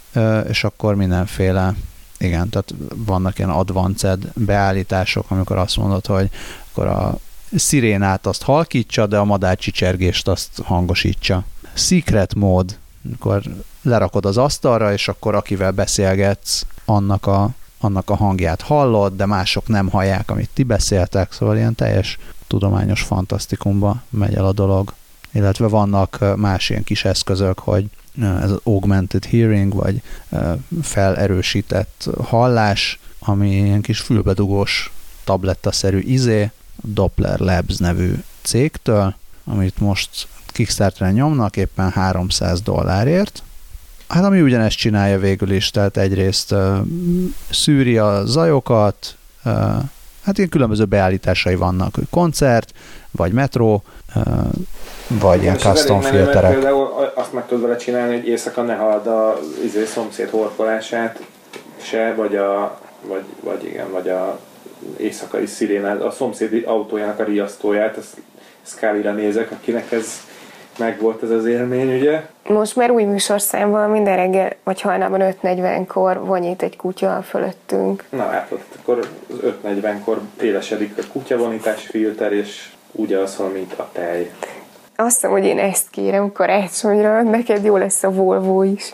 és 0.49 0.65
akkor 0.65 0.95
mindenféle 0.95 1.75
igen, 2.19 2.49
tehát 2.49 2.75
vannak 2.95 3.39
ilyen 3.39 3.51
advanced 3.51 4.33
beállítások, 4.35 5.31
amikor 5.31 5.57
azt 5.57 5.77
mondod, 5.77 6.07
hogy 6.07 6.31
akkor 6.71 6.87
a 6.87 7.19
szirénát 7.57 8.27
azt 8.27 8.43
halkítsa, 8.43 9.07
de 9.07 9.19
a 9.19 9.25
madárcsicsergést 9.25 10.29
azt 10.29 10.63
hangosítsa. 10.65 11.45
Secret 11.75 12.35
mód, 12.35 12.79
amikor 13.05 13.43
lerakod 13.83 14.27
az 14.27 14.37
asztalra, 14.37 14.93
és 14.93 15.09
akkor 15.09 15.35
akivel 15.35 15.71
beszélgetsz, 15.71 16.67
annak 16.85 17.27
a, 17.27 17.51
annak 17.81 18.11
a 18.11 18.17
hangját 18.17 18.61
hallod, 18.61 19.17
de 19.17 19.27
mások 19.27 19.67
nem 19.67 19.89
hallják, 19.89 20.31
amit 20.31 20.51
ti 20.55 20.63
beszéltek, 20.63 21.33
szóval 21.33 21.57
ilyen 21.57 21.75
teljes 21.75 22.19
tudományos 22.47 23.03
fantasztikumba 23.03 24.03
megy 24.09 24.35
el 24.35 24.45
a 24.47 24.53
dolog. 24.53 24.93
Illetve 25.33 25.67
vannak 25.67 26.25
más 26.37 26.71
ilyen 26.71 26.85
kis 26.85 27.05
eszközök, 27.05 27.59
hogy 27.59 27.87
ez 28.23 28.51
az 28.51 28.61
augmented 28.63 29.25
hearing, 29.25 29.75
vagy 29.75 30.03
felerősített 30.83 32.09
hallás, 32.25 32.99
ami 33.19 33.51
ilyen 33.51 33.81
kis 33.81 34.01
fülbedugós 34.01 34.93
tablettaszerű 35.25 35.99
izé, 35.99 36.51
Doppler 36.83 37.39
Labs 37.39 37.77
nevű 37.77 38.15
cégtől, 38.43 39.15
amit 39.45 39.79
most 39.79 40.29
Kickstarter-en 40.47 41.13
nyomnak 41.13 41.57
éppen 41.57 41.91
300 41.91 42.61
dollárért. 42.61 43.43
Hát 44.09 44.25
ami 44.25 44.41
ugyanezt 44.41 44.77
csinálja 44.77 45.19
végül 45.19 45.51
is, 45.51 45.71
tehát 45.71 45.97
egyrészt 45.97 46.53
uh, 46.53 46.77
szűri 47.51 47.99
a 47.99 48.23
zajokat, 48.25 49.17
uh, 49.45 49.53
hát 50.23 50.39
ilyen 50.39 50.49
különböző 50.49 50.85
beállításai 50.85 51.55
vannak, 51.55 51.95
hogy 51.95 52.07
koncert, 52.11 52.73
vagy 53.11 53.33
metró, 53.33 53.83
uh, 54.15 54.23
vagy 55.09 55.43
ilyen 55.43 55.59
custom 55.59 56.01
filterek. 56.01 56.53
Például 56.53 57.13
azt 57.15 57.33
meg 57.33 57.47
tudod 57.47 57.63
vele 57.63 57.77
csinálni, 57.77 58.17
hogy 58.17 58.29
éjszaka 58.29 58.63
ne 58.63 58.75
hald 58.75 59.07
a 59.07 59.39
izé, 59.65 59.85
szomszéd 59.85 60.31
horkolását 60.31 61.21
se, 61.83 62.15
vagy 62.17 62.37
a, 62.37 62.81
vagy, 63.07 63.25
vagy 63.41 63.65
igen, 63.65 63.91
vagy 63.91 64.09
a 64.09 64.39
éjszakai 64.97 65.47
szirénát, 65.47 66.03
a 66.03 66.11
szomszéd 66.11 66.63
autójának 66.67 67.19
a 67.19 67.25
riasztóját, 67.25 67.97
ezt 67.97 68.17
Scully-ra 68.63 69.13
nézek, 69.13 69.51
akinek 69.51 69.93
ez 69.93 70.21
meg 70.79 71.01
volt 71.01 71.23
ez 71.23 71.31
az 71.31 71.47
élmény, 71.47 71.99
ugye? 71.99 72.27
Most 72.49 72.77
már 72.77 72.91
új 72.91 73.03
műsorszámban 73.03 73.91
minden 73.91 74.17
reggel, 74.17 74.53
vagy 74.65 74.81
hajnalban 74.81 75.21
5.40-kor 75.21 76.25
vonyít 76.25 76.63
egy 76.63 76.77
kutya 76.77 77.23
fölöttünk. 77.29 78.05
Na 78.11 78.29
hát 78.29 78.51
ott 78.51 78.77
akkor 78.79 78.99
az 78.99 79.09
5.40-kor 79.65 80.21
élesedik 80.41 80.99
a 80.99 81.03
kutyavonítási 81.13 81.87
filter, 81.87 82.33
és 82.33 82.73
úgy 82.93 83.13
alszol, 83.13 83.49
mint 83.49 83.73
a 83.73 83.89
tej. 83.93 84.31
Azt 84.97 85.15
hiszem, 85.15 85.31
hogy 85.31 85.45
én 85.45 85.59
ezt 85.59 85.91
kérem 85.91 86.33
karácsonyra, 86.33 87.23
neked 87.23 87.65
jó 87.65 87.77
lesz 87.77 88.03
a 88.03 88.11
Volvo 88.11 88.63
is. 88.63 88.93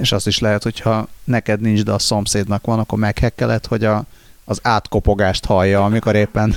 és 0.00 0.12
azt 0.12 0.26
is 0.26 0.38
lehet, 0.38 0.62
hogyha 0.62 1.06
neked 1.24 1.60
nincs, 1.60 1.84
de 1.84 1.92
a 1.92 1.98
szomszédnak 1.98 2.66
van, 2.66 2.78
akkor 2.78 2.98
meghekkeled, 2.98 3.66
hogy 3.66 3.84
a 3.84 4.02
az 4.48 4.60
átkopogást 4.62 5.44
hallja, 5.44 5.84
amikor 5.84 6.14
éppen 6.14 6.54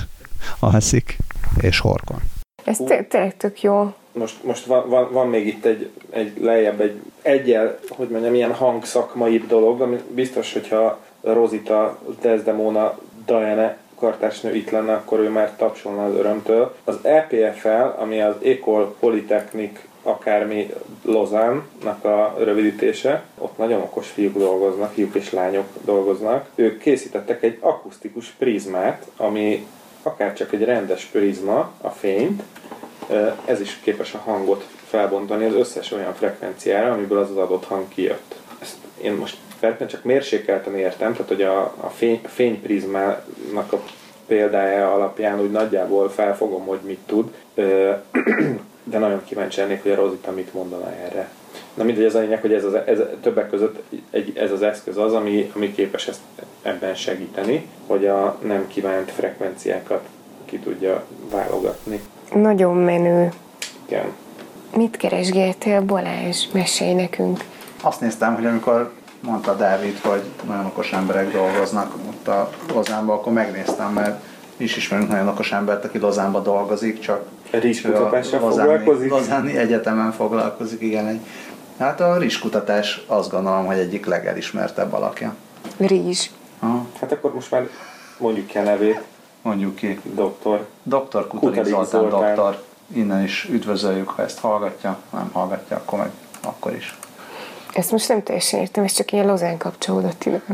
alszik 0.60 1.16
és 1.60 1.78
horkol. 1.78 2.16
Ez 2.64 2.76
tényleg 3.08 3.36
tök 3.36 3.62
jó. 3.62 3.94
Most, 4.12 4.44
most 4.44 4.64
van, 4.64 4.88
van, 4.88 5.12
van, 5.12 5.28
még 5.28 5.46
itt 5.46 5.64
egy, 5.64 5.90
egy 6.10 6.40
lejjebb 6.40 6.80
egy 6.80 7.02
egyel, 7.22 7.78
hogy 7.88 8.08
mondjam, 8.08 8.34
ilyen 8.34 8.54
hangszakmai 8.54 9.38
dolog, 9.38 9.80
ami 9.80 10.00
biztos, 10.14 10.52
hogyha 10.52 10.98
Rosita, 11.20 11.98
Desdemona, 12.20 12.98
Diana 13.26 13.74
kartársnő 13.98 14.54
itt 14.54 14.70
lenne, 14.70 14.92
akkor 14.92 15.18
ő 15.18 15.28
már 15.28 15.56
tapsolna 15.56 16.04
az 16.04 16.14
örömtől. 16.14 16.74
Az 16.84 16.98
EPFL, 17.02 18.00
ami 18.00 18.20
az 18.20 18.34
Ecole 18.44 18.86
Polytechnic 19.00 19.80
akármi 20.02 20.72
Lozánnak 21.04 22.04
a 22.04 22.34
rövidítése. 22.38 23.22
Ott 23.38 23.58
nagyon 23.58 23.80
okos 23.80 24.08
fiúk 24.08 24.38
dolgoznak, 24.38 24.92
fiúk 24.92 25.14
és 25.14 25.32
lányok 25.32 25.66
dolgoznak. 25.84 26.48
Ők 26.54 26.78
készítettek 26.78 27.42
egy 27.42 27.58
akusztikus 27.60 28.28
prizmát, 28.38 29.06
ami 29.16 29.66
akár 30.02 30.34
csak 30.34 30.52
egy 30.52 30.64
rendes 30.64 31.04
prizma, 31.04 31.72
a 31.80 31.88
fényt, 31.88 32.42
ez 33.44 33.60
is 33.60 33.78
képes 33.82 34.14
a 34.14 34.18
hangot 34.18 34.66
felbontani 34.88 35.44
az 35.44 35.54
összes 35.54 35.92
olyan 35.92 36.14
frekvenciára, 36.14 36.92
amiből 36.92 37.18
az 37.18 37.30
az 37.30 37.36
adott 37.36 37.64
hang 37.64 37.88
kijött. 37.88 38.34
Ezt 38.60 38.76
én 39.02 39.12
most 39.12 39.36
feltétlenül 39.58 39.94
csak 39.94 40.04
mérsékelten 40.04 40.76
értem, 40.76 41.12
tehát 41.12 41.28
hogy 41.28 41.42
a, 41.42 41.60
a 41.60 41.88
fény, 41.94 42.20
fényprizmának 42.26 43.72
a 43.72 43.82
példája 44.26 44.94
alapján 44.94 45.40
úgy 45.40 45.50
nagyjából 45.50 46.10
felfogom, 46.10 46.66
hogy 46.66 46.80
mit 46.82 46.98
tud 47.06 47.30
de 48.84 48.98
nagyon 48.98 49.24
kíváncsi 49.24 49.60
lennék, 49.60 49.82
hogy 49.82 49.90
a 49.90 49.94
Rozita 49.94 50.30
mit 50.30 50.54
mondana 50.54 50.92
erre. 50.92 51.28
Na 51.74 51.84
mindegy, 51.84 52.04
ez 52.04 52.14
a 52.14 52.18
lényeg, 52.18 52.40
hogy 52.40 52.52
ez, 52.52 52.64
az, 52.64 52.74
ez 52.74 52.98
többek 53.20 53.50
között 53.50 53.82
egy, 54.10 54.36
ez 54.36 54.50
az 54.50 54.62
eszköz 54.62 54.96
az, 54.96 55.12
ami, 55.12 55.52
ami 55.54 55.72
képes 55.72 56.08
ezt 56.08 56.20
ebben 56.62 56.94
segíteni, 56.94 57.66
hogy 57.86 58.06
a 58.06 58.38
nem 58.42 58.68
kívánt 58.68 59.10
frekvenciákat 59.10 60.00
ki 60.44 60.58
tudja 60.58 61.04
válogatni. 61.30 62.00
Nagyon 62.34 62.76
menő. 62.76 63.32
Igen. 63.86 64.04
Mit 64.76 64.96
keresgéltél, 64.96 65.80
Balázs? 65.80 66.46
Mesélj 66.52 66.92
nekünk. 66.92 67.44
Azt 67.82 68.00
néztem, 68.00 68.34
hogy 68.34 68.46
amikor 68.46 68.92
mondta 69.20 69.54
Dávid, 69.54 69.98
hogy 69.98 70.22
nagyon 70.46 70.66
okos 70.66 70.92
emberek 70.92 71.32
dolgoznak 71.32 71.94
ott 72.08 72.28
a 72.28 72.50
Lozánban, 72.72 73.16
akkor 73.16 73.32
megnéztem, 73.32 73.92
mert 73.92 74.24
is 74.56 74.76
ismerünk 74.76 75.08
nagyon 75.08 75.28
okos 75.28 75.52
embert, 75.52 75.84
aki 75.84 75.98
Lozánba 75.98 76.40
dolgozik, 76.40 76.98
csak 76.98 77.26
Rizskutatással 77.60 78.40
foglalkozik? 78.40 79.10
Lozáni 79.10 79.56
Egyetemen 79.56 80.12
foglalkozik, 80.12 80.80
igen. 80.80 81.06
Egy, 81.06 81.20
hát 81.78 82.00
a 82.00 82.16
rizskutatás 82.16 83.04
azt 83.06 83.30
gondolom, 83.30 83.66
hogy 83.66 83.78
egyik 83.78 84.06
legelismertebb 84.06 84.92
alakja. 84.92 85.34
Rizs. 85.76 86.30
Ha. 86.60 86.86
Hát 87.00 87.12
akkor 87.12 87.34
most 87.34 87.50
már 87.50 87.68
mondjuk 88.18 88.46
ki 88.46 88.58
a 88.58 88.62
nevét. 88.62 89.00
Mondjuk 89.42 89.74
ki. 89.74 90.00
Doktor. 90.14 90.66
Doktor 90.82 91.26
Kutarik, 91.26 91.48
Kutarik 91.48 91.72
Zoltán, 91.72 92.10
Zoltán, 92.10 92.34
doktor. 92.34 92.62
Innen 92.94 93.22
is 93.22 93.48
üdvözöljük, 93.50 94.08
ha 94.08 94.22
ezt 94.22 94.38
hallgatja. 94.38 94.98
Nem 95.10 95.30
hallgatja, 95.32 95.76
akkor 95.76 95.98
meg 95.98 96.10
akkor 96.42 96.74
is. 96.74 96.96
Ezt 97.72 97.90
most 97.90 98.08
nem 98.08 98.22
teljesen 98.22 98.60
értem, 98.60 98.84
ez 98.84 98.92
csak 98.92 99.12
ilyen 99.12 99.26
lozán 99.26 99.56
kapcsolódott 99.56 100.24
ide. 100.24 100.42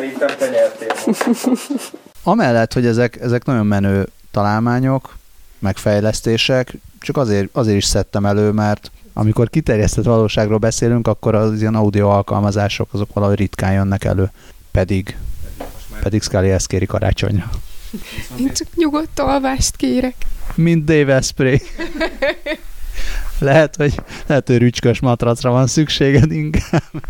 Szerintem 0.00 0.36
te 0.38 0.48
nyertél. 0.48 1.14
Amellett, 2.22 2.72
hogy 2.72 2.86
ezek, 2.86 3.20
ezek 3.20 3.44
nagyon 3.44 3.66
menő 3.66 4.08
találmányok, 4.30 5.16
megfejlesztések, 5.58 6.72
csak 7.00 7.16
azért, 7.16 7.48
azért 7.52 7.76
is 7.76 7.84
szedtem 7.84 8.26
elő, 8.26 8.50
mert 8.50 8.90
amikor 9.12 9.50
kiterjesztett 9.50 10.04
valóságról 10.04 10.58
beszélünk, 10.58 11.06
akkor 11.06 11.34
az 11.34 11.60
ilyen 11.60 11.74
audio 11.74 12.08
alkalmazások 12.08 12.92
azok 12.92 13.12
valahogy 13.12 13.36
ritkán 13.36 13.72
jönnek 13.72 14.04
elő. 14.04 14.30
Pedig, 14.70 15.16
pedig 16.00 16.22
Scully 16.22 16.50
ezt 16.50 16.66
kéri 16.66 16.86
karácsonyra. 16.86 17.50
Én 18.38 18.52
csak 18.52 18.66
nyugodt 18.74 19.18
alvást 19.18 19.76
kérek. 19.76 20.14
Mint 20.54 20.84
Dave 20.84 21.16
Asprey. 21.16 21.62
lehet, 23.38 23.76
hogy, 23.76 23.94
lehet, 24.26 24.46
hogy 24.46 24.58
rücskös 24.58 25.00
matracra 25.00 25.50
van 25.50 25.66
szükséged 25.66 26.32
inkább. 26.32 27.02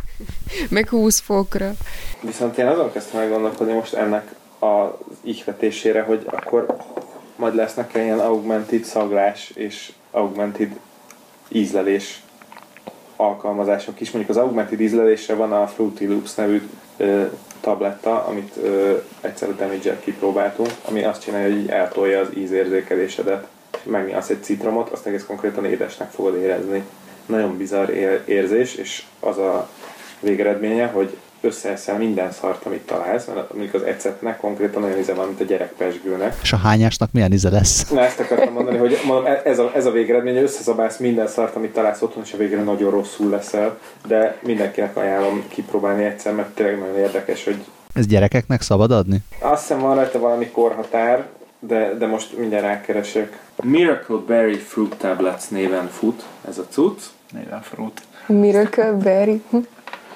Meg 0.68 0.88
20 0.88 1.20
fokra. 1.20 1.72
Viszont 2.20 2.58
én 2.58 2.66
azon 2.66 2.92
kezdtem 2.92 3.20
meggondolkodni 3.20 3.72
most 3.72 3.94
ennek 3.94 4.34
az 4.58 4.88
ihletésére, 5.22 6.02
hogy 6.02 6.22
akkor 6.26 6.76
majd 7.36 7.54
lesznek 7.54 7.90
ilyen 7.94 8.18
augmented 8.18 8.84
szaglás 8.84 9.50
és 9.54 9.92
augmented 10.10 10.78
ízlelés 11.48 12.22
alkalmazások 13.16 14.00
is. 14.00 14.10
Mondjuk 14.10 14.36
az 14.36 14.42
augmented 14.42 14.80
ízlelésre 14.80 15.34
van 15.34 15.52
a 15.52 15.66
Fruity 15.66 16.06
Loops 16.06 16.34
nevű 16.34 16.68
ö, 16.96 17.24
tabletta, 17.60 18.24
amit 18.24 18.56
ö, 18.62 18.96
egyszer 19.20 19.48
a 19.48 19.52
damage 19.52 19.98
kipróbáltunk, 20.00 20.70
ami 20.84 21.04
azt 21.04 21.22
csinálja, 21.22 21.54
hogy 21.54 21.68
eltolja 21.68 22.20
az 22.20 22.28
ízérzékelésedet. 22.36 23.46
Megnyalsz 23.82 24.28
egy 24.28 24.42
citromot, 24.42 24.88
azt 24.88 25.06
egész 25.06 25.24
konkrétan 25.24 25.64
édesnek 25.64 26.10
fogod 26.10 26.36
érezni. 26.36 26.82
Nagyon 27.26 27.56
bizarr 27.56 27.90
ér- 27.90 28.28
érzés, 28.28 28.74
és 28.74 29.02
az 29.20 29.38
a 29.38 29.68
végeredménye, 30.20 30.86
hogy 30.86 31.16
összeeszel 31.42 31.96
minden 31.98 32.32
szart, 32.32 32.66
amit 32.66 32.86
találsz, 32.86 33.26
mert 33.26 33.52
mondjuk 33.54 33.74
az 33.74 33.82
ecetnek 33.82 34.36
konkrétan 34.36 34.82
olyan 34.82 34.98
íze 34.98 35.14
van, 35.14 35.26
mint 35.26 35.40
a 35.40 35.44
gyerekpesgőnek. 35.44 36.36
És 36.42 36.52
a 36.52 36.56
hányásnak 36.56 37.12
milyen 37.12 37.32
íze 37.32 37.50
lesz? 37.50 37.88
Na 37.90 38.00
ezt 38.00 38.20
akartam 38.20 38.52
mondani, 38.52 38.76
hogy 38.78 38.98
mondom, 39.06 39.26
e- 39.26 39.42
ez 39.44 39.58
a, 39.58 39.72
ez 39.74 39.86
a 39.86 39.90
végeredmény, 39.90 40.34
hogy 40.34 40.42
összeszabálsz 40.42 40.96
minden 40.98 41.26
szart, 41.26 41.56
amit 41.56 41.72
találsz 41.72 42.02
otthon, 42.02 42.22
és 42.22 42.32
a 42.32 42.36
végre 42.36 42.62
nagyon 42.62 42.90
rosszul 42.90 43.30
leszel, 43.30 43.78
de 44.06 44.36
mindenkinek 44.42 44.96
ajánlom 44.96 45.44
kipróbálni 45.48 46.04
egyszer, 46.04 46.34
mert 46.34 46.48
tényleg 46.48 46.78
nagyon 46.78 46.98
érdekes, 46.98 47.44
hogy 47.44 47.64
Ez 47.94 48.06
gyerekeknek 48.06 48.60
szabad 48.62 48.90
adni? 48.90 49.18
azt 49.38 49.60
hiszem 49.60 49.80
van 49.80 49.94
rajta 49.94 50.18
valami 50.18 50.46
korhatár, 50.50 51.26
de, 51.58 51.94
de 51.98 52.06
most 52.06 52.36
mindjárt 52.38 52.64
rákeresek. 52.64 53.38
Miracle 53.62 54.16
Berry 54.26 54.56
Fruit 54.58 54.94
Tablets 54.96 55.48
néven 55.48 55.88
fut 55.88 56.22
ez 56.48 56.58
a 56.58 56.64
cucc. 56.70 57.00
Néven 57.32 57.62
fruit. 57.62 58.00
Miracle 58.26 58.92
Berry. 58.92 59.42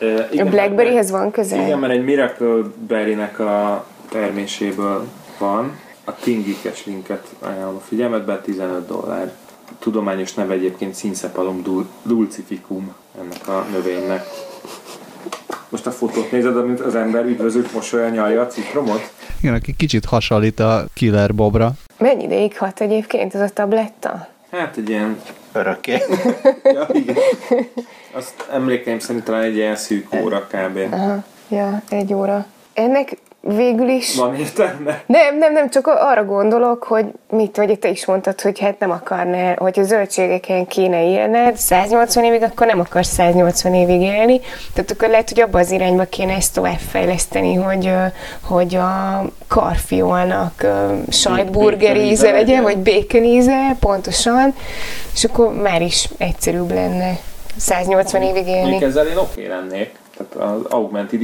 Uh, 0.01 0.40
A 0.40 0.45
Blackberryhez 0.45 1.11
van 1.11 1.30
közel? 1.30 1.64
Igen, 1.64 1.78
mert 1.78 1.92
egy 1.92 2.05
Miracle 2.05 2.62
Berry-nek 2.86 3.38
a 3.38 3.86
terméséből 4.11 5.07
van. 5.38 5.78
A 6.05 6.14
Tingikes 6.14 6.84
linket 6.86 7.26
ajánlom 7.40 7.76
a 7.76 7.80
figyelmetbe, 7.80 8.40
15 8.40 8.86
dollár. 8.86 9.32
Tudományos 9.78 10.34
neve 10.34 10.55
egyébként 10.55 10.97
dul- 11.62 11.88
dulcificum 12.03 12.95
ennek 13.20 13.49
a 13.49 13.66
növénynek. 13.72 14.24
Most 15.68 15.86
a 15.86 15.90
fotót 15.90 16.30
nézed, 16.30 16.57
amint 16.57 16.80
az 16.80 16.95
ember 16.95 17.24
üdvözült 17.24 17.72
mosolyan 17.72 18.11
nyalja 18.11 18.40
a 18.40 18.47
citromot? 18.47 19.12
Igen, 19.40 19.55
aki 19.55 19.74
kicsit 19.76 20.05
hasonlít 20.05 20.61
a 20.61 20.84
Killer 20.95 21.34
Bobra. 21.34 21.72
Mennyi 21.99 22.24
ideig 22.24 22.59
hat 22.59 22.80
egyébként 22.80 23.34
ez 23.34 23.40
a 23.40 23.49
tabletta? 23.49 24.28
Hát 24.51 24.76
egy 24.76 24.88
ilyen... 24.88 25.20
Örökké. 25.55 26.02
Ja, 26.64 26.86
igen. 26.92 27.16
Azt 28.12 28.46
emlékeim 28.52 28.98
szerint 28.98 29.24
talán 29.24 29.42
egy 29.42 29.57
ilyen 29.57 29.76
szűk 29.76 30.09
óra 30.22 30.46
kb. 30.46 30.92
Aha, 30.92 31.24
ja, 31.48 31.82
egy 31.88 32.14
óra. 32.14 32.46
Ennek 32.72 33.16
végül 33.47 33.88
is... 33.88 34.16
Van 34.16 34.34
értelme? 34.34 35.03
Nem, 35.07 35.38
nem, 35.38 35.53
nem, 35.53 35.70
csak 35.70 35.86
arra 35.86 36.24
gondolok, 36.24 36.84
hogy 36.84 37.07
mit, 37.30 37.57
vagy 37.57 37.78
te 37.78 37.88
is 37.88 38.07
mondtad, 38.07 38.40
hogy 38.40 38.59
hát 38.59 38.78
nem 38.78 38.90
akarná, 38.90 39.55
hogy 39.59 39.78
a 39.78 39.82
zöldségeken 39.82 40.66
kéne 40.66 41.05
élned 41.09 41.57
180 41.57 42.24
évig, 42.24 42.42
akkor 42.42 42.66
nem 42.66 42.80
akarsz 42.80 43.12
180 43.12 43.74
évig 43.74 44.01
élni. 44.01 44.40
Tehát 44.74 44.90
akkor 44.90 45.09
lehet, 45.09 45.28
hogy 45.28 45.40
abba 45.40 45.59
az 45.59 45.70
irányba 45.70 46.05
kéne 46.05 46.34
ezt 46.34 46.55
továbbfejleszteni, 46.55 47.55
hogy, 47.55 47.86
ö, 47.86 48.05
hogy 48.42 48.74
a 48.74 49.22
karfiolnak 49.49 50.66
sajtburger 51.09 51.97
íze 51.97 52.30
legyen, 52.30 52.62
vagy 52.62 52.78
bacon 52.78 53.24
íze, 53.24 53.76
pontosan, 53.80 54.55
és 55.14 55.24
akkor 55.24 55.55
már 55.55 55.82
is 55.82 56.09
egyszerűbb 56.18 56.70
lenne 56.72 57.18
180 57.57 58.22
évig 58.22 58.47
élni. 58.47 58.61
Mondjuk 58.61 58.82
ezzel 58.82 59.07
én 59.07 59.16
oké 59.16 59.47
lennék. 59.47 59.95
Tehát 60.16 60.51
az 60.51 60.64
augmented 60.68 61.22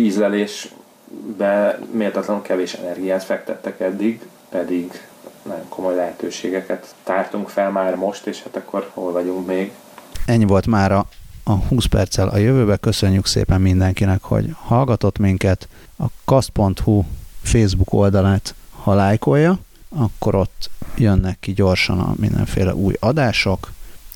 ízlelésbe 1.11 1.79
méltatlanul 1.93 2.43
kevés 2.43 2.73
energiát 2.73 3.25
fektettek 3.25 3.81
eddig, 3.81 4.21
pedig 4.49 5.09
nagyon 5.43 5.69
komoly 5.69 5.95
lehetőségeket 5.95 6.95
tártunk 7.03 7.49
fel 7.49 7.71
már 7.71 7.95
most, 7.95 8.27
és 8.27 8.43
hát 8.43 8.57
akkor 8.57 8.91
hol 8.95 9.13
vagyunk 9.13 9.47
még. 9.47 9.73
Ennyi 10.27 10.45
volt 10.45 10.67
már 10.67 10.93
a, 10.93 11.07
a 11.45 11.53
20 11.53 11.85
perccel 11.85 12.29
a 12.29 12.37
jövőbe. 12.37 12.77
Köszönjük 12.77 13.27
szépen 13.27 13.61
mindenkinek, 13.61 14.23
hogy 14.23 14.55
hallgatott 14.65 15.19
minket. 15.19 15.69
A 15.99 16.05
kast.hu 16.25 17.05
Facebook 17.43 17.93
oldalát, 17.93 18.55
ha 18.83 18.95
lájkolja, 18.95 19.59
akkor 19.89 20.35
ott 20.35 20.71
jönnek 20.97 21.37
ki 21.41 21.53
gyorsan 21.53 21.99
a 21.99 22.15
mindenféle 22.17 22.75
új 22.75 22.95
adások. 23.01 23.71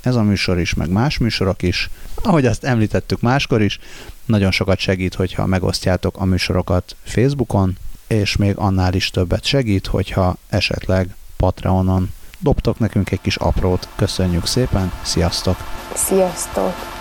Ez 0.05 0.15
a 0.15 0.23
műsor 0.23 0.59
is, 0.59 0.75
meg 0.75 0.91
más 0.91 1.19
műsorok 1.19 1.63
is. 1.63 1.91
Ahogy 2.15 2.47
azt 2.47 2.65
említettük 2.65 3.21
máskor 3.21 3.63
is, 3.63 3.79
nagyon 4.25 4.51
sokat 4.51 4.79
segít, 4.79 5.15
hogyha 5.15 5.47
megosztjátok 5.47 6.17
a 6.19 6.25
műsorokat 6.25 6.97
Facebookon, 7.05 7.77
és 8.07 8.37
még 8.37 8.57
annál 8.57 8.95
is 8.95 9.11
többet 9.11 9.45
segít, 9.45 9.87
hogyha 9.87 10.37
esetleg 10.49 11.15
Patreonon 11.37 12.11
dobtok 12.39 12.79
nekünk 12.79 13.11
egy 13.11 13.21
kis 13.21 13.37
aprót. 13.37 13.89
Köszönjük 13.97 14.47
szépen, 14.47 14.93
sziasztok! 15.03 15.57
Sziasztok! 15.95 16.94